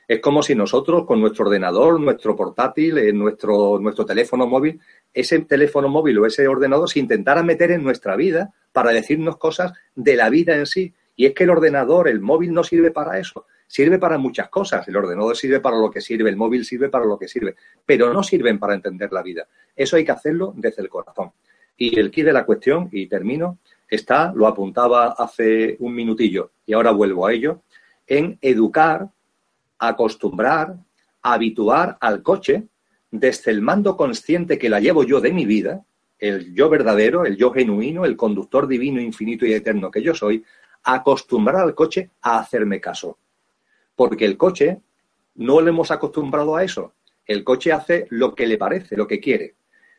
Es 0.09 0.21
como 0.21 0.41
si 0.41 0.55
nosotros 0.55 1.05
con 1.05 1.21
nuestro 1.21 1.45
ordenador, 1.45 1.99
nuestro 1.99 2.35
portátil, 2.35 2.97
eh, 2.97 3.13
nuestro, 3.13 3.77
nuestro 3.77 4.07
teléfono 4.07 4.47
móvil, 4.47 4.81
ese 5.13 5.37
teléfono 5.41 5.87
móvil 5.87 6.17
o 6.17 6.25
ese 6.25 6.47
ordenador 6.47 6.89
se 6.89 6.97
intentara 6.97 7.43
meter 7.43 7.69
en 7.69 7.83
nuestra 7.83 8.15
vida 8.15 8.51
para 8.71 8.89
decirnos 8.89 9.37
cosas 9.37 9.71
de 9.93 10.15
la 10.15 10.31
vida 10.31 10.55
en 10.55 10.65
sí. 10.65 10.95
Y 11.15 11.27
es 11.27 11.35
que 11.35 11.43
el 11.43 11.51
ordenador, 11.51 12.07
el 12.07 12.21
móvil 12.21 12.51
no 12.51 12.63
sirve 12.63 12.89
para 12.89 13.19
eso. 13.19 13.45
Sirve 13.67 13.99
para 13.99 14.17
muchas 14.17 14.49
cosas. 14.49 14.87
El 14.87 14.97
ordenador 14.97 15.37
sirve 15.37 15.59
para 15.59 15.77
lo 15.77 15.91
que 15.91 16.01
sirve, 16.01 16.27
el 16.31 16.37
móvil 16.37 16.65
sirve 16.65 16.89
para 16.89 17.05
lo 17.05 17.19
que 17.19 17.27
sirve, 17.27 17.55
pero 17.85 18.11
no 18.11 18.23
sirven 18.23 18.57
para 18.57 18.73
entender 18.73 19.11
la 19.11 19.21
vida. 19.21 19.47
Eso 19.75 19.95
hay 19.95 20.05
que 20.05 20.11
hacerlo 20.11 20.55
desde 20.57 20.81
el 20.81 20.89
corazón. 20.89 21.33
Y 21.77 21.99
el 21.99 22.09
key 22.09 22.23
de 22.23 22.33
la 22.33 22.47
cuestión, 22.47 22.89
y 22.91 23.05
termino, 23.05 23.59
está, 23.87 24.33
lo 24.33 24.47
apuntaba 24.47 25.11
hace 25.11 25.77
un 25.81 25.93
minutillo 25.93 26.49
y 26.65 26.73
ahora 26.73 26.89
vuelvo 26.89 27.27
a 27.27 27.31
ello, 27.31 27.61
en 28.07 28.39
educar 28.41 29.07
acostumbrar, 29.79 30.75
habituar 31.21 31.97
al 31.99 32.21
coche 32.21 32.67
desde 33.11 33.51
el 33.51 33.61
mando 33.61 33.97
consciente 33.97 34.59
que 34.59 34.69
la 34.69 34.79
llevo 34.79 35.03
yo 35.03 35.19
de 35.19 35.33
mi 35.33 35.45
vida, 35.45 35.83
el 36.19 36.53
yo 36.53 36.69
verdadero, 36.69 37.25
el 37.25 37.37
yo 37.37 37.51
genuino, 37.51 38.05
el 38.05 38.15
conductor 38.15 38.67
divino, 38.67 39.01
infinito 39.01 39.45
y 39.45 39.53
eterno 39.53 39.89
que 39.89 40.03
yo 40.03 40.13
soy, 40.13 40.43
acostumbrar 40.83 41.63
al 41.63 41.73
coche 41.73 42.11
a 42.21 42.39
hacerme 42.39 42.79
caso. 42.79 43.17
Porque 43.95 44.25
el 44.25 44.37
coche 44.37 44.81
no 45.35 45.61
le 45.61 45.69
hemos 45.69 45.91
acostumbrado 45.91 46.55
a 46.55 46.63
eso. 46.63 46.93
El 47.25 47.43
coche 47.43 47.71
hace 47.71 48.07
lo 48.09 48.35
que 48.35 48.47
le 48.47 48.57
parece, 48.57 48.97
lo 48.97 49.07
que 49.07 49.19
quiere. 49.19 49.55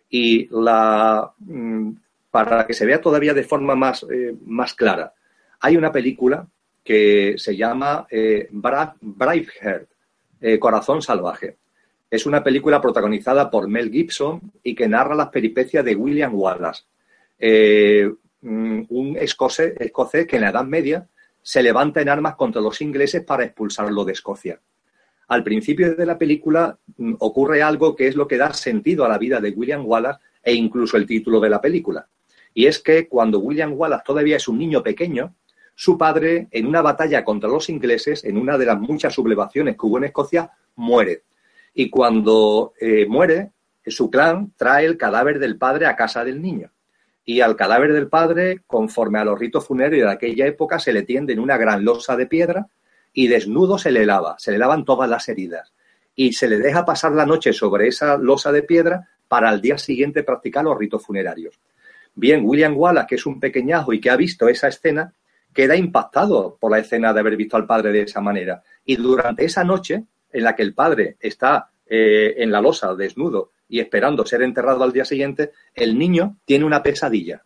Y 0.09 0.49
la, 0.51 1.33
mm, 1.39 1.93
para 2.31 2.67
que 2.67 2.75
se 2.75 2.87
vea 2.87 3.01
todavía 3.01 3.35
de 3.35 3.45
forma 3.45 3.75
más, 3.75 4.05
eh, 4.11 4.35
más 4.47 4.75
clara, 4.75 5.15
hay 5.61 5.77
una 5.77 5.93
película 5.93 6.47
que 6.85 7.35
se 7.37 7.57
llama 7.57 8.07
eh, 8.11 8.49
Braveheart, 8.51 9.89
eh, 10.41 10.59
Corazón 10.59 11.03
Salvaje. 11.03 11.57
Es 12.11 12.27
una 12.27 12.43
película 12.43 12.81
protagonizada 12.81 13.51
por 13.51 13.69
Mel 13.69 13.91
Gibson 13.91 14.41
y 14.63 14.75
que 14.75 14.89
narra 14.89 15.15
las 15.15 15.29
peripecias 15.29 15.85
de 15.85 15.95
William 15.95 16.35
Wallace, 16.35 16.85
eh, 17.39 18.11
mm, 18.41 18.83
un 18.89 19.17
escocés, 19.17 19.75
escocés 19.79 20.27
que 20.27 20.37
en 20.37 20.43
la 20.43 20.51
Edad 20.51 20.65
Media 20.65 21.07
se 21.43 21.63
levanta 21.63 22.01
en 22.01 22.09
armas 22.09 22.35
contra 22.35 22.61
los 22.61 22.81
ingleses 22.81 23.23
para 23.25 23.45
expulsarlo 23.45 24.05
de 24.05 24.13
Escocia. 24.13 24.61
Al 25.29 25.45
principio 25.45 25.95
de 25.95 26.07
la 26.07 26.19
película 26.19 26.77
mm, 26.97 27.15
ocurre 27.21 27.63
algo 27.63 27.95
que 27.95 28.09
es 28.09 28.17
lo 28.17 28.27
que 28.27 28.37
da 28.37 28.53
sentido 28.53 29.05
a 29.05 29.09
la 29.09 29.19
vida 29.19 29.41
de 29.41 29.51
William 29.51 29.87
Wallace 29.87 30.21
e 30.43 30.55
incluso 30.55 30.97
el 30.97 31.07
título 31.07 31.39
de 31.39 31.51
la 31.51 31.61
película. 31.61 32.09
Y 32.53 32.67
es 32.67 32.81
que 32.81 33.07
cuando 33.07 33.39
William 33.39 33.75
Wallace 33.75 34.03
todavía 34.05 34.37
es 34.37 34.49
un 34.49 34.59
niño 34.59 34.83
pequeño, 34.83 35.35
su 35.81 35.97
padre, 35.97 36.47
en 36.51 36.67
una 36.67 36.83
batalla 36.83 37.25
contra 37.25 37.49
los 37.49 37.71
ingleses, 37.71 38.23
en 38.25 38.37
una 38.37 38.59
de 38.59 38.67
las 38.67 38.79
muchas 38.79 39.15
sublevaciones 39.15 39.79
que 39.79 39.87
hubo 39.87 39.97
en 39.97 40.05
Escocia, 40.05 40.51
muere. 40.77 41.23
Y 41.73 41.89
cuando 41.89 42.75
eh, 42.79 43.07
muere, 43.07 43.53
su 43.87 44.11
clan 44.11 44.53
trae 44.59 44.85
el 44.85 44.99
cadáver 44.99 45.39
del 45.39 45.57
padre 45.57 45.87
a 45.87 45.97
casa 45.97 46.23
del 46.23 46.43
niño. 46.43 46.71
Y 47.25 47.41
al 47.41 47.57
cadáver 47.57 47.95
del 47.95 48.09
padre, 48.09 48.61
conforme 48.67 49.21
a 49.21 49.25
los 49.25 49.39
ritos 49.39 49.67
funerarios 49.67 50.07
de 50.07 50.13
aquella 50.13 50.47
época, 50.47 50.79
se 50.79 50.93
le 50.93 51.01
tiende 51.01 51.33
en 51.33 51.39
una 51.39 51.57
gran 51.57 51.83
losa 51.83 52.15
de 52.15 52.27
piedra 52.27 52.67
y 53.15 53.29
desnudo 53.29 53.79
se 53.79 53.91
le 53.91 54.05
lava, 54.05 54.37
se 54.39 54.53
le 54.53 54.59
lavan 54.59 54.85
todas 54.85 55.09
las 55.09 55.31
heridas. 55.31 55.73
Y 56.15 56.35
se 56.35 56.47
le 56.47 56.59
deja 56.59 56.85
pasar 56.85 57.13
la 57.13 57.25
noche 57.25 57.55
sobre 57.55 57.89
esa 57.89 58.19
losa 58.19 58.53
de 58.53 58.65
piedra 58.65 59.09
para 59.29 59.49
al 59.49 59.63
día 59.63 59.79
siguiente 59.79 60.25
practicar 60.25 60.63
los 60.63 60.77
ritos 60.77 61.03
funerarios. 61.07 61.59
Bien, 62.15 62.43
William 62.45 62.77
Wallace, 62.77 63.07
que 63.09 63.15
es 63.15 63.25
un 63.25 63.41
pequeñajo 63.41 63.95
y 63.95 64.01
que 64.03 64.11
ha 64.11 64.17
visto 64.17 64.47
esa 64.47 64.69
escena, 64.69 65.15
queda 65.53 65.77
impactado 65.77 66.57
por 66.61 66.71
la 66.71 66.79
escena 66.79 67.13
de 67.13 67.21
haber 67.21 67.37
visto 67.37 67.57
al 67.57 67.67
padre 67.67 67.93
de 67.93 68.03
esa 68.03 68.21
manera. 68.21 68.63
Y 68.85 68.97
durante 68.97 69.45
esa 69.45 69.65
noche 69.65 70.05
en 70.33 70.45
la 70.45 70.55
que 70.55 70.63
el 70.63 70.75
padre 70.75 71.17
está 71.21 71.71
eh, 71.87 72.35
en 72.39 72.53
la 72.53 72.61
losa, 72.61 72.95
desnudo, 72.95 73.51
y 73.69 73.81
esperando 73.81 74.25
ser 74.25 74.43
enterrado 74.43 74.85
al 74.85 74.93
día 74.93 75.05
siguiente, 75.05 75.53
el 75.75 75.99
niño 75.99 76.37
tiene 76.45 76.65
una 76.65 76.83
pesadilla. 76.83 77.45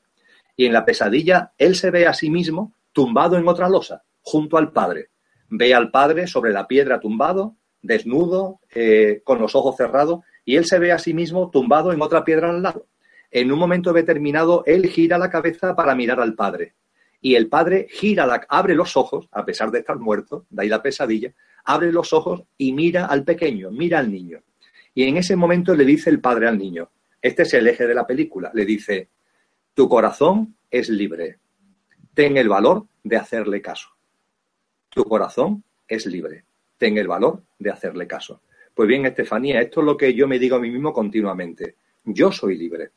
Y 0.57 0.67
en 0.67 0.73
la 0.73 0.85
pesadilla 0.85 1.53
él 1.59 1.75
se 1.75 1.91
ve 1.91 2.07
a 2.07 2.15
sí 2.15 2.31
mismo 2.31 2.75
tumbado 2.93 3.37
en 3.37 3.49
otra 3.49 3.69
losa, 3.69 4.03
junto 4.23 4.57
al 4.57 4.73
padre. 4.73 5.09
Ve 5.49 5.75
al 5.75 5.91
padre 5.91 6.27
sobre 6.27 6.53
la 6.53 6.67
piedra 6.67 7.01
tumbado, 7.01 7.57
desnudo, 7.83 8.61
eh, 8.75 9.23
con 9.25 9.39
los 9.39 9.55
ojos 9.55 9.77
cerrados, 9.77 10.21
y 10.45 10.57
él 10.57 10.65
se 10.67 10.79
ve 10.79 10.93
a 10.93 10.99
sí 10.99 11.15
mismo 11.15 11.51
tumbado 11.51 11.93
en 11.93 12.01
otra 12.03 12.25
piedra 12.25 12.51
al 12.51 12.63
lado. 12.63 12.87
En 13.31 13.51
un 13.51 13.59
momento 13.59 13.93
determinado, 13.93 14.63
él 14.67 14.87
gira 14.87 15.19
la 15.19 15.31
cabeza 15.31 15.75
para 15.75 15.95
mirar 15.95 16.21
al 16.21 16.35
padre 16.35 16.75
y 17.25 17.37
el 17.37 17.49
padre 17.49 17.87
gira, 17.91 18.27
la, 18.27 18.45
abre 18.51 18.75
los 18.75 18.99
ojos, 18.99 19.31
a 19.33 19.47
pesar 19.47 19.71
de 19.71 19.79
estar 19.79 19.99
muerto, 19.99 20.45
de 20.51 20.63
ahí 20.63 20.69
la 20.69 20.83
pesadilla, 20.83 21.33
abre 21.65 21.91
los 21.91 22.13
ojos 22.13 22.43
y 22.59 22.75
mira 22.75 23.07
al 23.07 23.25
pequeño, 23.25 23.71
mira 23.71 23.99
al 23.99 24.13
niño. 24.13 24.43
Y 24.95 25.05
en 25.05 25.17
ese 25.17 25.35
momento 25.35 25.75
le 25.75 25.87
dice 25.87 26.11
el 26.11 26.21
padre 26.21 26.49
al 26.49 26.59
niño, 26.59 26.91
este 27.23 27.45
es 27.45 27.55
el 27.55 27.67
eje 27.67 27.87
de 27.87 27.95
la 27.95 28.07
película, 28.07 28.51
le 28.53 28.67
dice, 28.67 29.09
tu 29.73 29.89
corazón 29.89 30.55
es 30.71 30.91
libre, 30.91 31.39
ten 32.13 32.37
el 32.37 32.51
valor 32.51 32.89
de 33.03 33.17
hacerle 33.17 33.63
caso. 33.63 33.89
Tu 34.91 35.03
corazón 35.05 35.65
es 35.89 36.05
libre, 36.05 36.45
ten 36.77 36.99
el 36.99 37.09
valor 37.09 37.43
de 37.59 37.71
hacerle 37.71 38.07
caso. 38.07 38.43
Pues 38.75 38.87
bien, 38.87 39.07
Estefanía, 39.07 39.63
esto 39.63 39.81
es 39.81 39.87
lo 39.87 39.97
que 39.97 40.13
yo 40.13 40.29
me 40.29 40.39
digo 40.39 40.57
a 40.57 40.61
mí 40.61 40.71
mismo 40.71 40.93
continuamente. 40.93 41.77
Yo 42.05 42.31
soy 42.31 42.59
libre. 42.59 42.91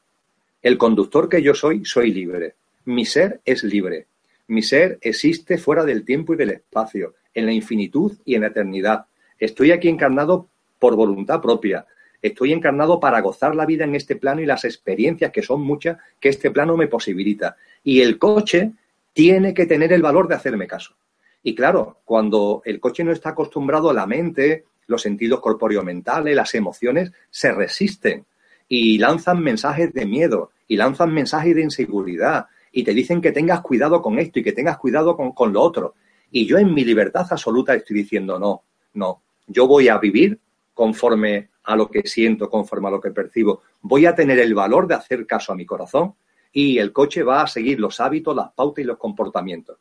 El 0.61 0.77
conductor 0.77 1.29
que 1.29 1.41
yo 1.41 1.53
soy, 1.53 1.85
soy 1.85 2.11
libre. 2.11 2.55
Mi 2.83 3.05
ser 3.05 3.39
es 3.45 3.63
libre. 3.63 4.07
Mi 4.47 4.61
ser 4.61 4.97
existe 5.01 5.57
fuera 5.57 5.83
del 5.83 6.05
tiempo 6.05 6.33
y 6.33 6.37
del 6.37 6.51
espacio, 6.51 7.15
en 7.33 7.45
la 7.45 7.51
infinitud 7.51 8.17
y 8.25 8.35
en 8.35 8.41
la 8.41 8.47
eternidad. 8.47 9.05
Estoy 9.37 9.71
aquí 9.71 9.89
encarnado 9.89 10.47
por 10.79 10.95
voluntad 10.95 11.41
propia. 11.41 11.85
Estoy 12.21 12.53
encarnado 12.53 12.99
para 12.99 13.21
gozar 13.21 13.55
la 13.55 13.65
vida 13.65 13.83
en 13.83 13.95
este 13.95 14.15
plano 14.15 14.41
y 14.41 14.45
las 14.45 14.65
experiencias, 14.65 15.31
que 15.31 15.43
son 15.43 15.61
muchas, 15.61 15.97
que 16.19 16.29
este 16.29 16.49
plano 16.49 16.77
me 16.77 16.87
posibilita. 16.87 17.57
Y 17.83 18.01
el 18.01 18.17
coche 18.17 18.71
tiene 19.13 19.53
que 19.53 19.65
tener 19.65 19.91
el 19.93 20.01
valor 20.01 20.27
de 20.27 20.35
hacerme 20.35 20.67
caso. 20.67 20.95
Y 21.43 21.53
claro, 21.53 21.99
cuando 22.05 22.61
el 22.65 22.79
coche 22.79 23.03
no 23.03 23.11
está 23.11 23.29
acostumbrado 23.29 23.89
a 23.89 23.93
la 23.93 24.07
mente, 24.07 24.65
los 24.87 25.01
sentidos 25.01 25.41
corpóreo-mentales, 25.41 26.35
las 26.35 26.55
emociones, 26.55 27.11
se 27.29 27.51
resisten 27.51 28.25
y 28.67 28.97
lanzan 28.97 29.41
mensajes 29.41 29.93
de 29.93 30.05
miedo 30.05 30.51
y 30.67 30.77
lanzan 30.77 31.13
mensajes 31.13 31.55
de 31.55 31.61
inseguridad 31.61 32.47
y 32.71 32.83
te 32.83 32.93
dicen 32.93 33.21
que 33.21 33.31
tengas 33.31 33.61
cuidado 33.61 34.01
con 34.01 34.19
esto 34.19 34.39
y 34.39 34.43
que 34.43 34.53
tengas 34.53 34.77
cuidado 34.77 35.15
con, 35.15 35.31
con 35.31 35.53
lo 35.53 35.61
otro. 35.61 35.95
Y 36.31 36.45
yo 36.45 36.57
en 36.57 36.73
mi 36.73 36.83
libertad 36.83 37.25
absoluta 37.29 37.73
estoy 37.73 37.97
diciendo, 37.97 38.37
no, 38.37 38.63
no, 38.93 39.21
yo 39.47 39.67
voy 39.67 39.87
a 39.87 39.97
vivir 39.97 40.39
conforme 40.73 41.49
a 41.63 41.75
lo 41.75 41.89
que 41.89 42.03
siento, 42.03 42.49
conforme 42.49 42.87
a 42.87 42.91
lo 42.91 43.01
que 43.01 43.11
percibo. 43.11 43.61
Voy 43.81 44.05
a 44.05 44.15
tener 44.15 44.39
el 44.39 44.53
valor 44.53 44.87
de 44.87 44.95
hacer 44.95 45.25
caso 45.25 45.51
a 45.51 45.55
mi 45.55 45.65
corazón 45.65 46.15
y 46.51 46.77
el 46.77 46.93
coche 46.93 47.23
va 47.23 47.41
a 47.41 47.47
seguir 47.47 47.79
los 47.79 47.99
hábitos, 47.99 48.35
las 48.35 48.51
pautas 48.51 48.83
y 48.83 48.87
los 48.87 48.97
comportamientos. 48.97 49.77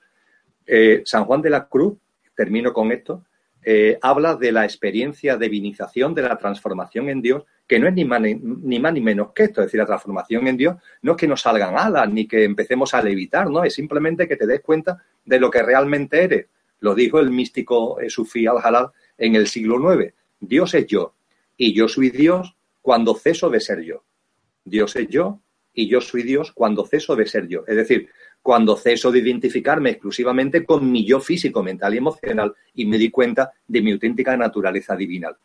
Eh, 0.66 1.02
San 1.04 1.24
Juan 1.24 1.42
de 1.42 1.50
la 1.50 1.68
Cruz, 1.68 1.96
termino 2.34 2.72
con 2.72 2.90
esto, 2.92 3.24
eh, 3.64 3.98
habla 4.02 4.36
de 4.36 4.52
la 4.52 4.64
experiencia 4.64 5.36
de 5.36 5.46
divinización, 5.46 6.14
de 6.14 6.22
la 6.22 6.36
transformación 6.38 7.08
en 7.08 7.22
Dios, 7.22 7.44
que 7.66 7.78
no 7.78 7.88
es 7.88 7.94
ni 7.94 8.04
más 8.04 8.20
ni, 8.20 9.00
menos 9.00 9.32
que 9.32 9.44
esto. 9.44 9.60
Es 9.60 9.66
decir, 9.66 9.80
la 9.80 9.86
transformación 9.86 10.46
en 10.46 10.56
Dios 10.56 10.76
no 11.02 11.12
es 11.12 11.18
que 11.18 11.26
nos 11.26 11.40
salgan 11.40 11.76
alas 11.76 12.08
ni 12.10 12.26
que 12.26 12.44
empecemos 12.44 12.94
a 12.94 13.02
levitar, 13.02 13.50
¿no? 13.50 13.64
Es 13.64 13.74
simplemente 13.74 14.28
que 14.28 14.36
te 14.36 14.46
des 14.46 14.60
cuenta 14.60 15.02
de 15.24 15.40
lo 15.40 15.50
que 15.50 15.62
realmente 15.62 16.22
eres. 16.22 16.46
Lo 16.80 16.94
dijo 16.94 17.18
el 17.18 17.30
místico 17.30 18.00
eh, 18.00 18.10
sufí 18.10 18.46
al-Halal 18.46 18.90
en 19.18 19.34
el 19.34 19.48
siglo 19.48 19.92
IX. 19.92 20.12
Dios 20.38 20.74
es 20.74 20.86
yo 20.86 21.14
y 21.56 21.72
yo 21.72 21.88
soy 21.88 22.10
Dios 22.10 22.54
cuando 22.82 23.14
ceso 23.14 23.50
de 23.50 23.60
ser 23.60 23.80
yo. 23.82 24.04
Dios 24.64 24.94
es 24.96 25.08
yo 25.08 25.40
y 25.72 25.88
yo 25.88 26.00
soy 26.00 26.22
Dios 26.22 26.52
cuando 26.52 26.86
ceso 26.86 27.16
de 27.16 27.26
ser 27.26 27.48
yo. 27.48 27.64
Es 27.66 27.76
decir, 27.76 28.08
cuando 28.42 28.76
ceso 28.76 29.10
de 29.10 29.18
identificarme 29.18 29.90
exclusivamente 29.90 30.64
con 30.64 30.90
mi 30.90 31.04
yo 31.04 31.18
físico, 31.18 31.62
mental 31.62 31.94
y 31.94 31.98
emocional 31.98 32.54
y 32.74 32.86
me 32.86 32.98
di 32.98 33.10
cuenta 33.10 33.52
de 33.66 33.82
mi 33.82 33.90
auténtica 33.90 34.36
naturaleza 34.36 34.94
divina. 34.94 35.36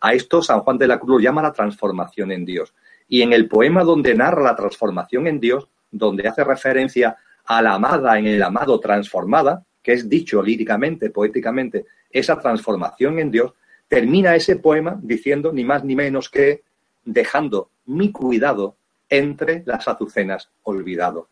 A 0.00 0.14
esto 0.14 0.42
San 0.42 0.60
Juan 0.60 0.78
de 0.78 0.86
la 0.86 0.98
Cruz 0.98 1.10
lo 1.10 1.20
llama 1.20 1.42
la 1.42 1.52
transformación 1.52 2.32
en 2.32 2.44
Dios. 2.44 2.74
Y 3.08 3.22
en 3.22 3.32
el 3.32 3.48
poema 3.48 3.84
donde 3.84 4.14
narra 4.14 4.42
la 4.42 4.56
transformación 4.56 5.26
en 5.26 5.40
Dios, 5.40 5.68
donde 5.90 6.28
hace 6.28 6.44
referencia 6.44 7.16
a 7.44 7.62
la 7.62 7.74
amada 7.74 8.18
en 8.18 8.26
el 8.26 8.42
amado 8.42 8.78
transformada, 8.78 9.64
que 9.82 9.92
es 9.92 10.08
dicho 10.08 10.42
líricamente, 10.42 11.10
poéticamente, 11.10 11.86
esa 12.10 12.38
transformación 12.38 13.18
en 13.18 13.30
Dios, 13.30 13.54
termina 13.88 14.36
ese 14.36 14.56
poema 14.56 14.98
diciendo 15.02 15.52
ni 15.52 15.64
más 15.64 15.84
ni 15.84 15.96
menos 15.96 16.28
que 16.28 16.62
dejando 17.04 17.70
mi 17.86 18.12
cuidado 18.12 18.76
entre 19.08 19.62
las 19.64 19.88
azucenas 19.88 20.50
olvidado 20.62 21.28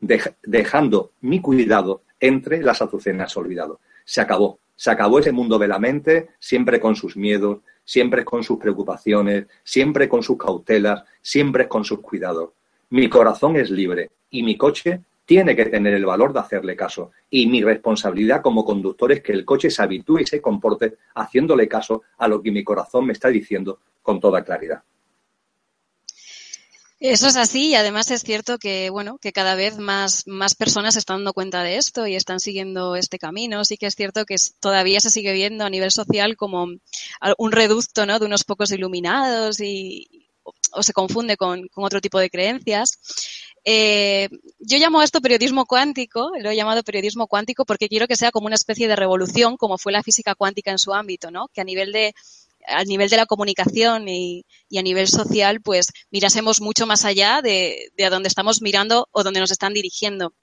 dejando 0.00 1.12
mi 1.20 1.40
cuidado 1.40 2.02
entre 2.20 2.62
las 2.62 2.82
azucenas 2.82 3.36
olvidado. 3.36 3.80
Se 4.04 4.20
acabó. 4.20 4.58
Se 4.76 4.90
acabó 4.90 5.18
ese 5.18 5.32
mundo 5.32 5.58
de 5.58 5.66
la 5.66 5.80
mente, 5.80 6.30
siempre 6.38 6.78
con 6.78 6.94
sus 6.94 7.16
miedos, 7.16 7.58
siempre 7.88 8.22
con 8.22 8.44
sus 8.44 8.58
preocupaciones, 8.58 9.46
siempre 9.64 10.10
con 10.10 10.22
sus 10.22 10.36
cautelas, 10.36 11.04
siempre 11.22 11.66
con 11.68 11.86
sus 11.86 12.00
cuidados. 12.00 12.50
Mi 12.90 13.08
corazón 13.08 13.56
es 13.56 13.70
libre 13.70 14.10
y 14.28 14.42
mi 14.42 14.58
coche 14.58 15.00
tiene 15.24 15.56
que 15.56 15.64
tener 15.64 15.94
el 15.94 16.04
valor 16.04 16.34
de 16.34 16.40
hacerle 16.40 16.76
caso. 16.76 17.12
Y 17.30 17.46
mi 17.46 17.62
responsabilidad 17.62 18.42
como 18.42 18.62
conductor 18.62 19.10
es 19.10 19.22
que 19.22 19.32
el 19.32 19.46
coche 19.46 19.70
se 19.70 19.82
habitúe 19.82 20.18
y 20.18 20.26
se 20.26 20.42
comporte 20.42 20.98
haciéndole 21.14 21.66
caso 21.66 22.02
a 22.18 22.28
lo 22.28 22.42
que 22.42 22.50
mi 22.50 22.62
corazón 22.62 23.06
me 23.06 23.14
está 23.14 23.28
diciendo 23.28 23.78
con 24.02 24.20
toda 24.20 24.44
claridad. 24.44 24.82
Eso 27.00 27.28
es 27.28 27.36
así 27.36 27.68
y 27.68 27.74
además 27.76 28.10
es 28.10 28.22
cierto 28.22 28.58
que, 28.58 28.90
bueno, 28.90 29.18
que 29.18 29.32
cada 29.32 29.54
vez 29.54 29.78
más, 29.78 30.26
más 30.26 30.56
personas 30.56 30.96
están 30.96 31.18
dando 31.18 31.32
cuenta 31.32 31.62
de 31.62 31.76
esto 31.76 32.08
y 32.08 32.16
están 32.16 32.40
siguiendo 32.40 32.96
este 32.96 33.18
camino. 33.20 33.64
Sí 33.64 33.76
que 33.76 33.86
es 33.86 33.94
cierto 33.94 34.24
que 34.24 34.34
todavía 34.58 34.98
se 35.00 35.10
sigue 35.10 35.32
viendo 35.32 35.64
a 35.64 35.70
nivel 35.70 35.92
social 35.92 36.36
como 36.36 36.66
un 37.38 37.52
reducto, 37.52 38.04
¿no? 38.04 38.18
De 38.18 38.26
unos 38.26 38.42
pocos 38.42 38.72
iluminados 38.72 39.60
y, 39.60 40.28
o 40.72 40.82
se 40.82 40.92
confunde 40.92 41.36
con, 41.36 41.68
con 41.68 41.84
otro 41.84 42.00
tipo 42.00 42.18
de 42.18 42.30
creencias. 42.30 42.98
Eh, 43.64 44.28
yo 44.58 44.78
llamo 44.78 45.00
a 45.00 45.04
esto 45.04 45.20
periodismo 45.20 45.66
cuántico, 45.66 46.32
lo 46.40 46.50
he 46.50 46.56
llamado 46.56 46.82
periodismo 46.82 47.28
cuántico 47.28 47.64
porque 47.64 47.88
quiero 47.88 48.08
que 48.08 48.16
sea 48.16 48.32
como 48.32 48.46
una 48.46 48.54
especie 48.56 48.88
de 48.88 48.96
revolución, 48.96 49.56
como 49.56 49.78
fue 49.78 49.92
la 49.92 50.02
física 50.02 50.34
cuántica 50.34 50.72
en 50.72 50.78
su 50.78 50.92
ámbito, 50.92 51.30
¿no? 51.30 51.48
Que 51.52 51.60
a 51.60 51.64
nivel 51.64 51.92
de, 51.92 52.14
a 52.68 52.84
nivel 52.84 53.08
de 53.08 53.16
la 53.16 53.26
comunicación 53.26 54.08
y, 54.08 54.44
a 54.76 54.82
nivel 54.82 55.08
social, 55.08 55.60
pues 55.60 55.88
mirásemos 56.10 56.60
mucho 56.60 56.86
más 56.86 57.04
allá 57.04 57.40
de, 57.42 57.90
a 58.04 58.10
dónde 58.10 58.28
estamos 58.28 58.62
mirando 58.62 59.08
o 59.10 59.24
dónde 59.24 59.40
nos 59.40 59.50
están 59.50 59.74
dirigiendo. 59.74 60.34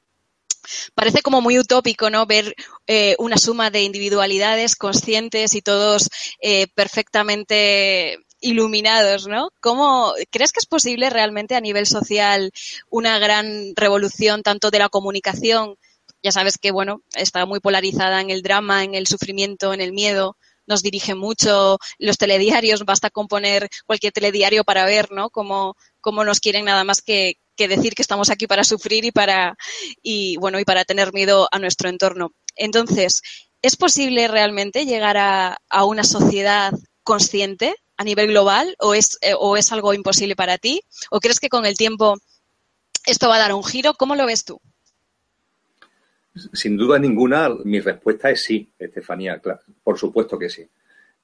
Parece 0.96 1.22
como 1.22 1.42
muy 1.42 1.60
utópico, 1.60 2.10
¿no? 2.10 2.26
Ver 2.26 2.56
eh, 2.88 3.16
una 3.20 3.38
suma 3.38 3.70
de 3.70 3.84
individualidades 3.84 4.76
conscientes 4.76 5.54
y 5.54 5.62
todos 5.62 6.10
eh, 6.42 6.68
perfectamente 6.74 8.18
iluminados, 8.42 9.28
¿no? 9.28 9.50
¿Cómo 9.62 10.14
crees 10.32 10.52
que 10.52 10.60
es 10.60 10.66
posible 10.66 11.12
realmente 11.12 11.56
a 11.56 11.62
nivel 11.62 11.86
social 11.86 12.52
una 12.90 13.20
gran 13.20 13.74
revolución 13.76 14.42
tanto 14.42 14.72
de 14.72 14.80
la 14.80 14.90
comunicación? 14.90 15.76
Ya 16.24 16.32
sabes 16.32 16.58
que, 16.58 16.72
bueno, 16.72 17.02
está 17.14 17.46
muy 17.46 17.60
polarizada 17.60 18.22
en 18.22 18.32
el 18.32 18.42
drama, 18.42 18.84
en 18.84 18.96
el 18.96 19.06
sufrimiento, 19.06 19.74
en 19.74 19.82
el 19.82 19.94
miedo, 19.94 20.36
nos 20.68 20.82
dirigen 20.82 21.18
mucho 21.18 21.78
los 21.98 22.18
telediarios, 22.18 22.86
basta 22.86 23.10
componer 23.10 23.70
cualquier 23.86 24.14
telediario 24.14 24.64
para 24.64 24.86
ver, 24.86 25.12
¿no? 25.12 25.30
Cómo, 25.30 25.76
cómo 26.02 26.24
nos 26.24 26.40
quieren 26.40 26.66
nada 26.66 26.84
más 26.84 27.02
que, 27.02 27.36
que 27.56 27.68
decir 27.68 27.96
que 27.96 28.02
estamos 28.02 28.30
aquí 28.30 28.48
para 28.48 28.64
sufrir 28.64 29.06
y 29.06 29.12
para, 29.12 29.56
y 30.02 30.38
bueno, 30.38 30.60
y 30.60 30.66
para 30.66 30.86
tener 30.86 31.14
miedo 31.14 31.48
a 31.52 31.60
nuestro 31.60 31.90
entorno. 31.90 32.32
Entonces, 32.56 33.22
¿es 33.62 33.76
posible 33.76 34.28
realmente 34.28 34.86
llegar 34.86 35.18
a, 35.18 35.58
a 35.70 35.86
una 35.86 36.04
sociedad 36.04 36.74
consciente 37.04 37.76
a 37.98 38.04
nivel 38.04 38.28
global 38.28 38.76
o 38.80 38.94
es, 38.94 39.18
eh, 39.22 39.34
o 39.38 39.58
es 39.58 39.72
algo 39.72 39.94
imposible 39.94 40.36
para 40.36 40.58
ti? 40.58 40.82
¿O 41.10 41.20
crees 41.20 41.40
que 41.40 41.50
con 41.50 41.66
el 41.66 41.78
tiempo 41.78 42.18
esto 43.06 43.30
va 43.30 43.36
a 43.36 43.40
dar 43.40 43.54
un 43.54 43.64
giro? 43.64 43.94
¿Cómo 43.94 44.16
lo 44.16 44.26
ves 44.26 44.44
tú? 44.46 44.60
Sin 46.54 46.76
duda 46.76 47.00
ninguna, 47.00 47.50
mi 47.64 47.80
respuesta 47.80 48.30
es 48.30 48.44
sí, 48.44 48.70
Estefanía, 48.78 49.42
por 49.84 49.98
supuesto 49.98 50.38
que 50.38 50.50
sí. 50.50 50.68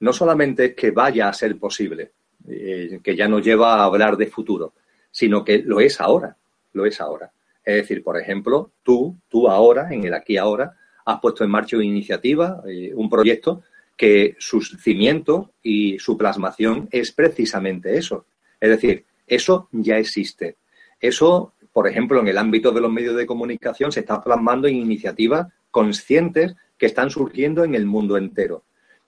No 0.00 0.12
solamente 0.12 0.64
es 0.64 0.74
que 0.74 0.90
vaya 0.90 1.28
a 1.28 1.32
ser 1.32 1.58
posible, 1.58 2.12
eh, 2.48 2.98
que 3.02 3.14
ya 3.14 3.28
nos 3.28 3.44
lleva 3.44 3.74
a 3.74 3.84
hablar 3.84 4.16
de 4.16 4.26
futuro, 4.26 4.72
sino 5.10 5.44
que 5.44 5.58
lo 5.58 5.80
es 5.80 6.00
ahora, 6.00 6.36
lo 6.72 6.86
es 6.86 7.00
ahora. 7.00 7.30
Es 7.64 7.76
decir, 7.76 8.02
por 8.02 8.18
ejemplo, 8.18 8.72
tú, 8.82 9.16
tú 9.28 9.48
ahora, 9.48 9.92
en 9.92 10.04
el 10.04 10.14
aquí 10.14 10.36
ahora, 10.36 10.74
has 11.04 11.20
puesto 11.20 11.44
en 11.44 11.50
marcha 11.50 11.76
una 11.76 11.84
iniciativa, 11.84 12.62
eh, 12.66 12.92
un 12.94 13.10
proyecto 13.10 13.62
que 13.96 14.34
sus 14.38 14.76
cimientos 14.80 15.50
y 15.62 15.98
su 15.98 16.16
plasmación 16.16 16.88
es 16.90 17.12
precisamente 17.12 17.96
eso. 17.96 18.26
Es 18.60 18.70
decir, 18.70 19.04
eso 19.26 19.68
ya 19.72 19.98
existe. 19.98 20.56
Eso 21.00 21.52
por 21.72 21.88
ejemplo, 21.88 22.20
en 22.20 22.28
el 22.28 22.38
ámbito 22.38 22.70
de 22.70 22.80
los 22.80 22.92
medios 22.92 23.16
de 23.16 23.26
comunicación 23.26 23.92
se 23.92 24.00
está 24.00 24.22
plasmando 24.22 24.68
en 24.68 24.76
iniciativas 24.76 25.48
conscientes 25.70 26.54
que 26.76 26.86
están 26.86 27.10
surgiendo 27.10 27.64
en 27.64 27.74
el 27.74 27.86
mundo 27.86 28.16
entero. 28.16 28.64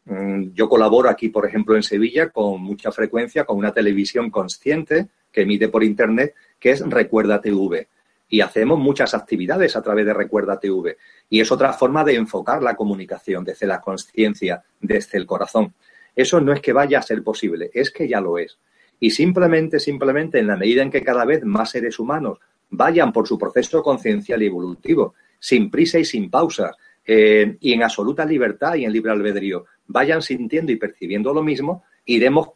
Mm, 0.06 0.52
yo 0.54 0.68
colaboro 0.68 1.08
aquí, 1.08 1.28
por 1.28 1.46
ejemplo, 1.46 1.76
en 1.76 1.82
Sevilla 1.82 2.30
con 2.30 2.62
mucha 2.62 2.90
frecuencia 2.92 3.44
con 3.44 3.58
una 3.58 3.72
televisión 3.72 4.30
consciente 4.30 5.08
que 5.30 5.42
emite 5.42 5.68
por 5.68 5.84
Internet, 5.84 6.34
que 6.58 6.70
es 6.70 6.80
Recuerda 6.80 7.40
TV. 7.40 7.88
Y 8.28 8.40
hacemos 8.40 8.78
muchas 8.78 9.14
actividades 9.14 9.76
a 9.76 9.82
través 9.82 10.06
de 10.06 10.14
Recuerda 10.14 10.58
TV. 10.58 10.96
Y 11.28 11.40
es 11.40 11.52
otra 11.52 11.72
forma 11.72 12.04
de 12.04 12.14
enfocar 12.14 12.62
la 12.62 12.74
comunicación 12.74 13.44
desde 13.44 13.66
la 13.66 13.80
conciencia, 13.80 14.62
desde 14.80 15.18
el 15.18 15.26
corazón. 15.26 15.74
Eso 16.16 16.40
no 16.40 16.52
es 16.52 16.60
que 16.60 16.72
vaya 16.72 16.98
a 16.98 17.02
ser 17.02 17.22
posible, 17.22 17.70
es 17.74 17.90
que 17.90 18.08
ya 18.08 18.20
lo 18.20 18.38
es. 18.38 18.58
Y 19.00 19.10
simplemente, 19.10 19.80
simplemente, 19.80 20.38
en 20.38 20.46
la 20.46 20.56
medida 20.56 20.82
en 20.82 20.90
que 20.90 21.02
cada 21.02 21.24
vez 21.24 21.44
más 21.44 21.70
seres 21.70 21.98
humanos 21.98 22.38
vayan 22.70 23.12
por 23.12 23.26
su 23.26 23.38
proceso 23.38 23.82
conciencial 23.82 24.42
y 24.42 24.46
evolutivo, 24.46 25.14
sin 25.38 25.70
prisa 25.70 25.98
y 25.98 26.04
sin 26.04 26.30
pausa, 26.30 26.72
eh, 27.06 27.56
y 27.60 27.72
en 27.72 27.82
absoluta 27.82 28.24
libertad 28.24 28.74
y 28.74 28.84
en 28.84 28.92
libre 28.92 29.12
albedrío, 29.12 29.66
vayan 29.86 30.22
sintiendo 30.22 30.72
y 30.72 30.76
percibiendo 30.76 31.34
lo 31.34 31.42
mismo, 31.42 31.84
iremos 32.06 32.50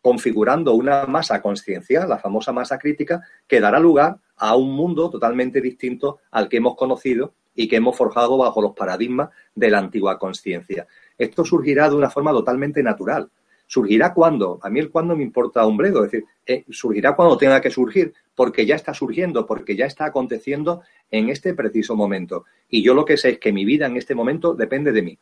configurando 0.00 0.74
una 0.74 1.06
masa 1.06 1.42
conciencial, 1.42 2.08
la 2.08 2.18
famosa 2.18 2.52
masa 2.52 2.78
crítica, 2.78 3.22
que 3.46 3.60
dará 3.60 3.80
lugar 3.80 4.18
a 4.36 4.56
un 4.56 4.72
mundo 4.72 5.10
totalmente 5.10 5.60
distinto 5.60 6.20
al 6.30 6.48
que 6.48 6.58
hemos 6.58 6.76
conocido 6.76 7.34
y 7.54 7.66
que 7.66 7.76
hemos 7.76 7.96
forjado 7.96 8.38
bajo 8.38 8.62
los 8.62 8.72
paradigmas 8.74 9.30
de 9.54 9.70
la 9.70 9.78
antigua 9.78 10.18
conciencia. 10.18 10.86
Esto 11.16 11.44
surgirá 11.44 11.88
de 11.90 11.96
una 11.96 12.08
forma 12.08 12.30
totalmente 12.30 12.82
natural. 12.82 13.28
Surgirá 13.68 14.12
cuando, 14.12 14.58
a 14.62 14.68
mí 14.68 14.80
el 14.80 14.90
cuándo 14.90 15.14
me 15.14 15.22
importa 15.22 15.64
un 15.64 15.76
bledo, 15.76 16.04
es 16.04 16.10
decir, 16.10 16.26
eh, 16.44 16.64
surgirá 16.68 17.14
cuando 17.14 17.38
tenga 17.38 17.60
que 17.60 17.70
surgir, 17.70 18.12
porque 18.34 18.66
ya 18.66 18.74
está 18.74 18.92
surgiendo, 18.92 19.46
porque 19.46 19.76
ya 19.76 19.86
está 19.86 20.06
aconteciendo 20.06 20.82
en 21.10 21.28
este 21.28 21.54
preciso 21.54 21.94
momento. 21.94 22.46
Y 22.68 22.82
yo 22.82 22.94
lo 22.94 23.04
que 23.04 23.16
sé 23.16 23.30
es 23.30 23.38
que 23.38 23.52
mi 23.52 23.64
vida 23.64 23.86
en 23.86 23.96
este 23.96 24.16
momento 24.16 24.54
depende 24.54 24.90
de 24.90 25.02
mí 25.02 25.18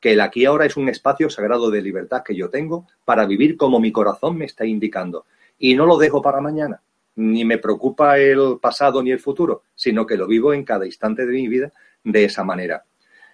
que 0.00 0.12
el 0.12 0.20
aquí 0.20 0.44
ahora 0.44 0.66
es 0.66 0.76
un 0.76 0.88
espacio 0.88 1.30
sagrado 1.30 1.70
de 1.70 1.82
libertad 1.82 2.22
que 2.22 2.34
yo 2.34 2.50
tengo 2.50 2.86
para 3.04 3.26
vivir 3.26 3.56
como 3.56 3.80
mi 3.80 3.92
corazón 3.92 4.36
me 4.36 4.44
está 4.44 4.66
indicando. 4.66 5.26
Y 5.58 5.74
no 5.74 5.86
lo 5.86 5.96
dejo 5.96 6.20
para 6.20 6.40
mañana, 6.40 6.82
ni 7.16 7.44
me 7.44 7.58
preocupa 7.58 8.18
el 8.18 8.58
pasado 8.60 9.02
ni 9.02 9.10
el 9.10 9.20
futuro, 9.20 9.62
sino 9.74 10.06
que 10.06 10.16
lo 10.16 10.26
vivo 10.26 10.52
en 10.52 10.64
cada 10.64 10.86
instante 10.86 11.24
de 11.24 11.32
mi 11.32 11.48
vida 11.48 11.72
de 12.04 12.24
esa 12.24 12.44
manera. 12.44 12.84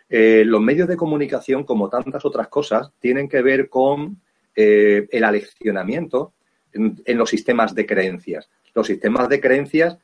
Eh, 0.08 0.44
los 0.46 0.60
medios 0.60 0.88
de 0.88 0.96
comunicación, 0.96 1.64
como 1.64 1.88
tantas 1.88 2.24
otras 2.24 2.48
cosas, 2.48 2.92
tienen 3.00 3.28
que 3.28 3.42
ver 3.42 3.68
con 3.68 4.20
eh, 4.54 5.08
el 5.10 5.24
aleccionamiento 5.24 6.34
en, 6.72 7.18
los 7.18 7.30
sistemas 7.30 7.74
de 7.74 7.86
creencias. 7.86 8.48
Los 8.74 8.86
sistemas 8.86 9.28
de 9.28 9.40
creencias 9.40 9.98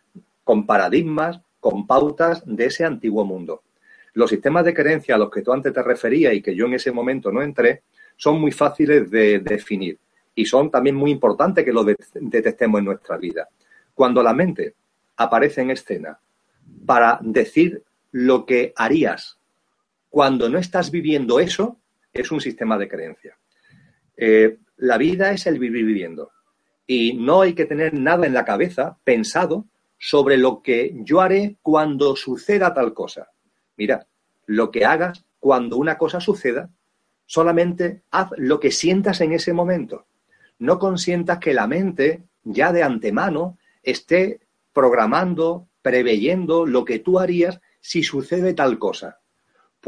con 0.44 0.66
paradigmas, 0.66 1.40
con 1.60 1.86
pautas 1.86 2.42
de 2.46 2.66
ese 2.66 2.84
antiguo 2.84 3.24
mundo. 3.24 3.62
Los 4.14 4.30
sistemas 4.30 4.64
de 4.64 4.74
creencia 4.74 5.14
a 5.14 5.18
los 5.18 5.30
que 5.30 5.42
tú 5.42 5.52
antes 5.52 5.72
te 5.72 5.82
referías 5.82 6.34
y 6.34 6.42
que 6.42 6.54
yo 6.54 6.66
en 6.66 6.74
ese 6.74 6.92
momento 6.92 7.30
no 7.30 7.42
entré, 7.42 7.82
son 8.16 8.40
muy 8.40 8.52
fáciles 8.52 9.10
de 9.10 9.38
definir 9.38 9.98
y 10.34 10.44
son 10.44 10.70
también 10.70 10.96
muy 10.96 11.10
importantes 11.10 11.64
que 11.64 11.72
los 11.72 11.86
detectemos 12.14 12.78
en 12.78 12.84
nuestra 12.84 13.16
vida. 13.16 13.48
Cuando 13.94 14.22
la 14.22 14.32
mente 14.32 14.74
aparece 15.16 15.62
en 15.62 15.70
escena 15.70 16.18
para 16.86 17.18
decir 17.22 17.82
lo 18.12 18.46
que 18.46 18.72
harías 18.76 19.38
cuando 20.08 20.48
no 20.48 20.58
estás 20.58 20.90
viviendo 20.90 21.38
eso, 21.40 21.76
es 22.12 22.30
un 22.32 22.40
sistema 22.40 22.78
de 22.78 22.88
creencia. 22.88 23.36
Eh, 24.18 24.58
la 24.76 24.98
vida 24.98 25.32
es 25.32 25.46
el 25.46 25.58
vivir 25.58 25.86
viviendo. 25.86 26.32
Y 26.86 27.14
no 27.14 27.42
hay 27.42 27.54
que 27.54 27.64
tener 27.64 27.94
nada 27.94 28.26
en 28.26 28.34
la 28.34 28.44
cabeza 28.44 28.98
pensado 29.04 29.66
sobre 29.98 30.36
lo 30.36 30.62
que 30.62 30.92
yo 30.96 31.20
haré 31.20 31.56
cuando 31.62 32.16
suceda 32.16 32.74
tal 32.74 32.92
cosa. 32.92 33.30
Mira, 33.76 34.06
lo 34.46 34.70
que 34.70 34.84
hagas 34.84 35.24
cuando 35.38 35.76
una 35.76 35.96
cosa 35.96 36.20
suceda, 36.20 36.70
solamente 37.26 38.02
haz 38.10 38.30
lo 38.36 38.58
que 38.58 38.70
sientas 38.70 39.20
en 39.20 39.32
ese 39.32 39.52
momento. 39.52 40.06
No 40.58 40.78
consientas 40.78 41.38
que 41.38 41.54
la 41.54 41.66
mente 41.66 42.24
ya 42.42 42.72
de 42.72 42.82
antemano 42.82 43.58
esté 43.82 44.40
programando, 44.72 45.68
preveyendo 45.82 46.66
lo 46.66 46.84
que 46.84 46.98
tú 46.98 47.18
harías 47.18 47.60
si 47.80 48.02
sucede 48.02 48.54
tal 48.54 48.78
cosa. 48.78 49.17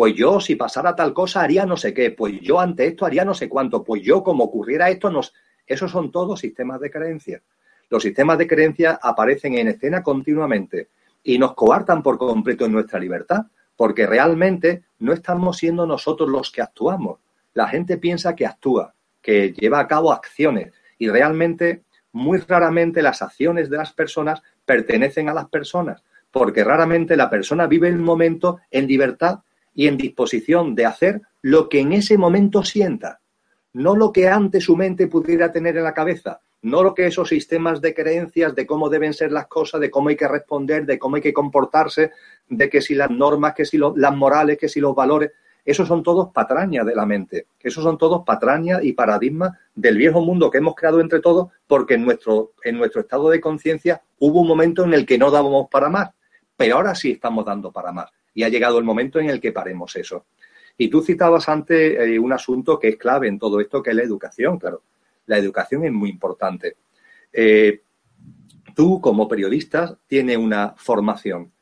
Pues 0.01 0.14
yo, 0.14 0.40
si 0.40 0.57
pasara 0.57 0.96
tal 0.96 1.12
cosa, 1.12 1.42
haría 1.42 1.66
no 1.66 1.76
sé 1.76 1.92
qué. 1.92 2.11
Pues 2.11 2.40
yo 2.40 2.59
ante 2.59 2.86
esto 2.86 3.05
haría 3.05 3.22
no 3.22 3.34
sé 3.34 3.51
cuánto. 3.51 3.84
Pues 3.84 4.01
yo, 4.01 4.22
como 4.22 4.44
ocurriera 4.44 4.88
esto, 4.88 5.11
nos... 5.11 5.34
esos 5.66 5.90
son 5.90 6.11
todos 6.11 6.40
sistemas 6.40 6.80
de 6.80 6.90
creencia. 6.90 7.42
Los 7.90 8.05
sistemas 8.05 8.38
de 8.38 8.46
creencia 8.46 8.98
aparecen 9.03 9.59
en 9.59 9.68
escena 9.68 10.03
continuamente 10.03 10.88
y 11.22 11.38
nos 11.38 11.53
coartan 11.53 12.03
por 12.03 12.16
completo 12.16 12.64
en 12.64 12.72
nuestra 12.72 12.98
libertad, 12.98 13.42
porque 13.76 14.07
realmente 14.07 14.84
no 15.01 15.12
estamos 15.12 15.59
siendo 15.59 15.84
nosotros 15.84 16.30
los 16.30 16.51
que 16.51 16.62
actuamos. 16.62 17.20
La 17.53 17.68
gente 17.68 17.98
piensa 17.98 18.34
que 18.34 18.46
actúa, 18.46 18.94
que 19.20 19.53
lleva 19.53 19.80
a 19.80 19.86
cabo 19.86 20.14
acciones 20.14 20.72
y 20.96 21.11
realmente, 21.11 21.82
muy 22.12 22.38
raramente 22.38 23.03
las 23.03 23.20
acciones 23.20 23.68
de 23.68 23.76
las 23.76 23.92
personas 23.92 24.40
pertenecen 24.64 25.28
a 25.28 25.34
las 25.34 25.51
personas 25.51 26.03
porque 26.30 26.64
raramente 26.64 27.16
la 27.16 27.28
persona 27.28 27.66
vive 27.66 27.88
el 27.88 27.98
momento 27.98 28.61
en 28.70 28.86
libertad 28.86 29.40
y 29.80 29.88
en 29.88 29.96
disposición 29.96 30.74
de 30.74 30.84
hacer 30.84 31.22
lo 31.40 31.70
que 31.70 31.80
en 31.80 31.94
ese 31.94 32.18
momento 32.18 32.62
sienta, 32.62 33.22
no 33.72 33.96
lo 33.96 34.12
que 34.12 34.28
antes 34.28 34.64
su 34.64 34.76
mente 34.76 35.06
pudiera 35.06 35.52
tener 35.52 35.78
en 35.78 35.84
la 35.84 35.94
cabeza, 35.94 36.42
no 36.60 36.82
lo 36.82 36.94
que 36.94 37.06
esos 37.06 37.30
sistemas 37.30 37.80
de 37.80 37.94
creencias 37.94 38.54
de 38.54 38.66
cómo 38.66 38.90
deben 38.90 39.14
ser 39.14 39.32
las 39.32 39.46
cosas, 39.46 39.80
de 39.80 39.90
cómo 39.90 40.10
hay 40.10 40.16
que 40.16 40.28
responder, 40.28 40.84
de 40.84 40.98
cómo 40.98 41.16
hay 41.16 41.22
que 41.22 41.32
comportarse, 41.32 42.10
de 42.46 42.68
que 42.68 42.82
si 42.82 42.94
las 42.94 43.10
normas, 43.10 43.54
que 43.54 43.64
si 43.64 43.78
las 43.78 44.14
morales, 44.14 44.58
que 44.58 44.68
si 44.68 44.80
los 44.80 44.94
valores, 44.94 45.30
esos 45.64 45.88
son 45.88 46.02
todos 46.02 46.28
patrañas 46.30 46.84
de 46.84 46.94
la 46.94 47.06
mente, 47.06 47.46
esos 47.58 47.82
son 47.82 47.96
todos 47.96 48.22
patrañas 48.22 48.84
y 48.84 48.92
paradigmas 48.92 49.52
del 49.74 49.96
viejo 49.96 50.20
mundo 50.20 50.50
que 50.50 50.58
hemos 50.58 50.74
creado 50.74 51.00
entre 51.00 51.20
todos 51.20 51.48
porque 51.66 51.94
en 51.94 52.04
nuestro, 52.04 52.52
en 52.64 52.76
nuestro 52.76 53.00
estado 53.00 53.30
de 53.30 53.40
conciencia 53.40 54.02
hubo 54.18 54.42
un 54.42 54.48
momento 54.48 54.84
en 54.84 54.92
el 54.92 55.06
que 55.06 55.16
no 55.16 55.30
dábamos 55.30 55.68
para 55.70 55.88
más. 55.88 56.10
Pero 56.54 56.76
ahora 56.76 56.94
sí 56.94 57.12
estamos 57.12 57.46
dando 57.46 57.72
para 57.72 57.92
más 57.92 58.10
y 58.34 58.42
ha 58.42 58.48
llegado 58.48 58.78
el 58.78 58.84
momento 58.84 59.18
en 59.18 59.30
el 59.30 59.40
que 59.40 59.52
paremos 59.52 59.96
eso. 59.96 60.26
Y 60.78 60.88
tú 60.88 61.02
citabas 61.02 61.48
antes 61.48 61.98
eh, 61.98 62.18
un 62.18 62.32
asunto 62.32 62.78
que 62.78 62.88
es 62.88 62.96
clave 62.96 63.28
en 63.28 63.38
todo 63.38 63.60
esto, 63.60 63.82
que 63.82 63.90
es 63.90 63.96
la 63.96 64.02
educación, 64.02 64.58
claro. 64.58 64.82
La 65.26 65.38
educación 65.38 65.84
es 65.84 65.92
muy 65.92 66.10
importante. 66.10 66.76
Eh, 67.32 67.82
tú 68.74 69.00
como 69.00 69.28
periodista 69.28 69.98
tienes 70.06 70.38
una 70.38 70.74
formación 70.76 71.52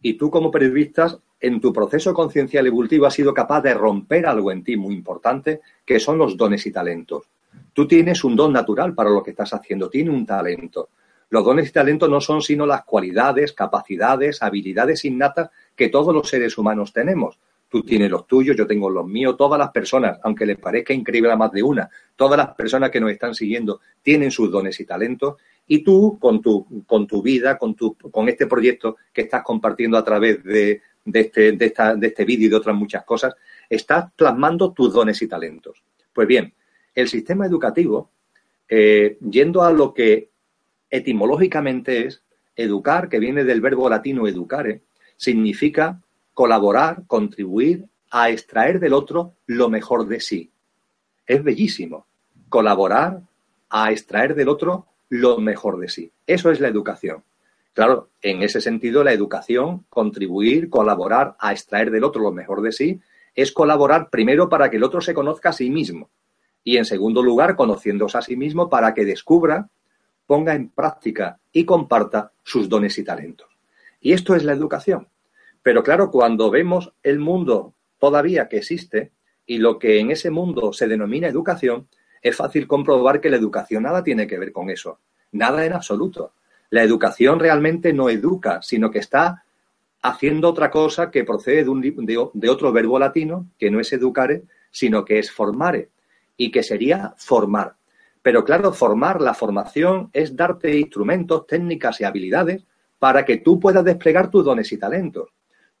y 0.00 0.14
tú 0.14 0.30
como 0.30 0.50
periodista 0.50 1.18
en 1.40 1.60
tu 1.60 1.72
proceso 1.72 2.14
conciencial 2.14 2.66
evolutivo 2.66 3.06
has 3.06 3.14
sido 3.14 3.32
capaz 3.34 3.62
de 3.62 3.74
romper 3.74 4.26
algo 4.26 4.50
en 4.50 4.64
ti 4.64 4.76
muy 4.76 4.94
importante, 4.94 5.60
que 5.84 6.00
son 6.00 6.18
los 6.18 6.36
dones 6.36 6.66
y 6.66 6.72
talentos. 6.72 7.28
Tú 7.72 7.86
tienes 7.86 8.24
un 8.24 8.36
don 8.36 8.52
natural 8.52 8.94
para 8.94 9.10
lo 9.10 9.22
que 9.22 9.30
estás 9.30 9.52
haciendo, 9.54 9.88
tienes 9.88 10.14
un 10.14 10.26
talento. 10.26 10.90
Los 11.30 11.44
dones 11.44 11.68
y 11.68 11.72
talentos 11.72 12.08
no 12.08 12.20
son 12.20 12.40
sino 12.40 12.64
las 12.66 12.84
cualidades, 12.84 13.52
capacidades, 13.52 14.42
habilidades 14.42 15.04
innatas 15.04 15.50
que 15.76 15.88
todos 15.88 16.14
los 16.14 16.28
seres 16.28 16.56
humanos 16.56 16.92
tenemos. 16.92 17.38
Tú 17.68 17.82
tienes 17.82 18.10
los 18.10 18.26
tuyos, 18.26 18.56
yo 18.56 18.66
tengo 18.66 18.88
los 18.88 19.06
míos, 19.06 19.36
todas 19.36 19.58
las 19.58 19.70
personas, 19.70 20.18
aunque 20.22 20.46
les 20.46 20.56
parezca 20.56 20.94
increíble 20.94 21.30
a 21.30 21.36
más 21.36 21.52
de 21.52 21.62
una, 21.62 21.90
todas 22.16 22.38
las 22.38 22.54
personas 22.54 22.90
que 22.90 22.98
nos 22.98 23.10
están 23.10 23.34
siguiendo 23.34 23.80
tienen 24.02 24.30
sus 24.30 24.50
dones 24.50 24.80
y 24.80 24.86
talentos 24.86 25.36
y 25.66 25.84
tú 25.84 26.18
con 26.18 26.40
tu, 26.40 26.84
con 26.86 27.06
tu 27.06 27.22
vida, 27.22 27.58
con, 27.58 27.74
tu, 27.74 27.94
con 27.94 28.26
este 28.30 28.46
proyecto 28.46 28.96
que 29.12 29.22
estás 29.22 29.42
compartiendo 29.42 29.98
a 29.98 30.04
través 30.04 30.42
de, 30.42 30.80
de 31.04 31.20
este, 31.20 31.52
de, 31.52 31.74
de 31.96 32.06
este 32.06 32.24
vídeo 32.24 32.46
y 32.46 32.50
de 32.50 32.56
otras 32.56 32.74
muchas 32.74 33.04
cosas, 33.04 33.34
estás 33.68 34.10
plasmando 34.16 34.72
tus 34.72 34.92
dones 34.92 35.20
y 35.20 35.28
talentos. 35.28 35.82
Pues 36.10 36.26
bien, 36.26 36.54
el 36.94 37.08
sistema 37.08 37.44
educativo, 37.44 38.10
eh, 38.68 39.18
yendo 39.30 39.62
a 39.62 39.70
lo 39.72 39.92
que 39.92 40.30
etimológicamente 40.90 42.06
es 42.06 42.22
educar, 42.56 43.08
que 43.08 43.18
viene 43.18 43.44
del 43.44 43.60
verbo 43.60 43.88
latino 43.88 44.26
educare, 44.26 44.82
significa 45.16 46.00
colaborar, 46.34 47.02
contribuir 47.06 47.86
a 48.10 48.30
extraer 48.30 48.80
del 48.80 48.94
otro 48.94 49.34
lo 49.46 49.68
mejor 49.68 50.06
de 50.06 50.20
sí. 50.20 50.50
Es 51.26 51.42
bellísimo. 51.42 52.06
Colaborar 52.48 53.22
a 53.68 53.92
extraer 53.92 54.34
del 54.34 54.48
otro 54.48 54.86
lo 55.08 55.38
mejor 55.38 55.78
de 55.78 55.88
sí. 55.88 56.12
Eso 56.26 56.50
es 56.50 56.60
la 56.60 56.68
educación. 56.68 57.24
Claro, 57.74 58.10
en 58.22 58.42
ese 58.42 58.60
sentido, 58.60 59.04
la 59.04 59.12
educación, 59.12 59.84
contribuir, 59.88 60.70
colaborar 60.70 61.36
a 61.38 61.52
extraer 61.52 61.90
del 61.90 62.04
otro 62.04 62.22
lo 62.22 62.32
mejor 62.32 62.62
de 62.62 62.72
sí, 62.72 63.00
es 63.34 63.52
colaborar 63.52 64.10
primero 64.10 64.48
para 64.48 64.70
que 64.70 64.78
el 64.78 64.84
otro 64.84 65.00
se 65.00 65.14
conozca 65.14 65.50
a 65.50 65.52
sí 65.52 65.70
mismo 65.70 66.10
y 66.68 66.76
en 66.76 66.84
segundo 66.84 67.22
lugar, 67.22 67.56
conociéndose 67.56 68.18
a 68.18 68.20
sí 68.20 68.36
mismo 68.36 68.68
para 68.68 68.92
que 68.92 69.06
descubra 69.06 69.70
ponga 70.28 70.54
en 70.54 70.68
práctica 70.68 71.40
y 71.50 71.64
comparta 71.64 72.32
sus 72.44 72.68
dones 72.68 72.98
y 72.98 73.02
talentos. 73.02 73.48
Y 73.98 74.12
esto 74.12 74.36
es 74.36 74.44
la 74.44 74.52
educación. 74.52 75.08
Pero 75.62 75.82
claro, 75.82 76.10
cuando 76.10 76.50
vemos 76.50 76.92
el 77.02 77.18
mundo 77.18 77.72
todavía 77.98 78.46
que 78.46 78.58
existe 78.58 79.10
y 79.46 79.56
lo 79.56 79.78
que 79.78 79.98
en 79.98 80.10
ese 80.10 80.30
mundo 80.30 80.74
se 80.74 80.86
denomina 80.86 81.28
educación, 81.28 81.88
es 82.20 82.36
fácil 82.36 82.66
comprobar 82.68 83.22
que 83.22 83.30
la 83.30 83.38
educación 83.38 83.84
nada 83.84 84.04
tiene 84.04 84.26
que 84.26 84.38
ver 84.38 84.52
con 84.52 84.68
eso. 84.68 84.98
Nada 85.32 85.64
en 85.64 85.72
absoluto. 85.72 86.34
La 86.68 86.82
educación 86.82 87.40
realmente 87.40 87.94
no 87.94 88.10
educa, 88.10 88.60
sino 88.60 88.90
que 88.90 88.98
está 88.98 89.44
haciendo 90.02 90.50
otra 90.50 90.70
cosa 90.70 91.10
que 91.10 91.24
procede 91.24 91.64
de, 91.64 91.70
un, 91.70 91.80
de, 91.80 92.50
otro 92.50 92.70
verbo 92.70 92.98
latino, 92.98 93.46
que 93.58 93.70
no 93.70 93.80
es 93.80 93.90
educare, 93.94 94.42
sino 94.70 95.06
que 95.06 95.18
es 95.18 95.32
formare, 95.32 95.88
y 96.36 96.50
que 96.50 96.62
sería 96.62 97.14
formar. 97.16 97.77
Pero 98.28 98.44
claro, 98.44 98.74
formar, 98.74 99.22
la 99.22 99.32
formación 99.32 100.10
es 100.12 100.36
darte 100.36 100.78
instrumentos, 100.78 101.46
técnicas 101.46 101.98
y 102.02 102.04
habilidades 102.04 102.66
para 102.98 103.24
que 103.24 103.38
tú 103.38 103.58
puedas 103.58 103.82
desplegar 103.82 104.30
tus 104.30 104.44
dones 104.44 104.70
y 104.70 104.76
talentos. 104.76 105.30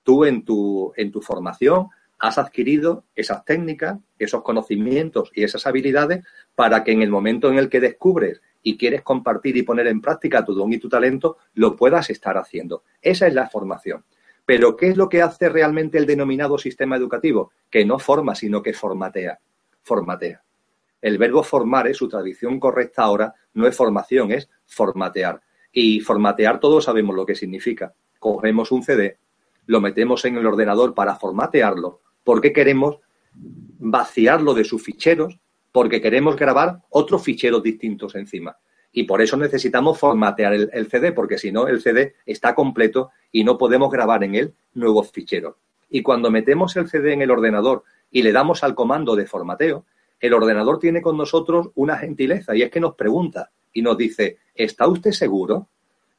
Tú 0.02 0.24
en 0.24 0.46
tu, 0.46 0.94
en 0.96 1.12
tu 1.12 1.20
formación 1.20 1.88
has 2.18 2.38
adquirido 2.38 3.04
esas 3.14 3.44
técnicas, 3.44 3.98
esos 4.18 4.42
conocimientos 4.42 5.30
y 5.34 5.44
esas 5.44 5.66
habilidades 5.66 6.24
para 6.54 6.84
que 6.84 6.92
en 6.92 7.02
el 7.02 7.10
momento 7.10 7.50
en 7.50 7.58
el 7.58 7.68
que 7.68 7.80
descubres 7.80 8.40
y 8.62 8.78
quieres 8.78 9.02
compartir 9.02 9.58
y 9.58 9.62
poner 9.62 9.86
en 9.86 10.00
práctica 10.00 10.42
tu 10.42 10.54
don 10.54 10.72
y 10.72 10.78
tu 10.78 10.88
talento, 10.88 11.36
lo 11.52 11.76
puedas 11.76 12.08
estar 12.08 12.38
haciendo. 12.38 12.82
Esa 13.02 13.26
es 13.26 13.34
la 13.34 13.50
formación. 13.50 14.06
Pero 14.46 14.74
¿qué 14.74 14.88
es 14.88 14.96
lo 14.96 15.10
que 15.10 15.20
hace 15.20 15.50
realmente 15.50 15.98
el 15.98 16.06
denominado 16.06 16.56
sistema 16.56 16.96
educativo? 16.96 17.52
Que 17.68 17.84
no 17.84 17.98
forma, 17.98 18.34
sino 18.34 18.62
que 18.62 18.72
formatea. 18.72 19.38
Formatea. 19.82 20.42
El 21.00 21.18
verbo 21.18 21.42
formar, 21.42 21.92
su 21.94 22.08
tradición 22.08 22.58
correcta 22.58 23.02
ahora, 23.02 23.34
no 23.54 23.66
es 23.66 23.76
formación, 23.76 24.32
es 24.32 24.48
formatear. 24.66 25.40
Y 25.72 26.00
formatear 26.00 26.60
todos 26.60 26.84
sabemos 26.84 27.14
lo 27.14 27.26
que 27.26 27.34
significa. 27.34 27.94
Cogemos 28.18 28.72
un 28.72 28.82
CD, 28.82 29.18
lo 29.66 29.80
metemos 29.80 30.24
en 30.24 30.36
el 30.36 30.46
ordenador 30.46 30.94
para 30.94 31.14
formatearlo, 31.14 32.00
porque 32.24 32.52
queremos 32.52 32.98
vaciarlo 33.32 34.54
de 34.54 34.64
sus 34.64 34.82
ficheros, 34.82 35.38
porque 35.72 36.00
queremos 36.00 36.36
grabar 36.36 36.80
otros 36.88 37.22
ficheros 37.22 37.62
distintos 37.62 38.14
encima. 38.14 38.56
Y 38.90 39.04
por 39.04 39.20
eso 39.20 39.36
necesitamos 39.36 39.98
formatear 39.98 40.54
el, 40.54 40.88
CD, 40.88 41.12
porque 41.12 41.38
si 41.38 41.52
no, 41.52 41.68
el 41.68 41.82
CD 41.82 42.14
está 42.24 42.54
completo 42.54 43.10
y 43.30 43.44
no 43.44 43.58
podemos 43.58 43.90
grabar 43.90 44.24
en 44.24 44.34
él 44.34 44.54
nuevos 44.72 45.12
ficheros. 45.12 45.56
Y 45.90 46.02
cuando 46.02 46.30
metemos 46.30 46.74
el 46.76 46.88
CD 46.88 47.12
en 47.12 47.22
el 47.22 47.30
ordenador 47.30 47.84
y 48.10 48.22
le 48.22 48.32
damos 48.32 48.64
al 48.64 48.74
comando 48.74 49.14
de 49.14 49.26
formateo, 49.26 49.84
el 50.20 50.34
ordenador 50.34 50.78
tiene 50.78 51.02
con 51.02 51.16
nosotros 51.16 51.70
una 51.74 51.96
gentileza 51.96 52.54
y 52.54 52.62
es 52.62 52.70
que 52.70 52.80
nos 52.80 52.94
pregunta 52.94 53.50
y 53.72 53.82
nos 53.82 53.96
dice, 53.96 54.38
¿está 54.54 54.88
usted 54.88 55.12
seguro? 55.12 55.68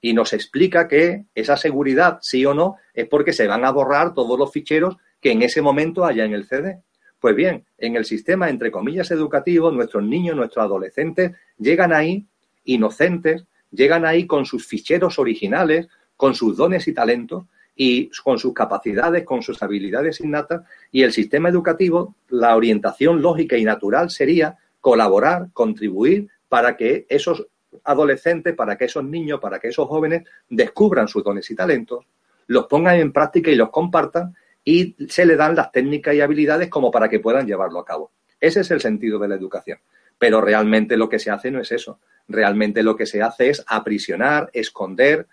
Y 0.02 0.14
nos 0.14 0.32
explica 0.34 0.88
que 0.88 1.26
esa 1.36 1.58
seguridad, 1.58 2.20
sí 2.22 2.45
o 2.45 2.54
no, 2.54 2.78
es 2.93 3.08
porque 3.08 3.34
se 3.34 3.47
van 3.47 3.66
a 3.66 3.72
borrar 3.72 4.14
todos 4.14 4.39
los 4.39 4.52
ficheros 4.52 4.95
que 5.20 5.32
en 5.32 5.41
ese 5.41 5.62
momento 5.62 6.06
haya 6.06 6.24
en 6.24 6.34
el 6.34 6.45
CD. 6.45 6.82
Pues 7.20 7.36
bien, 7.36 7.66
en 7.78 7.97
el 7.97 8.06
sistema, 8.06 8.50
entre 8.50 8.72
comillas, 8.72 9.12
educativo, 9.12 9.72
nuestros 9.72 10.04
niños, 10.04 10.38
nuestros 10.38 10.64
adolescentes 10.64 11.34
llegan 11.58 11.91
ahí 11.91 12.26
inocentes, 12.64 13.45
llegan 13.72 14.06
ahí 14.06 14.26
con 14.26 14.45
sus 14.45 14.66
ficheros 14.66 15.20
originales, 15.20 15.89
con 16.16 16.34
sus 16.34 16.56
dones 16.56 16.88
y 16.88 16.93
talentos, 16.93 17.45
y 17.82 18.11
con 18.25 18.38
sus 18.38 18.53
capacidades, 18.53 19.23
con 19.23 19.41
sus 19.41 19.63
habilidades 19.63 20.19
innatas, 20.19 20.63
y 20.91 21.03
el 21.03 21.13
sistema 21.13 21.47
educativo, 21.47 22.13
la 22.27 22.53
orientación 22.57 23.21
lógica 23.21 23.55
y 23.55 23.63
natural 23.63 24.09
sería 24.09 24.57
colaborar, 24.82 25.47
contribuir 25.53 26.27
para 26.49 26.75
que 26.75 27.05
esos 27.07 27.47
adolescentes, 27.86 28.53
para 28.53 28.77
que 28.77 28.84
esos 28.84 29.05
niños, 29.05 29.39
para 29.39 29.59
que 29.59 29.69
esos 29.69 29.88
jóvenes 29.88 30.25
descubran 30.49 31.07
sus 31.07 31.23
dones 31.23 31.49
y 31.51 31.55
talentos, 31.55 32.05
los 32.47 32.67
pongan 32.67 32.97
en 32.97 33.13
práctica 33.13 33.49
y 33.49 33.55
los 33.55 33.69
compartan 33.69 34.36
y 34.65 34.97
se 35.07 35.25
le 35.25 35.38
dan 35.38 35.55
las 35.55 35.71
técnicas 35.71 36.13
y 36.13 36.19
habilidades 36.19 36.67
como 36.67 36.91
para 36.91 37.07
que 37.07 37.21
puedan 37.21 37.47
llevarlo 37.47 37.80
a 37.80 37.86
cabo. 37.86 38.11
Ese 38.41 38.59
es 38.59 38.71
el 38.71 38.82
sentido 38.82 39.19
de 39.19 39.30
la 39.30 39.36
educación. 39.36 39.80
Pero 40.17 40.41
realmente 40.41 40.97
lo 40.97 41.07
que 41.07 41.17
se 41.17 41.32
hace 41.32 41.49
no 41.49 41.61
es 41.61 41.71
eso. 41.71 42.01
Realmente 42.27 42.84
lo 42.84 42.97
que 42.97 43.05
se 43.05 43.21
hace 43.21 43.51
es 43.51 43.63
aprisionar, 43.65 44.49
esconder, 44.51 45.27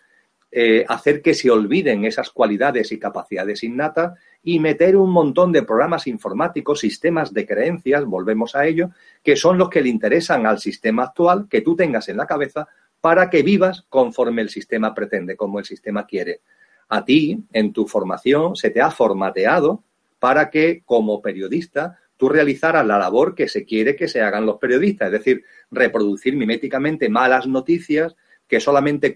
eh, 0.59 0.87
hacer 0.89 1.21
que 1.21 1.35
se 1.35 1.51
olviden 1.51 2.07
esas 2.07 2.31
cualidades 2.31 2.91
y 2.91 2.99
capacidades 2.99 3.63
innatas 3.63 4.19
y 4.43 4.59
meter 4.59 4.97
un 4.97 5.11
montón 5.11 5.53
de 5.53 5.65
programas 5.65 6.07
informáticos, 6.07 6.81
sistemas 6.81 7.35
de 7.35 7.47
creencias, 7.47 8.07
volvemos 8.07 8.57
a 8.57 8.65
ello, 8.65 8.89
que 9.23 9.37
son 9.37 9.59
los 9.59 9.69
que 9.69 9.83
le 9.83 9.91
interesan 9.91 10.47
al 10.47 10.59
sistema 10.59 11.03
actual 11.03 11.47
que 11.51 11.61
tú 11.61 11.77
tengas 11.77 12.09
en 12.09 12.17
la 12.17 12.27
cabeza 12.27 12.69
para 13.03 13.29
que 13.29 13.43
vivas 13.43 13.85
conforme 13.91 14.41
el 14.41 14.49
sistema 14.49 14.95
pretende, 14.95 15.37
como 15.37 15.59
el 15.59 15.67
sistema 15.67 16.07
quiere. 16.07 16.41
A 16.89 17.05
ti, 17.05 17.39
en 17.53 17.75
tu 17.75 17.87
formación, 17.87 18.57
se 18.57 18.71
te 18.71 18.81
ha 18.81 18.91
formateado 18.91 19.85
para 20.19 20.49
que, 20.49 20.81
como 20.87 21.21
periodista, 21.21 21.99
tú 22.17 22.31
realizaras 22.31 22.87
la 22.87 22.99
labor 22.99 23.35
que 23.35 23.49
se 23.49 23.67
quiere 23.67 23.95
que 23.95 24.09
se 24.09 24.23
hagan 24.23 24.47
los 24.47 24.57
periodistas, 24.57 25.09
es 25.09 25.19
decir, 25.19 25.45
reproducir 25.71 26.35
miméticamente 26.35 27.11
malas 27.11 27.47
noticias, 27.47 28.17
que 28.49 28.61
solamente 28.61 29.15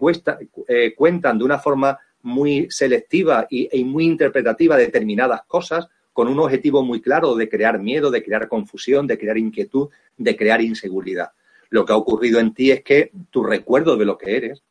eh, 0.69 0.95
cuentan 0.95 1.39
de 1.39 1.45
una 1.45 1.59
forma 1.59 1.99
muy 2.23 2.67
selectiva 2.71 3.47
y, 3.49 3.69
y, 3.73 3.85
muy 3.85 4.05
interpretativa 4.05 4.77
determinadas 4.77 5.43
cosas 5.47 5.89
con 6.13 6.29
un 6.29 6.39
objetivo 6.39 6.83
muy 6.83 7.01
claro 7.01 7.35
de 7.35 7.49
crear 7.49 7.79
miedo, 7.79 8.11
de 8.11 8.23
crear 8.23 8.49
confusión, 8.49 9.07
de 9.07 9.17
crear 9.17 9.39
inquietud, 9.39 9.89
de 10.17 10.37
crear 10.37 10.61
inseguridad. 10.61 11.33
Lo 11.71 11.85
que 11.85 11.93
ha 11.93 11.97
ocurrido 11.97 12.41
en 12.41 12.53
ti 12.53 12.71
es 12.71 12.83
que 12.83 13.13
tu 13.31 13.43
recuerdo 13.43 13.97
de 13.97 14.05
lo 14.05 14.19
que 14.19 14.37
eres 14.37 14.63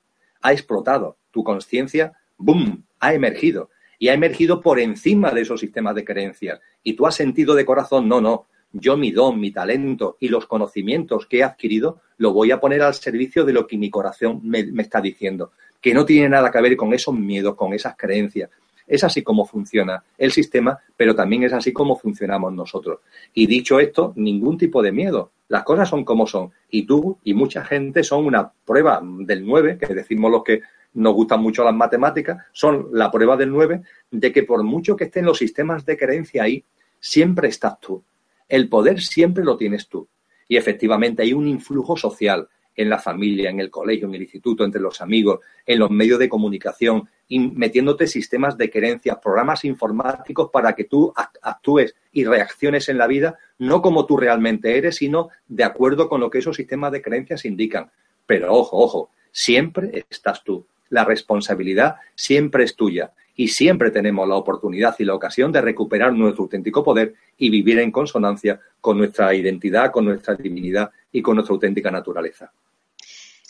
ha 0.41 0.51
explotado, 0.51 1.17
tu 1.31 1.43
conciencia, 1.43 2.13
¡boom!, 2.37 2.85
ha 2.99 3.13
emergido 3.13 3.69
y 3.97 4.07
ha 4.09 4.13
emergido 4.13 4.61
por 4.61 4.79
encima 4.79 5.31
de 5.31 5.41
esos 5.41 5.59
sistemas 5.59 5.95
de 5.95 6.05
creencias. 6.05 6.59
Y 6.83 6.93
tú 6.93 7.05
has 7.07 7.15
sentido 7.15 7.55
de 7.55 7.65
corazón, 7.65 8.07
no, 8.07 8.21
no, 8.21 8.47
yo 8.71 8.97
mi 8.97 9.11
don, 9.11 9.39
mi 9.39 9.51
talento 9.51 10.17
y 10.19 10.27
los 10.27 10.45
conocimientos 10.45 11.25
que 11.25 11.39
he 11.39 11.43
adquirido 11.43 12.01
lo 12.17 12.33
voy 12.33 12.51
a 12.51 12.59
poner 12.59 12.81
al 12.81 12.93
servicio 12.93 13.45
de 13.45 13.53
lo 13.53 13.65
que 13.65 13.77
mi 13.77 13.89
corazón 13.89 14.41
me, 14.43 14.59
está 14.77 15.01
diciendo, 15.01 15.51
que 15.81 15.93
no 15.93 16.05
tiene 16.05 16.29
nada 16.29 16.51
que 16.51 16.61
ver 16.61 16.75
con 16.75 16.93
esos 16.93 17.15
miedos, 17.15 17.55
con 17.55 17.73
esas 17.73 17.95
creencias. 17.97 18.49
Es 18.85 19.03
así 19.03 19.21
como 19.21 19.45
funciona 19.45 20.03
el 20.17 20.31
sistema, 20.31 20.77
pero 20.97 21.15
también 21.15 21.43
es 21.43 21.53
así 21.53 21.71
como 21.71 21.95
funcionamos 21.95 22.51
nosotros. 22.53 22.99
Y 23.33 23.45
dicho 23.45 23.79
esto, 23.79 24.13
ningún 24.15 24.57
tipo 24.57 24.81
de 24.81 24.91
miedo. 24.91 25.31
Las 25.47 25.63
cosas 25.63 25.87
son 25.87 26.03
como 26.03 26.25
son. 26.25 26.51
Y 26.69 26.85
tú 26.85 27.19
y 27.23 27.33
mucha 27.33 27.63
gente 27.63 28.03
son 28.03 28.25
una 28.25 28.51
prueba 28.65 29.01
del 29.03 29.45
9, 29.45 29.77
que 29.77 29.93
decimos 29.93 30.31
los 30.31 30.43
que 30.43 30.61
nos 30.93 31.13
gustan 31.13 31.41
mucho 31.41 31.63
las 31.63 31.73
matemáticas, 31.73 32.43
son 32.51 32.89
la 32.91 33.11
prueba 33.11 33.37
del 33.37 33.51
9 33.51 33.81
de 34.09 34.31
que 34.31 34.43
por 34.43 34.63
mucho 34.63 34.95
que 34.95 35.05
estén 35.05 35.25
los 35.25 35.37
sistemas 35.37 35.85
de 35.85 35.97
creencia 35.97 36.43
ahí, 36.43 36.63
siempre 36.99 37.47
estás 37.47 37.79
tú. 37.79 38.03
El 38.49 38.67
poder 38.67 39.01
siempre 39.01 39.45
lo 39.45 39.55
tienes 39.55 39.87
tú. 39.87 40.09
Y 40.47 40.57
efectivamente 40.57 41.21
hay 41.21 41.31
un 41.31 41.47
influjo 41.47 41.95
social 41.95 42.49
en 42.75 42.89
la 42.89 42.97
familia, 42.97 43.49
en 43.49 43.59
el 43.59 43.69
colegio, 43.69 44.07
en 44.07 44.15
el 44.15 44.21
instituto, 44.21 44.63
entre 44.63 44.81
los 44.81 45.01
amigos, 45.01 45.41
en 45.65 45.79
los 45.79 45.91
medios 45.91 46.17
de 46.17 46.29
comunicación, 46.29 47.09
metiéndote 47.29 48.07
sistemas 48.07 48.57
de 48.57 48.69
creencias, 48.69 49.19
programas 49.21 49.65
informáticos 49.65 50.49
para 50.51 50.73
que 50.73 50.85
tú 50.85 51.13
actúes 51.41 51.95
y 52.11 52.23
reacciones 52.23 52.89
en 52.89 52.97
la 52.97 53.07
vida 53.07 53.37
no 53.59 53.81
como 53.81 54.05
tú 54.05 54.17
realmente 54.17 54.77
eres, 54.77 54.95
sino 54.95 55.29
de 55.47 55.65
acuerdo 55.65 56.07
con 56.07 56.21
lo 56.21 56.29
que 56.29 56.39
esos 56.39 56.55
sistemas 56.55 56.91
de 56.91 57.01
creencias 57.01 57.45
indican. 57.45 57.91
Pero 58.25 58.53
ojo, 58.53 58.77
ojo, 58.77 59.11
siempre 59.31 60.05
estás 60.09 60.43
tú. 60.43 60.65
La 60.89 61.05
responsabilidad 61.05 61.95
siempre 62.15 62.63
es 62.63 62.75
tuya 62.75 63.11
y 63.35 63.47
siempre 63.47 63.89
tenemos 63.89 64.27
la 64.27 64.35
oportunidad 64.35 64.95
y 64.99 65.05
la 65.05 65.15
ocasión 65.15 65.51
de 65.51 65.61
recuperar 65.61 66.11
nuestro 66.11 66.43
auténtico 66.43 66.83
poder 66.83 67.13
y 67.37 67.49
vivir 67.49 67.79
en 67.79 67.91
consonancia 67.91 68.59
con 68.81 68.97
nuestra 68.97 69.33
identidad, 69.33 69.91
con 69.91 70.03
nuestra 70.05 70.35
divinidad 70.35 70.91
y 71.11 71.21
con 71.21 71.35
nuestra 71.35 71.53
auténtica 71.53 71.89
naturaleza. 71.89 72.51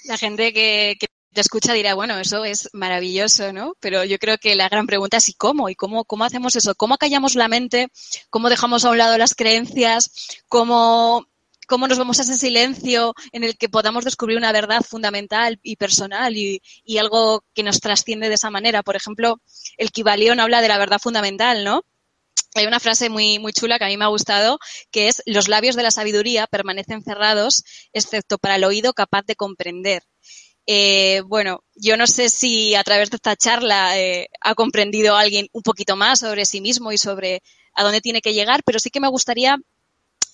La 0.06 0.18
gente 0.18 0.54
que, 0.54 0.96
te 1.34 1.42
escucha 1.42 1.74
dirá, 1.74 1.94
bueno, 1.94 2.20
eso 2.20 2.44
es 2.44 2.70
maravilloso, 2.74 3.54
¿no? 3.54 3.76
Pero 3.80 4.04
yo 4.04 4.18
creo 4.18 4.38
que 4.38 4.56
la 4.56 4.70
gran 4.70 4.88
pregunta 4.88 5.18
es 5.18 5.30
¿y 5.30 5.34
cómo? 5.34 5.70
¿Y 5.70 5.76
cómo, 5.76 6.06
cómo 6.06 6.24
hacemos 6.24 6.56
eso? 6.56 6.76
¿Cómo 6.76 6.98
callamos 6.98 7.36
la 7.36 7.48
mente? 7.48 7.88
¿Cómo 8.30 8.50
dejamos 8.50 8.84
a 8.84 8.92
un 8.92 8.98
lado 8.98 9.18
las 9.18 9.36
creencias? 9.36 10.42
¿Cómo 10.48 11.29
cómo 11.70 11.88
nos 11.88 12.00
vamos 12.00 12.20
a 12.20 12.24
ese 12.24 12.36
silencio 12.36 13.14
en 13.32 13.44
el 13.44 13.56
que 13.56 13.70
podamos 13.70 14.04
descubrir 14.04 14.38
una 14.38 14.52
verdad 14.52 14.82
fundamental 14.82 15.60
y 15.64 15.76
personal 15.78 16.36
y, 16.36 16.62
algo 16.98 17.46
que 17.54 17.64
nos 17.64 17.80
trasciende 17.80 18.28
de 18.28 18.36
esa 18.36 18.50
manera. 18.50 18.84
Por 18.84 18.98
ejemplo, 18.98 19.40
el 19.78 19.92
Kibalión 19.92 20.42
habla 20.42 20.62
de 20.62 20.68
la 20.68 20.78
verdad 20.78 21.00
fundamental, 21.00 21.64
¿no? 21.64 21.84
Hay 22.56 22.66
una 22.66 22.80
frase 22.80 23.10
muy, 23.10 23.38
muy 23.38 23.54
chula 23.54 23.78
que 23.78 23.86
a 23.86 23.88
mí 23.88 23.96
me 23.96 24.06
ha 24.06 24.10
gustado, 24.10 24.58
que 24.92 25.08
es 25.08 25.22
los 25.28 25.48
labios 25.48 25.76
de 25.76 25.84
la 25.84 25.92
sabiduría 25.92 26.48
permanecen 26.48 27.04
cerrados, 27.04 27.64
excepto 27.94 28.40
para 28.40 28.56
el 28.56 28.64
oído 28.64 28.94
capaz 28.94 29.24
de 29.28 29.36
comprender. 29.36 30.04
Eh, 30.66 31.22
bueno, 31.28 31.64
yo 31.76 31.96
no 31.98 32.08
sé 32.08 32.30
si 32.30 32.76
a 32.76 32.84
través 32.84 33.12
de 33.12 33.18
esta 33.18 33.36
charla 33.36 33.98
eh, 34.00 34.30
ha 34.42 34.56
comprendido 34.56 35.16
alguien 35.16 35.48
un 35.52 35.62
poquito 35.62 35.96
más 35.96 36.20
sobre 36.20 36.46
sí 36.46 36.62
mismo 36.62 36.92
y 36.92 36.98
sobre 36.98 37.42
a 37.74 37.84
dónde 37.84 38.02
tiene 38.02 38.22
que 38.22 38.34
llegar, 38.34 38.62
pero 38.66 38.80
sí 38.80 38.90
que 38.90 39.00
me 39.00 39.08
gustaría 39.08 39.58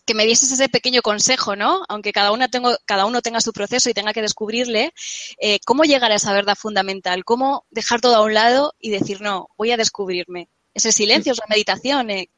que 0.06 0.14
me 0.14 0.26
dieses 0.26 0.52
ese 0.52 0.70
pequeño 0.70 1.02
consejo, 1.02 1.56
¿no? 1.56 1.84
Aunque 1.90 2.14
cada, 2.14 2.32
una 2.32 2.48
tengo, 2.48 2.76
cada 2.86 3.06
uno 3.06 3.22
tenga 3.22 3.42
su 3.42 3.52
proceso 3.52 3.90
y 3.90 3.94
tenga 3.94 4.14
que 4.14 4.22
descubrirle, 4.22 4.94
eh, 5.40 5.60
¿cómo 5.66 5.84
llegar 5.84 6.12
a 6.12 6.16
esa 6.16 6.34
verdad 6.34 6.56
fundamental? 6.56 7.26
¿Cómo 7.26 7.66
dejar 7.72 8.02
todo 8.02 8.16
a 8.16 8.24
un 8.24 8.34
lado 8.34 8.74
y 8.80 8.92
decir, 8.92 9.22
no, 9.22 9.50
voy 9.58 9.72
a 9.72 9.78
descubrirme? 9.78 10.48
Ese 10.74 10.92
silencio, 10.92 11.34
esa 11.34 11.46
meditación, 11.50 12.10
eh, 12.12 12.30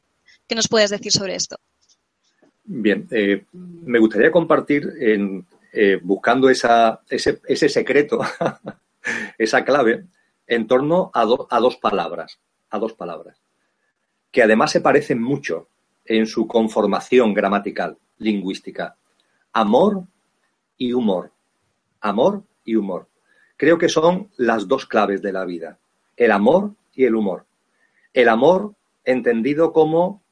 ¿qué 0.48 0.56
nos 0.56 0.70
puedes 0.70 0.90
decir 0.90 1.12
sobre 1.12 1.36
esto? 1.36 1.58
Bien, 2.64 3.08
eh, 3.12 3.46
me 3.52 4.00
gustaría 4.00 4.32
compartir, 4.32 4.90
en, 5.00 5.46
buscando 6.02 6.50
ese, 6.50 7.70
secreto, 7.70 8.22
esa 9.38 9.64
clave, 9.64 10.06
en 10.48 10.68
torno 10.68 11.12
a 11.14 11.26
dos 11.26 11.78
palabras, 11.78 12.40
a 12.70 12.80
dos 12.80 12.94
palabras, 12.94 13.38
que 14.32 14.42
además 14.42 14.72
se 14.72 14.82
parecen 14.82 15.22
mucho 15.22 15.68
en 16.08 16.26
su 16.26 16.48
conformación 16.48 17.34
gramatical, 17.34 17.98
lingüística. 18.18 18.96
Amor 19.54 20.04
y 20.78 20.94
humor. 20.94 21.32
Amor 22.02 22.44
y 22.64 22.76
humor. 22.76 23.08
Creo 23.56 23.78
que 23.78 23.90
son 23.90 24.30
las 24.38 24.68
dos 24.68 24.86
claves 24.86 25.22
de 25.22 25.34
la 25.34 25.46
vida. 25.46 25.80
El 26.16 26.32
amor 26.32 26.76
y 26.94 27.06
el 27.06 27.16
humor. 27.16 27.46
El 28.14 28.30
amor 28.30 28.76
entendido 29.04 29.72
como 29.74 30.24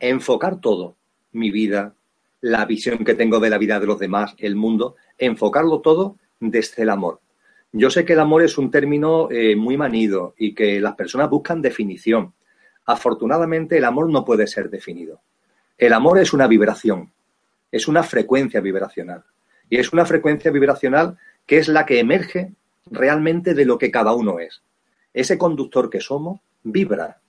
enfocar 0.00 0.60
todo, 0.60 0.96
mi 1.32 1.50
vida, 1.50 1.94
la 2.40 2.64
visión 2.64 3.04
que 3.04 3.14
tengo 3.14 3.38
de 3.38 3.50
la 3.50 3.58
vida 3.58 3.78
de 3.78 3.86
los 3.86 3.98
demás, 3.98 4.34
el 4.38 4.56
mundo, 4.56 4.96
enfocarlo 5.16 5.80
todo 5.80 6.16
desde 6.40 6.82
el 6.82 6.90
amor. 6.90 7.20
Yo 7.70 7.88
sé 7.88 8.04
que 8.04 8.12
el 8.12 8.20
amor 8.20 8.42
es 8.42 8.58
un 8.58 8.70
término 8.70 9.30
eh, 9.30 9.56
muy 9.56 9.76
manido 9.76 10.34
y 10.36 10.54
que 10.54 10.80
las 10.80 10.94
personas 10.94 11.30
buscan 11.30 11.62
definición. 11.62 12.34
Afortunadamente, 12.86 13.78
el 13.78 13.84
amor 13.84 14.10
no 14.10 14.24
puede 14.24 14.46
ser 14.46 14.70
definido. 14.70 15.20
El 15.78 15.92
amor 15.92 16.18
es 16.18 16.32
una 16.32 16.46
vibración. 16.46 17.12
es 17.70 17.88
una 17.88 18.02
frecuencia 18.02 18.60
vibracional. 18.60 19.24
Y 19.70 19.78
es 19.78 19.92
una 19.92 20.04
frecuencia 20.04 20.50
vibracional 20.50 21.16
que 21.46 21.58
es 21.58 21.68
la 21.68 21.86
que 21.86 22.00
emerge 22.00 22.52
realmente 22.90 23.54
de 23.54 23.64
lo 23.64 23.78
que 23.78 23.90
cada 23.90 24.12
uno 24.12 24.38
es. 24.38 24.62
Ese 25.14 25.38
conductor 25.38 25.90
que 25.90 26.00
somos 26.00 26.40
vibra, 26.62 27.20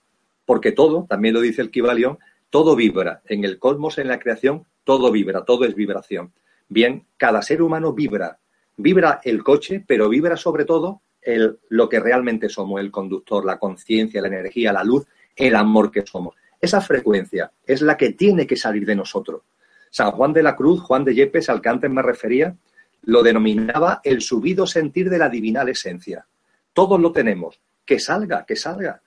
porque 0.44 0.72
todo, 0.72 1.06
también 1.08 1.34
lo 1.34 1.40
dice 1.40 1.62
el 1.62 1.70
Kibalión, 1.70 2.18
todo 2.50 2.76
vibra. 2.76 3.22
En 3.26 3.44
el 3.44 3.58
cosmos, 3.58 3.98
en 3.98 4.08
la 4.08 4.18
creación, 4.18 4.66
todo 4.84 5.10
vibra, 5.10 5.44
todo 5.44 5.64
es 5.64 5.74
vibración. 5.74 6.32
Bien, 6.68 7.06
cada 7.16 7.42
ser 7.42 7.62
humano 7.62 7.92
vibra. 7.92 8.38
Vibra 8.76 9.20
el 9.24 9.42
coche, 9.42 9.82
pero 9.86 10.08
vibra 10.08 10.36
sobre 10.36 10.64
todo 10.64 11.00
el, 11.22 11.58
lo 11.68 11.88
que 11.88 12.00
realmente 12.00 12.48
somos, 12.48 12.80
el 12.80 12.90
conductor, 12.90 13.44
la 13.44 13.58
conciencia, 13.58 14.20
la 14.20 14.28
energía, 14.28 14.72
la 14.72 14.84
luz, 14.84 15.06
el 15.36 15.56
amor 15.56 15.90
que 15.90 16.04
somos. 16.06 16.34
Esa 16.60 16.80
frecuencia 16.80 17.52
es 17.66 17.82
la 17.82 17.96
que 17.96 18.12
tiene 18.12 18.46
que 18.46 18.56
salir 18.56 18.86
de 18.86 18.94
nosotros. 18.94 19.42
San 19.90 20.10
Juan 20.12 20.32
de 20.32 20.42
la 20.42 20.56
Cruz, 20.56 20.80
Juan 20.80 21.04
de 21.04 21.14
Yepes, 21.14 21.48
al 21.48 21.60
que 21.60 21.68
antes 21.68 21.90
me 21.90 22.02
refería, 22.02 22.56
lo 23.02 23.22
denominaba 23.22 24.00
el 24.02 24.22
subido 24.22 24.66
sentir 24.66 25.10
de 25.10 25.18
la 25.18 25.28
divinal 25.28 25.68
esencia. 25.68 26.26
Todos 26.72 27.00
lo 27.00 27.12
tenemos. 27.12 27.60
Que 27.84 27.98
salga, 27.98 28.44
que 28.46 28.56
salga. 28.56 29.02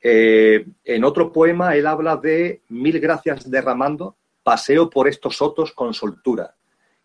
Eh, 0.00 0.66
en 0.84 1.04
otro 1.04 1.32
poema 1.32 1.74
él 1.74 1.86
habla 1.86 2.16
de 2.16 2.62
mil 2.68 3.00
gracias 3.00 3.50
derramando, 3.50 4.16
paseo 4.42 4.88
por 4.88 5.08
estos 5.08 5.36
sotos 5.36 5.72
con 5.72 5.92
soltura, 5.92 6.54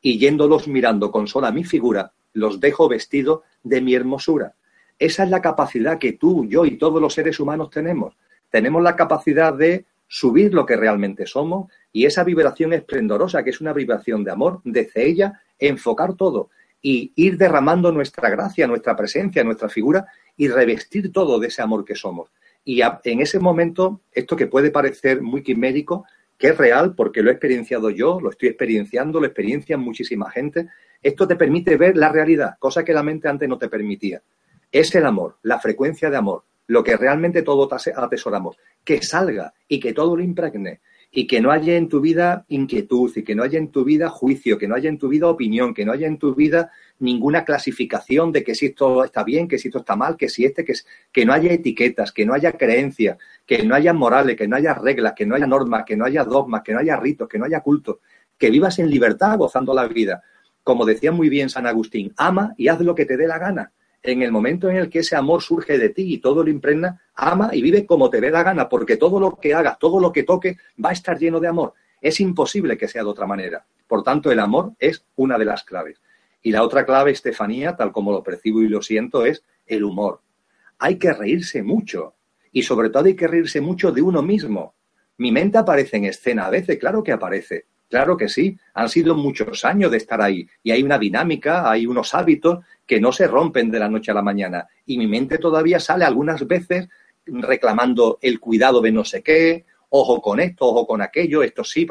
y 0.01 0.19
yéndolos 0.19 0.67
mirando 0.67 1.09
con 1.11 1.27
sola 1.27 1.51
mi 1.51 1.63
figura, 1.63 2.13
los 2.33 2.59
dejo 2.59 2.87
vestido 2.87 3.43
de 3.63 3.81
mi 3.81 3.95
hermosura. 3.95 4.53
Esa 4.99 5.23
es 5.23 5.29
la 5.29 5.41
capacidad 5.41 5.97
que 5.97 6.13
tú, 6.13 6.45
yo 6.45 6.65
y 6.65 6.77
todos 6.77 7.01
los 7.01 7.13
seres 7.13 7.39
humanos 7.39 7.69
tenemos. 7.69 8.15
Tenemos 8.53 8.83
la 8.83 8.95
capacidad 8.95 9.51
de 9.51 9.87
subir 10.07 10.53
lo 10.53 10.67
que 10.67 10.75
realmente 10.75 11.25
somos 11.25 11.71
y 11.91 12.05
esa 12.05 12.23
vibración 12.23 12.71
esplendorosa, 12.71 13.43
que 13.43 13.49
es 13.49 13.59
una 13.61 13.73
vibración 13.73 14.23
de 14.23 14.29
amor, 14.29 14.61
desde 14.63 15.07
ella 15.07 15.41
enfocar 15.57 16.13
todo 16.13 16.51
y 16.79 17.11
ir 17.15 17.39
derramando 17.39 17.91
nuestra 17.91 18.29
gracia, 18.29 18.67
nuestra 18.67 18.95
presencia, 18.95 19.43
nuestra 19.43 19.69
figura 19.69 20.05
y 20.37 20.49
revestir 20.49 21.11
todo 21.11 21.39
de 21.39 21.47
ese 21.47 21.63
amor 21.63 21.83
que 21.83 21.95
somos. 21.95 22.29
Y 22.63 22.81
en 22.81 23.21
ese 23.21 23.39
momento, 23.39 24.01
esto 24.11 24.35
que 24.35 24.45
puede 24.45 24.69
parecer 24.69 25.23
muy 25.23 25.41
quimérico, 25.41 26.05
que 26.37 26.49
es 26.49 26.57
real 26.59 26.93
porque 26.93 27.23
lo 27.23 27.31
he 27.31 27.33
experienciado 27.33 27.89
yo, 27.89 28.21
lo 28.21 28.29
estoy 28.29 28.49
experienciando, 28.49 29.19
lo 29.19 29.25
experiencian 29.25 29.79
muchísima 29.79 30.29
gente, 30.29 30.67
esto 31.01 31.27
te 31.27 31.37
permite 31.37 31.75
ver 31.75 31.97
la 31.97 32.09
realidad, 32.09 32.57
cosa 32.59 32.83
que 32.83 32.93
la 32.93 33.01
mente 33.01 33.27
antes 33.27 33.49
no 33.49 33.57
te 33.57 33.67
permitía. 33.67 34.21
Es 34.71 34.93
el 34.93 35.07
amor, 35.07 35.39
la 35.41 35.57
frecuencia 35.57 36.11
de 36.11 36.17
amor, 36.17 36.43
lo 36.67 36.83
que 36.83 36.97
realmente 36.97 37.41
todos 37.41 37.87
atesoramos, 37.95 38.57
que 38.83 39.01
salga 39.01 39.53
y 39.67 39.79
que 39.79 39.93
todo 39.93 40.15
lo 40.15 40.23
impregne 40.23 40.81
y 41.15 41.27
que 41.27 41.39
no 41.41 41.51
haya 41.51 41.77
en 41.77 41.89
tu 41.89 42.01
vida 42.01 42.43
inquietud 42.47 43.11
y 43.15 43.23
que 43.23 43.35
no 43.35 43.43
haya 43.43 43.59
en 43.59 43.67
tu 43.67 43.83
vida 43.83 44.09
juicio, 44.09 44.57
que 44.57 44.67
no 44.67 44.73
haya 44.73 44.89
en 44.89 44.97
tu 44.97 45.09
vida 45.09 45.27
opinión, 45.27 45.71
que 45.71 45.85
no 45.85 45.91
haya 45.91 46.07
en 46.07 46.17
tu 46.17 46.33
vida 46.33 46.71
ninguna 46.97 47.45
clasificación 47.45 48.31
de 48.31 48.43
que 48.43 48.55
si 48.55 48.67
esto 48.67 49.03
está 49.03 49.23
bien, 49.23 49.47
que 49.47 49.59
si 49.59 49.67
esto 49.67 49.79
está 49.79 49.95
mal, 49.95 50.17
que 50.17 50.27
si 50.27 50.43
este, 50.43 50.65
que, 50.65 50.73
que 51.11 51.23
no 51.23 51.33
haya 51.33 51.53
etiquetas, 51.53 52.11
que 52.11 52.25
no 52.25 52.33
haya 52.33 52.53
creencias, 52.53 53.19
que 53.45 53.63
no 53.63 53.75
haya 53.75 53.93
morales, 53.93 54.35
que 54.35 54.47
no 54.47 54.55
haya 54.55 54.73
reglas, 54.73 55.13
que 55.15 55.27
no 55.27 55.35
haya 55.35 55.45
normas, 55.45 55.83
que 55.85 55.95
no 55.95 56.03
haya 56.03 56.23
dogmas, 56.23 56.63
que 56.63 56.73
no 56.73 56.79
haya 56.79 56.97
ritos, 56.97 57.29
que 57.29 57.37
no 57.37 57.45
haya 57.45 57.59
cultos, 57.59 57.97
que 58.35 58.49
vivas 58.49 58.79
en 58.79 58.89
libertad 58.89 59.37
gozando 59.37 59.75
la 59.75 59.87
vida. 59.87 60.23
Como 60.63 60.83
decía 60.83 61.11
muy 61.11 61.29
bien 61.29 61.47
San 61.49 61.67
Agustín, 61.67 62.11
ama 62.17 62.55
y 62.57 62.69
haz 62.69 62.79
lo 62.81 62.95
que 62.95 63.05
te 63.05 63.17
dé 63.17 63.27
la 63.27 63.37
gana 63.37 63.71
en 64.03 64.21
el 64.21 64.31
momento 64.31 64.69
en 64.69 64.75
el 64.75 64.89
que 64.89 64.99
ese 64.99 65.15
amor 65.15 65.41
surge 65.41 65.77
de 65.77 65.89
ti 65.89 66.13
y 66.13 66.17
todo 66.19 66.43
lo 66.43 66.49
impregna, 66.49 67.01
ama 67.15 67.51
y 67.53 67.61
vive 67.61 67.85
como 67.85 68.09
te 68.09 68.19
dé 68.19 68.29
la 68.29 68.43
gana, 68.43 68.67
porque 68.67 68.97
todo 68.97 69.19
lo 69.19 69.37
que 69.37 69.53
hagas, 69.53 69.79
todo 69.79 69.99
lo 69.99 70.11
que 70.11 70.23
toque, 70.23 70.57
va 70.83 70.89
a 70.89 70.93
estar 70.93 71.17
lleno 71.17 71.39
de 71.39 71.47
amor. 71.47 71.73
Es 72.01 72.19
imposible 72.19 72.77
que 72.77 72.89
sea 72.89 73.03
de 73.03 73.09
otra 73.09 73.25
manera. 73.25 73.65
Por 73.87 74.03
tanto, 74.03 74.29
el 74.29 74.39
amor 74.39 74.73
es 74.77 75.05
una 75.15 75.37
de 75.37 75.45
las 75.45 75.63
claves. 75.63 76.01
Y 76.41 76.51
la 76.51 76.63
otra 76.63 76.85
clave, 76.85 77.11
Estefanía, 77.11 77.77
tal 77.77 77.93
como 77.93 78.11
lo 78.11 78.21
percibo 78.21 78.61
y 78.61 78.67
lo 78.67 78.81
siento, 78.81 79.25
es 79.25 79.43
el 79.65 79.85
humor. 79.85 80.19
Hay 80.79 80.97
que 80.97 81.13
reírse 81.13 81.63
mucho. 81.63 82.15
Y 82.51 82.63
sobre 82.63 82.89
todo 82.89 83.05
hay 83.05 83.15
que 83.15 83.27
reírse 83.27 83.61
mucho 83.61 83.93
de 83.93 84.01
uno 84.01 84.21
mismo. 84.21 84.75
Mi 85.17 85.31
mente 85.31 85.57
aparece 85.57 85.97
en 85.97 86.05
escena 86.05 86.47
a 86.47 86.49
veces, 86.49 86.77
claro 86.77 87.01
que 87.01 87.13
aparece. 87.13 87.67
Claro 87.93 88.17
que 88.17 88.27
sí, 88.27 88.57
han 88.73 88.89
sido 88.89 89.13
muchos 89.13 89.63
años 89.63 89.91
de 89.91 89.97
estar 89.97 90.19
ahí 90.19 90.49
y 90.63 90.71
hay 90.71 90.81
una 90.81 90.97
dinámica, 90.97 91.69
hay 91.69 91.85
unos 91.85 92.15
hábitos 92.15 92.65
que 92.87 92.99
no 92.99 93.11
se 93.11 93.27
rompen 93.27 93.69
de 93.69 93.77
la 93.77 93.87
noche 93.87 94.09
a 94.09 94.15
la 94.15 94.23
mañana. 94.23 94.67
Y 94.87 94.97
mi 94.97 95.05
mente 95.05 95.37
todavía 95.37 95.79
sale 95.79 96.03
algunas 96.03 96.47
veces 96.47 96.89
reclamando 97.23 98.17
el 98.19 98.39
cuidado 98.39 98.81
de 98.81 98.91
no 98.91 99.05
sé 99.05 99.21
qué, 99.21 99.65
ojo 99.89 100.23
con 100.23 100.39
esto, 100.39 100.65
ojo 100.65 100.87
con 100.87 101.03
aquello, 101.03 101.43
esto 101.43 101.63
sí. 101.63 101.85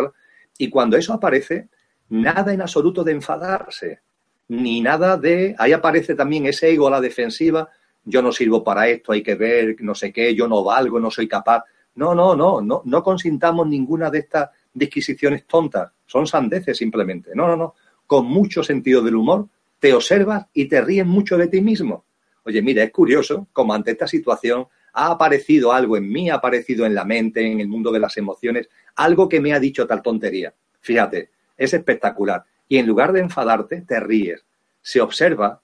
Y 0.59 0.69
cuando 0.69 0.97
eso 0.97 1.13
aparece, 1.13 1.69
nada 2.09 2.53
en 2.53 2.63
absoluto 2.63 3.05
de 3.05 3.13
enfadarse, 3.13 4.01
ni 4.49 4.81
nada 4.81 5.17
de... 5.17 5.55
Ahí 5.57 5.71
aparece 5.73 6.17
también 6.17 6.47
ese 6.47 6.73
ego 6.73 6.89
a 6.89 6.91
la 6.91 7.01
defensiva, 7.01 7.69
yo 8.05 8.23
no 8.23 8.33
sirvo 8.33 8.65
para 8.65 8.89
esto, 8.89 9.13
hay 9.13 9.23
que 9.23 9.37
ver, 9.37 9.77
no 9.79 9.95
sé 9.95 10.13
qué, 10.13 10.35
yo 10.35 10.49
no 10.49 10.65
valgo, 10.65 10.99
no 10.99 11.13
soy 11.13 11.29
capaz. 11.29 11.63
No, 11.95 12.13
no, 12.13 12.35
no, 12.35 12.61
no, 12.61 12.83
no 12.85 13.03
consintamos 13.05 13.69
ninguna 13.69 14.11
de 14.11 14.19
estas 14.19 14.51
disquisiciones 14.73 15.47
tontas, 15.47 15.93
son 16.07 16.27
sandeces 16.27 16.77
simplemente. 16.77 17.31
No, 17.35 17.47
no, 17.47 17.57
no. 17.57 17.75
Con 18.07 18.27
mucho 18.27 18.63
sentido 18.63 19.03
del 19.03 19.17
humor, 19.17 19.49
te 19.79 19.95
observas 19.95 20.47
y 20.53 20.67
te 20.67 20.81
ríes 20.81 21.07
mucho 21.07 21.37
de 21.37 21.49
ti 21.49 21.61
mismo. 21.61 22.05
Oye, 22.45 22.63
mira, 22.63 22.83
es 22.83 22.91
curioso 22.91 23.49
como 23.53 23.75
ante 23.75 23.93
esta 23.93 24.07
situación 24.07 24.67
ha 24.95 25.11
aparecido 25.11 25.73
algo 25.73 25.97
en 25.97 26.09
mí, 26.09 26.29
ha 26.29 26.35
aparecido 26.35 26.85
en 26.85 26.95
la 26.95 27.05
mente, 27.05 27.51
en 27.51 27.61
el 27.61 27.69
mundo 27.69 27.91
de 27.91 28.01
las 28.01 28.17
emociones, 28.17 28.69
algo 28.97 29.29
que 29.29 29.41
me 29.41 29.53
ha 29.53 29.61
dicho 29.61 29.87
tal 29.87 30.03
tontería. 30.03 30.53
Fíjate, 30.81 31.31
es 31.57 31.73
espectacular. 31.73 32.45
Y 32.69 32.79
en 32.79 32.87
lugar 32.87 33.13
de 33.13 33.21
enfadarte, 33.21 33.83
te 33.83 34.01
ríes. 34.01 34.45
Se 34.81 35.01
observa, 35.01 35.63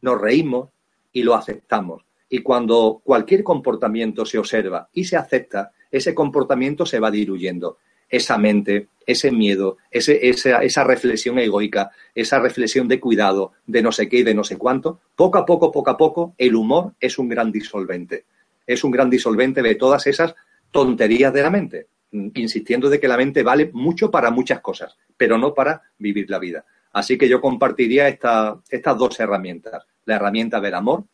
nos 0.00 0.20
reímos 0.20 0.70
y 1.12 1.22
lo 1.22 1.34
aceptamos. 1.34 2.04
Y 2.28 2.40
cuando 2.40 3.00
cualquier 3.04 3.42
comportamiento 3.42 4.26
se 4.26 4.38
observa 4.38 4.88
y 4.92 5.04
se 5.04 5.16
acepta, 5.16 5.72
ese 5.90 6.14
comportamiento 6.14 6.84
se 6.84 7.00
va 7.00 7.10
diluyendo 7.10 7.78
esa 8.08 8.38
mente, 8.38 8.88
ese 9.06 9.30
miedo, 9.30 9.78
ese, 9.90 10.28
esa, 10.28 10.62
esa 10.62 10.84
reflexión 10.84 11.38
egoica, 11.38 11.90
esa 12.14 12.38
reflexión 12.38 12.88
de 12.88 13.00
cuidado, 13.00 13.52
de 13.66 13.82
no 13.82 13.92
sé 13.92 14.08
qué 14.08 14.18
y 14.18 14.22
de 14.22 14.34
no 14.34 14.44
sé 14.44 14.56
cuánto, 14.56 15.00
poco 15.14 15.38
a 15.38 15.44
poco, 15.44 15.70
poco 15.70 15.90
a 15.90 15.96
poco, 15.96 16.34
el 16.38 16.54
humor 16.54 16.94
es 17.00 17.18
un 17.18 17.28
gran 17.28 17.52
disolvente. 17.52 18.24
Es 18.66 18.82
un 18.84 18.90
gran 18.90 19.10
disolvente 19.10 19.62
de 19.62 19.74
todas 19.74 20.06
esas 20.06 20.34
tonterías 20.70 21.32
de 21.32 21.42
la 21.42 21.50
mente, 21.50 21.88
insistiendo 22.12 22.88
de 22.88 22.98
que 22.98 23.08
la 23.08 23.16
mente 23.16 23.42
vale 23.42 23.70
mucho 23.72 24.10
para 24.10 24.30
muchas 24.30 24.60
cosas, 24.60 24.96
pero 25.16 25.38
no 25.38 25.54
para 25.54 25.82
vivir 25.98 26.30
la 26.30 26.38
vida. 26.38 26.64
Así 26.92 27.18
que 27.18 27.28
yo 27.28 27.40
compartiría 27.40 28.08
esta, 28.08 28.60
estas 28.70 28.96
dos 28.96 29.18
herramientas, 29.18 29.84
la 30.04 30.16
herramienta 30.16 30.60
del 30.60 30.74
amor, 30.74 31.04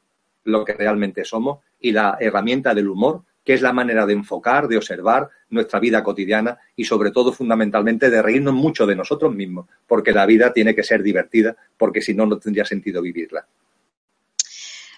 lo 0.44 0.64
que 0.64 0.74
realmente 0.74 1.24
somos, 1.24 1.58
y 1.80 1.92
la 1.92 2.18
herramienta 2.20 2.74
del 2.74 2.88
humor, 2.88 3.24
que 3.44 3.54
es 3.54 3.62
la 3.62 3.72
manera 3.72 4.06
de 4.06 4.12
enfocar, 4.12 4.68
de 4.68 4.76
observar 4.76 5.28
nuestra 5.48 5.80
vida 5.80 6.02
cotidiana 6.02 6.58
y 6.76 6.84
sobre 6.84 7.10
todo 7.10 7.32
fundamentalmente 7.32 8.10
de 8.10 8.22
reírnos 8.22 8.54
mucho 8.54 8.86
de 8.86 8.96
nosotros 8.96 9.34
mismos, 9.34 9.66
porque 9.86 10.12
la 10.12 10.26
vida 10.26 10.52
tiene 10.52 10.74
que 10.74 10.82
ser 10.82 11.02
divertida, 11.02 11.56
porque 11.76 12.02
si 12.02 12.14
no, 12.14 12.26
no 12.26 12.38
tendría 12.38 12.64
sentido 12.64 13.02
vivirla. 13.02 13.46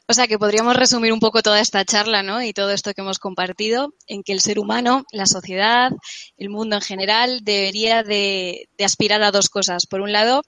O 0.08 0.14
sea 0.14 0.26
que 0.26 0.38
podríamos 0.38 0.76
resumir 0.76 1.12
un 1.12 1.20
poco 1.20 1.42
toda 1.42 1.60
esta 1.60 1.84
charla 1.84 2.22
¿no? 2.22 2.42
y 2.42 2.52
todo 2.52 2.70
esto 2.70 2.92
que 2.92 3.02
hemos 3.02 3.18
compartido 3.18 3.94
en 4.08 4.22
que 4.22 4.32
el 4.32 4.40
ser 4.40 4.58
humano, 4.58 5.04
la 5.12 5.26
sociedad, 5.26 5.92
el 6.36 6.50
mundo 6.50 6.76
en 6.76 6.82
general 6.82 7.40
debería 7.42 8.02
de, 8.02 8.68
aspirar 8.84 9.22
a 9.22 9.30
dos 9.30 9.48
cosas. 9.48 9.86
Por 9.86 10.00
un 10.00 10.12
lado, 10.12 10.42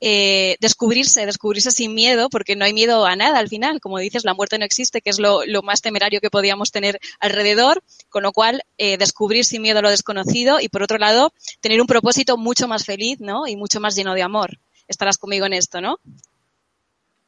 eh, 0.00 0.56
descubrirse, 0.60 1.26
descubrirse 1.26 1.72
sin 1.72 1.94
miedo, 1.94 2.30
porque 2.30 2.54
no 2.54 2.64
hay 2.64 2.72
miedo 2.72 3.04
a 3.04 3.16
nada 3.16 3.40
al 3.40 3.48
final. 3.48 3.80
Como 3.80 3.98
dices, 3.98 4.24
la 4.24 4.34
muerte 4.34 4.58
no 4.58 4.64
existe, 4.64 5.02
que 5.02 5.10
es 5.10 5.18
lo, 5.18 5.42
más 5.62 5.82
temerario 5.82 6.20
que 6.20 6.30
podíamos 6.30 6.70
tener 6.70 7.00
alrededor, 7.18 7.82
con 8.08 8.22
lo 8.22 8.32
cual 8.32 8.62
eh, 8.78 8.98
descubrir 8.98 9.44
sin 9.44 9.62
miedo 9.62 9.82
lo 9.82 9.90
desconocido 9.90 10.60
y 10.60 10.68
por 10.68 10.82
otro 10.82 10.98
lado, 10.98 11.34
tener 11.60 11.80
un 11.80 11.86
propósito 11.86 12.36
mucho 12.36 12.68
más 12.68 12.84
feliz 12.84 13.18
¿no? 13.20 13.48
y 13.48 13.56
mucho 13.56 13.80
más 13.80 13.96
lleno 13.96 14.14
de 14.14 14.22
amor. 14.22 14.58
Estarás 14.86 15.18
conmigo 15.18 15.46
en 15.46 15.54
esto, 15.54 15.80
¿no? 15.80 15.98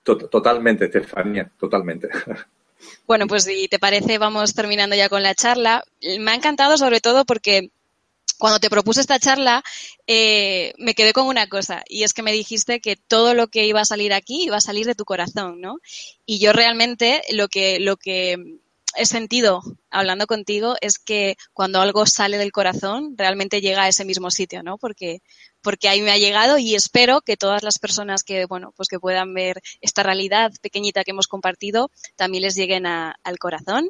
Totalmente, 0.05 0.85
Estefanía, 0.87 1.51
totalmente. 1.59 2.09
Bueno, 3.07 3.27
pues 3.27 3.45
si 3.45 3.67
te 3.69 3.79
parece, 3.79 4.19
vamos 4.19 4.53
terminando 4.53 4.95
ya 4.95 5.09
con 5.09 5.23
la 5.23 5.35
charla. 5.35 5.83
Me 6.19 6.33
ha 6.33 6.35
encantado 6.35 6.77
sobre 6.77 7.01
todo 7.01 7.25
porque 7.25 7.71
cuando 8.39 8.59
te 8.59 8.69
propuse 8.69 9.01
esta 9.01 9.19
charla, 9.19 9.63
eh, 10.07 10.75
me 10.79 10.95
quedé 10.95 11.13
con 11.13 11.27
una 11.27 11.47
cosa, 11.47 11.83
y 11.89 12.03
es 12.03 12.13
que 12.13 12.23
me 12.23 12.33
dijiste 12.33 12.81
que 12.81 12.97
todo 12.97 13.33
lo 13.35 13.49
que 13.49 13.65
iba 13.65 13.81
a 13.81 13.87
salir 13.87 14.13
aquí 14.13 14.45
iba 14.45 14.57
a 14.57 14.61
salir 14.61 14.87
de 14.87 14.95
tu 14.95 15.05
corazón, 15.05 15.61
¿no? 15.61 15.79
Y 16.27 16.41
yo 16.41 16.53
realmente 16.53 17.23
lo 17.31 17.49
que, 17.49 17.79
lo 17.81 17.97
que 17.97 18.59
he 18.97 19.07
sentido 19.07 19.63
hablando 19.91 20.27
contigo 20.27 20.77
es 20.81 20.99
que 20.99 21.37
cuando 21.53 21.81
algo 21.81 22.07
sale 22.07 22.39
del 22.39 22.53
corazón, 22.53 23.15
realmente 23.17 23.61
llega 23.61 23.85
a 23.85 23.89
ese 23.89 24.05
mismo 24.05 24.31
sitio, 24.31 24.63
¿no? 24.63 24.79
Porque, 24.79 25.23
porque 25.65 25.89
ahí 25.89 26.03
me 26.03 26.13
ha 26.13 26.19
llegado 26.19 26.59
y 26.59 26.77
espero 26.77 27.23
que 27.23 27.37
todas 27.37 27.65
las 27.65 27.79
personas 27.81 28.23
que, 28.23 28.45
bueno, 28.45 28.73
pues 28.77 28.89
que 28.89 29.01
puedan 29.01 29.33
ver 29.35 29.61
esta 29.81 30.05
realidad 30.05 30.53
pequeñita 30.61 31.03
que 31.03 31.11
hemos 31.11 31.27
compartido 31.27 31.91
también 32.15 32.43
les 32.43 32.55
lleguen 32.55 32.87
al 32.87 33.39
corazón. 33.41 33.89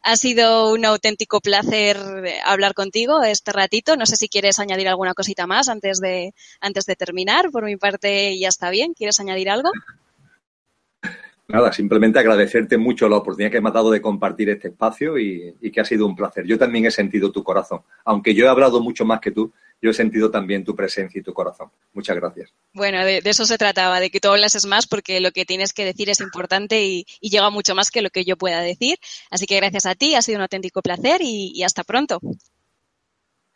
Ha 0.00 0.16
sido 0.16 0.72
un 0.72 0.84
auténtico 0.84 1.40
placer 1.40 1.98
hablar 2.44 2.72
contigo 2.72 3.20
este 3.22 3.52
ratito. 3.52 3.96
No 3.96 4.06
sé 4.06 4.16
si 4.16 4.28
quieres 4.28 4.60
añadir 4.60 4.88
alguna 4.88 5.12
cosita 5.12 5.46
más 5.46 5.68
antes 5.68 5.98
de, 6.00 6.32
antes 6.60 6.86
de 6.86 6.94
terminar. 6.94 7.50
Por 7.50 7.64
mi 7.64 7.76
parte 7.76 8.38
ya 8.38 8.48
está 8.48 8.70
bien. 8.70 8.94
¿Quieres 8.94 9.18
añadir 9.18 9.50
algo? 9.50 9.70
Nada, 11.50 11.72
simplemente 11.72 12.18
agradecerte 12.18 12.76
mucho 12.76 13.08
la 13.08 13.16
oportunidad 13.16 13.50
que 13.50 13.62
me 13.62 13.68
has 13.68 13.74
dado 13.74 13.90
de 13.90 14.02
compartir 14.02 14.50
este 14.50 14.68
espacio 14.68 15.18
y, 15.18 15.54
que 15.72 15.80
ha 15.80 15.84
sido 15.84 16.04
un 16.04 16.14
placer. 16.14 16.44
Yo 16.44 16.58
también 16.58 16.84
he 16.84 16.90
sentido 16.90 17.32
tu 17.32 17.42
corazón. 17.42 17.80
Aunque 18.04 18.34
yo 18.34 18.44
he 18.44 18.48
hablado 18.48 18.82
mucho 18.82 19.06
más 19.06 19.18
que 19.20 19.30
tú, 19.30 19.50
yo 19.80 19.90
he 19.90 19.94
sentido 19.94 20.30
también 20.30 20.62
tu 20.62 20.76
presencia 20.76 21.18
y 21.18 21.22
tu 21.22 21.32
corazón. 21.32 21.70
Muchas 21.94 22.16
gracias. 22.16 22.52
Bueno, 22.74 23.02
de, 23.02 23.22
eso 23.24 23.46
se 23.46 23.56
trataba, 23.56 23.98
de 23.98 24.10
que 24.10 24.20
tú 24.20 24.28
hablases 24.28 24.66
más 24.66 24.86
porque 24.86 25.20
lo 25.20 25.30
que 25.30 25.46
tienes 25.46 25.72
que 25.72 25.86
decir 25.86 26.10
es 26.10 26.20
importante 26.20 26.84
y, 26.84 27.06
llega 27.22 27.48
mucho 27.48 27.74
más 27.74 27.90
que 27.90 28.02
lo 28.02 28.10
que 28.10 28.26
yo 28.26 28.36
pueda 28.36 28.60
decir. 28.60 28.98
Así 29.30 29.46
que 29.46 29.56
gracias 29.56 29.86
a 29.86 29.94
ti, 29.94 30.16
ha 30.16 30.22
sido 30.22 30.36
un 30.36 30.42
auténtico 30.42 30.82
placer 30.82 31.22
y 31.22 31.62
hasta 31.62 31.82
pronto. 31.82 32.20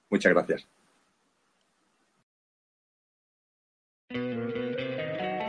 Muchas 0.09 0.33
gracias. 0.33 0.67